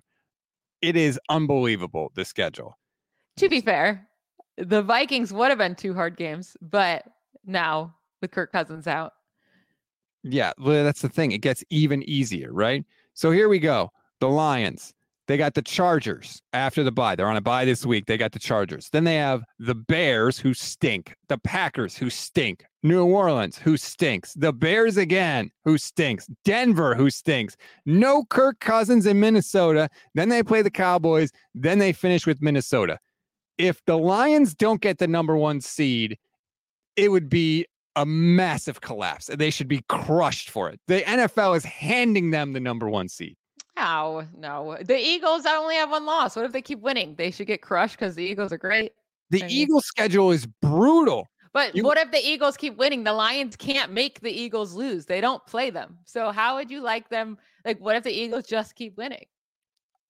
It 0.80 0.96
is 0.96 1.20
unbelievable, 1.28 2.10
the 2.14 2.24
schedule. 2.24 2.78
To 3.36 3.48
be 3.48 3.60
fair, 3.60 4.08
the 4.56 4.82
Vikings 4.82 5.32
would 5.32 5.50
have 5.50 5.58
been 5.58 5.76
two 5.76 5.94
hard 5.94 6.16
games, 6.16 6.56
but 6.60 7.04
now 7.44 7.94
with 8.20 8.32
Kirk 8.32 8.50
Cousins 8.50 8.86
out. 8.88 9.12
Yeah, 10.24 10.52
that's 10.58 11.02
the 11.02 11.08
thing. 11.08 11.30
It 11.30 11.42
gets 11.42 11.62
even 11.70 12.02
easier, 12.02 12.52
right? 12.52 12.84
So 13.14 13.30
here 13.30 13.48
we 13.48 13.60
go. 13.60 13.92
The 14.20 14.28
Lions. 14.28 14.94
They 15.28 15.36
got 15.36 15.52
the 15.52 15.62
Chargers 15.62 16.40
after 16.54 16.82
the 16.82 16.90
bye. 16.90 17.14
They're 17.14 17.28
on 17.28 17.36
a 17.36 17.42
bye 17.42 17.66
this 17.66 17.84
week. 17.84 18.06
They 18.06 18.16
got 18.16 18.32
the 18.32 18.38
Chargers. 18.38 18.88
Then 18.90 19.04
they 19.04 19.16
have 19.16 19.44
the 19.58 19.74
Bears, 19.74 20.38
who 20.38 20.54
stink. 20.54 21.14
The 21.28 21.36
Packers, 21.36 21.98
who 21.98 22.08
stink. 22.08 22.64
New 22.82 23.04
Orleans, 23.04 23.58
who 23.58 23.76
stinks. 23.76 24.32
The 24.32 24.54
Bears 24.54 24.96
again, 24.96 25.50
who 25.66 25.76
stinks. 25.76 26.28
Denver, 26.46 26.94
who 26.94 27.10
stinks. 27.10 27.58
No 27.84 28.24
Kirk 28.24 28.58
Cousins 28.60 29.04
in 29.04 29.20
Minnesota. 29.20 29.90
Then 30.14 30.30
they 30.30 30.42
play 30.42 30.62
the 30.62 30.70
Cowboys. 30.70 31.30
Then 31.54 31.78
they 31.78 31.92
finish 31.92 32.26
with 32.26 32.40
Minnesota. 32.40 32.98
If 33.58 33.84
the 33.84 33.98
Lions 33.98 34.54
don't 34.54 34.80
get 34.80 34.96
the 34.96 35.08
number 35.08 35.36
one 35.36 35.60
seed, 35.60 36.16
it 36.96 37.10
would 37.10 37.28
be 37.28 37.66
a 37.96 38.06
massive 38.06 38.80
collapse. 38.80 39.26
They 39.26 39.50
should 39.50 39.68
be 39.68 39.82
crushed 39.88 40.48
for 40.48 40.70
it. 40.70 40.80
The 40.86 41.02
NFL 41.02 41.56
is 41.56 41.64
handing 41.64 42.30
them 42.30 42.54
the 42.54 42.60
number 42.60 42.88
one 42.88 43.08
seed. 43.08 43.36
No, 43.78 44.26
no. 44.36 44.76
The 44.82 44.98
Eagles 44.98 45.46
only 45.46 45.76
have 45.76 45.90
one 45.90 46.04
loss. 46.04 46.34
What 46.34 46.44
if 46.44 46.52
they 46.52 46.62
keep 46.62 46.80
winning? 46.80 47.14
They 47.14 47.30
should 47.30 47.46
get 47.46 47.62
crushed 47.62 47.98
because 47.98 48.14
the 48.14 48.24
Eagles 48.24 48.52
are 48.52 48.58
great. 48.58 48.92
The 49.30 49.44
I 49.44 49.46
mean, 49.46 49.56
Eagles 49.56 49.86
schedule 49.86 50.30
is 50.32 50.46
brutal. 50.46 51.26
But 51.52 51.76
you, 51.76 51.84
what 51.84 51.98
if 51.98 52.10
the 52.10 52.18
Eagles 52.18 52.56
keep 52.56 52.76
winning? 52.76 53.04
The 53.04 53.12
Lions 53.12 53.56
can't 53.56 53.92
make 53.92 54.20
the 54.20 54.30
Eagles 54.30 54.74
lose. 54.74 55.06
They 55.06 55.20
don't 55.20 55.44
play 55.46 55.70
them. 55.70 55.98
So 56.04 56.30
how 56.32 56.56
would 56.56 56.70
you 56.70 56.80
like 56.80 57.08
them? 57.08 57.38
Like, 57.64 57.80
what 57.80 57.96
if 57.96 58.04
the 58.04 58.12
Eagles 58.12 58.46
just 58.46 58.74
keep 58.74 58.96
winning? 58.96 59.26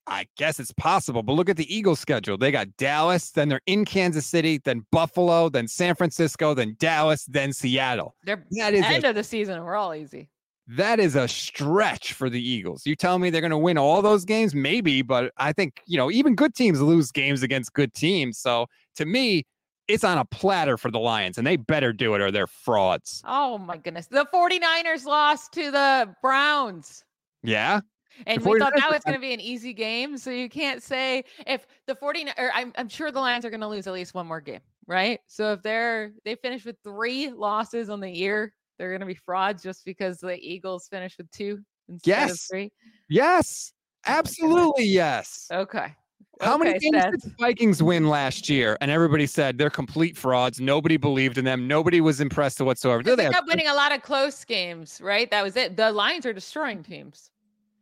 I 0.06 0.26
guess 0.38 0.58
it's 0.58 0.72
possible, 0.72 1.22
but 1.22 1.34
look 1.34 1.50
at 1.50 1.58
the 1.58 1.74
Eagles 1.74 2.00
schedule. 2.00 2.38
They 2.38 2.50
got 2.50 2.74
Dallas, 2.78 3.30
then 3.30 3.50
they're 3.50 3.60
in 3.66 3.84
Kansas 3.84 4.26
City, 4.26 4.58
then 4.64 4.86
Buffalo, 4.90 5.50
then 5.50 5.68
San 5.68 5.94
Francisco, 5.94 6.54
then 6.54 6.76
Dallas, 6.78 7.26
then 7.26 7.52
Seattle. 7.52 8.14
They're 8.24 8.42
that 8.52 8.72
is 8.72 8.84
end 8.84 9.04
a, 9.04 9.10
of 9.10 9.14
the 9.14 9.24
season. 9.24 9.62
We're 9.62 9.76
all 9.76 9.94
easy. 9.94 10.30
That 10.68 11.00
is 11.00 11.16
a 11.16 11.26
stretch 11.26 12.12
for 12.12 12.28
the 12.28 12.40
Eagles. 12.40 12.84
You 12.84 12.94
tell 12.94 13.18
me 13.18 13.30
they're 13.30 13.40
going 13.40 13.50
to 13.50 13.58
win 13.58 13.78
all 13.78 14.02
those 14.02 14.26
games? 14.26 14.54
Maybe, 14.54 15.00
but 15.00 15.32
I 15.38 15.52
think, 15.52 15.80
you 15.86 15.96
know, 15.96 16.10
even 16.10 16.34
good 16.34 16.54
teams 16.54 16.80
lose 16.80 17.10
games 17.10 17.42
against 17.42 17.72
good 17.72 17.94
teams. 17.94 18.38
So 18.38 18.66
to 18.96 19.06
me, 19.06 19.46
it's 19.88 20.04
on 20.04 20.18
a 20.18 20.26
platter 20.26 20.76
for 20.76 20.90
the 20.90 20.98
Lions, 20.98 21.38
and 21.38 21.46
they 21.46 21.56
better 21.56 21.94
do 21.94 22.14
it 22.14 22.20
or 22.20 22.30
they're 22.30 22.46
frauds. 22.46 23.22
Oh, 23.26 23.56
my 23.56 23.78
goodness. 23.78 24.06
The 24.08 24.26
49ers 24.26 25.06
lost 25.06 25.52
to 25.52 25.70
the 25.70 26.14
Browns. 26.20 27.02
Yeah. 27.42 27.80
And 28.26 28.44
we 28.44 28.58
thought 28.58 28.74
that 28.76 28.90
was 28.90 29.02
going 29.04 29.14
to 29.14 29.20
be 29.20 29.32
an 29.32 29.40
easy 29.40 29.72
game. 29.72 30.18
So 30.18 30.30
you 30.30 30.48
can't 30.48 30.82
say 30.82 31.24
if 31.46 31.66
the 31.86 31.94
49 31.94 32.34
or 32.36 32.50
I'm, 32.52 32.72
I'm 32.76 32.88
sure 32.88 33.10
the 33.10 33.20
Lions 33.20 33.44
are 33.44 33.50
going 33.50 33.60
to 33.60 33.68
lose 33.68 33.86
at 33.86 33.92
least 33.92 34.12
one 34.12 34.26
more 34.26 34.40
game, 34.40 34.60
right? 34.86 35.20
So 35.28 35.52
if 35.52 35.62
they're 35.62 36.10
they 36.24 36.34
finish 36.34 36.64
with 36.64 36.76
three 36.82 37.30
losses 37.30 37.88
on 37.88 38.00
the 38.00 38.10
year, 38.10 38.52
they're 38.78 38.90
going 38.90 39.00
to 39.00 39.06
be 39.06 39.14
frauds 39.14 39.62
just 39.62 39.84
because 39.84 40.18
the 40.18 40.38
Eagles 40.38 40.88
finished 40.88 41.18
with 41.18 41.30
two 41.30 41.60
instead 41.88 42.08
yes. 42.08 42.30
of 42.30 42.40
three? 42.40 42.72
Yes. 43.08 43.72
Oh 44.06 44.12
Absolutely 44.12 44.84
yes. 44.84 45.48
Okay. 45.52 45.94
How 46.40 46.54
okay, 46.54 46.64
many 46.64 46.78
games 46.78 47.04
did 47.10 47.20
the 47.20 47.34
Vikings 47.40 47.82
win 47.82 48.08
last 48.08 48.48
year? 48.48 48.78
And 48.80 48.90
everybody 48.90 49.26
said 49.26 49.58
they're 49.58 49.70
complete 49.70 50.16
frauds. 50.16 50.60
Nobody 50.60 50.96
believed 50.96 51.36
in 51.36 51.44
them. 51.44 51.66
Nobody 51.66 52.00
was 52.00 52.20
impressed 52.20 52.60
whatsoever. 52.60 53.02
They 53.02 53.16
kept 53.28 53.48
winning 53.48 53.66
a 53.66 53.74
lot 53.74 53.92
of 53.92 54.02
close 54.02 54.44
games, 54.44 55.00
right? 55.02 55.28
That 55.30 55.42
was 55.42 55.56
it. 55.56 55.76
The 55.76 55.90
Lions 55.90 56.26
are 56.26 56.32
destroying 56.32 56.84
teams. 56.84 57.30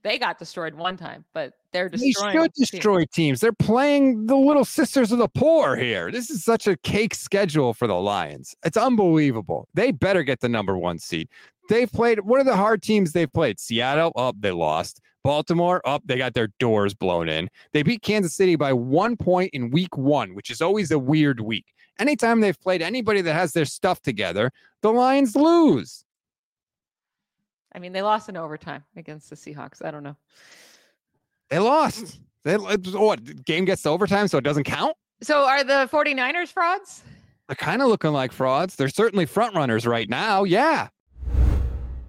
They 0.07 0.19
got 0.19 0.39
destroyed 0.39 0.75
one 0.75 0.97
time, 0.97 1.25
but 1.35 1.55
they're 1.73 1.89
destroying. 1.89 2.37
They 2.37 2.43
should 2.43 2.53
destroy 2.53 3.05
teams. 3.07 3.41
They're 3.41 3.53
playing 3.53 4.27
the 4.27 4.37
little 4.37 4.65
sisters 4.65 5.11
of 5.11 5.19
the 5.19 5.29
poor 5.29 5.75
here. 5.75 6.13
This 6.13 6.31
is 6.31 6.45
such 6.45 6.69
a 6.69 6.77
cake 6.77 7.13
schedule 7.13 7.75
for 7.75 7.89
the 7.89 7.95
Lions. 7.95 8.55
It's 8.65 8.77
unbelievable. 8.77 9.69
They 9.75 9.91
better 9.91 10.23
get 10.23 10.41
the 10.41 10.49
number 10.49 10.79
one 10.79 11.01
seed. 11.01 11.29
They've 11.69 11.91
played. 11.91 12.21
What 12.21 12.41
are 12.41 12.45
the 12.45 12.55
hard 12.55 12.83
teams 12.83 13.13
they've 13.13 13.33
played? 13.33 13.59
Seattle, 13.59 14.13
up, 14.15 14.37
they 14.39 14.53
lost. 14.53 15.01
Baltimore, 15.25 15.83
up, 15.85 16.03
they 16.05 16.19
got 16.19 16.35
their 16.35 16.51
doors 16.61 16.95
blown 16.95 17.29
in. 17.29 17.49
They 17.73 17.83
beat 17.83 18.03
Kansas 18.03 18.33
City 18.33 18.55
by 18.55 18.73
one 18.73 19.17
point 19.17 19.51
in 19.53 19.71
week 19.71 19.97
one, 19.97 20.37
which 20.37 20.53
is 20.53 20.63
always 20.63 20.93
a 20.93 21.01
weird 21.01 21.41
week. 21.41 21.67
Anytime 21.99 22.41
they've 22.41 22.61
played 22.61 22.81
anybody 22.81 23.23
that 23.23 23.35
has 23.35 23.53
their 23.53 23.65
stuff 23.65 24.01
together, 24.03 24.53
the 24.83 24.93
Lions 24.93 25.35
lose. 25.35 26.05
I 27.77 27.79
mean, 27.79 27.93
they 27.93 28.01
lost 28.01 28.31
in 28.31 28.39
overtime 28.39 28.83
against 28.97 29.29
the 29.29 29.37
Seahawks. 29.37 29.85
I 29.85 29.91
don't 29.91 30.03
know. 30.03 30.17
They 31.51 31.59
lost. 31.59 32.21
They 32.43 32.57
what 32.57 33.45
game 33.45 33.67
gets 33.67 33.83
to 33.83 33.91
overtime, 33.91 34.29
so 34.29 34.39
it 34.39 34.45
doesn't 34.45 34.65
count. 34.65 34.97
So 35.21 35.45
are 35.45 35.63
the 35.63 35.89
49ers 35.93 36.49
frauds? 36.49 37.03
They're 37.49 37.57
kind 37.57 37.83
of 37.83 37.89
looking 37.89 38.13
like 38.13 38.33
frauds. 38.33 38.77
They're 38.77 38.89
certainly 38.89 39.27
front 39.27 39.55
runners 39.55 39.87
right 39.87 40.09
now. 40.09 40.45
Yeah. 40.45 40.89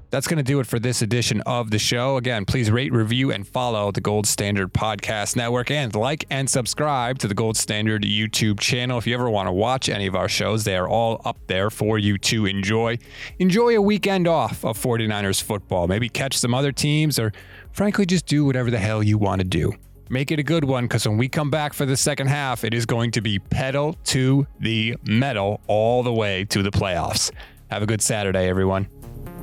That's 0.10 0.26
going 0.26 0.38
to 0.38 0.44
do 0.44 0.62
it 0.62 0.68
for 0.68 0.80
this 0.80 1.02
edition 1.02 1.42
of 1.42 1.70
the 1.70 1.80
show. 1.80 2.16
Again, 2.16 2.46
please 2.46 2.72
rate, 2.72 2.94
review, 2.94 3.32
and 3.32 3.46
follow 3.46 3.92
the 3.92 4.00
Gold 4.00 4.26
Standard 4.26 4.74
Podcast 4.74 5.36
Network 5.36 5.70
and 5.70 5.94
like 5.94 6.24
and 6.30 6.50
subscribe 6.50 7.20
to 7.20 7.28
the 7.28 7.34
Gold 7.34 7.58
Standard 7.58 8.04
YouTube 8.04 8.58
channel. 8.58 8.98
If 8.98 9.06
you 9.06 9.14
ever 9.14 9.30
want 9.30 9.48
to 9.48 9.52
watch 9.52 9.90
any 9.90 10.08
of 10.08 10.16
our 10.16 10.30
shows, 10.30 10.64
they 10.64 10.78
are 10.78 10.88
all 10.88 11.22
up 11.26 11.38
there 11.48 11.70
for 11.70 12.00
you 12.00 12.18
to 12.20 12.46
enjoy. 12.46 12.98
Enjoy 13.40 13.76
a 13.76 13.82
weekend 13.82 14.30
off 14.30 14.64
of 14.64 14.82
49ers 14.82 15.44
football. 15.44 15.90
Maybe 15.90 16.08
catch 16.08 16.38
some 16.38 16.54
other 16.54 16.72
teams 16.72 17.20
or, 17.20 17.34
frankly, 17.74 18.06
just 18.06 18.28
do 18.28 18.46
whatever 18.46 18.72
the 18.72 18.80
hell 18.80 19.04
you 19.04 19.18
want 19.18 19.42
to 19.42 19.46
do. 19.46 19.74
Make 20.10 20.32
it 20.32 20.40
a 20.40 20.44
good 20.44 20.64
one 20.64 20.86
because 20.86 21.06
when 21.06 21.18
we 21.18 21.28
come 21.28 21.50
back 21.50 21.74
for 21.74 21.86
the 21.86 21.98
second 21.98 22.28
half, 22.28 22.64
it 22.64 22.74
is 22.74 22.86
going 22.86 23.12
to 23.12 23.20
be 23.20 23.40
pedal 23.40 23.98
to 24.06 24.48
the 24.62 24.96
metal 25.04 25.60
all 25.68 26.02
the 26.02 26.14
way 26.14 26.46
to 26.46 26.64
the 26.64 26.72
playoffs. 26.72 27.30
Have 27.70 27.84
a 27.84 27.86
good 27.86 28.02
Saturday, 28.02 28.48
everyone. 28.48 28.88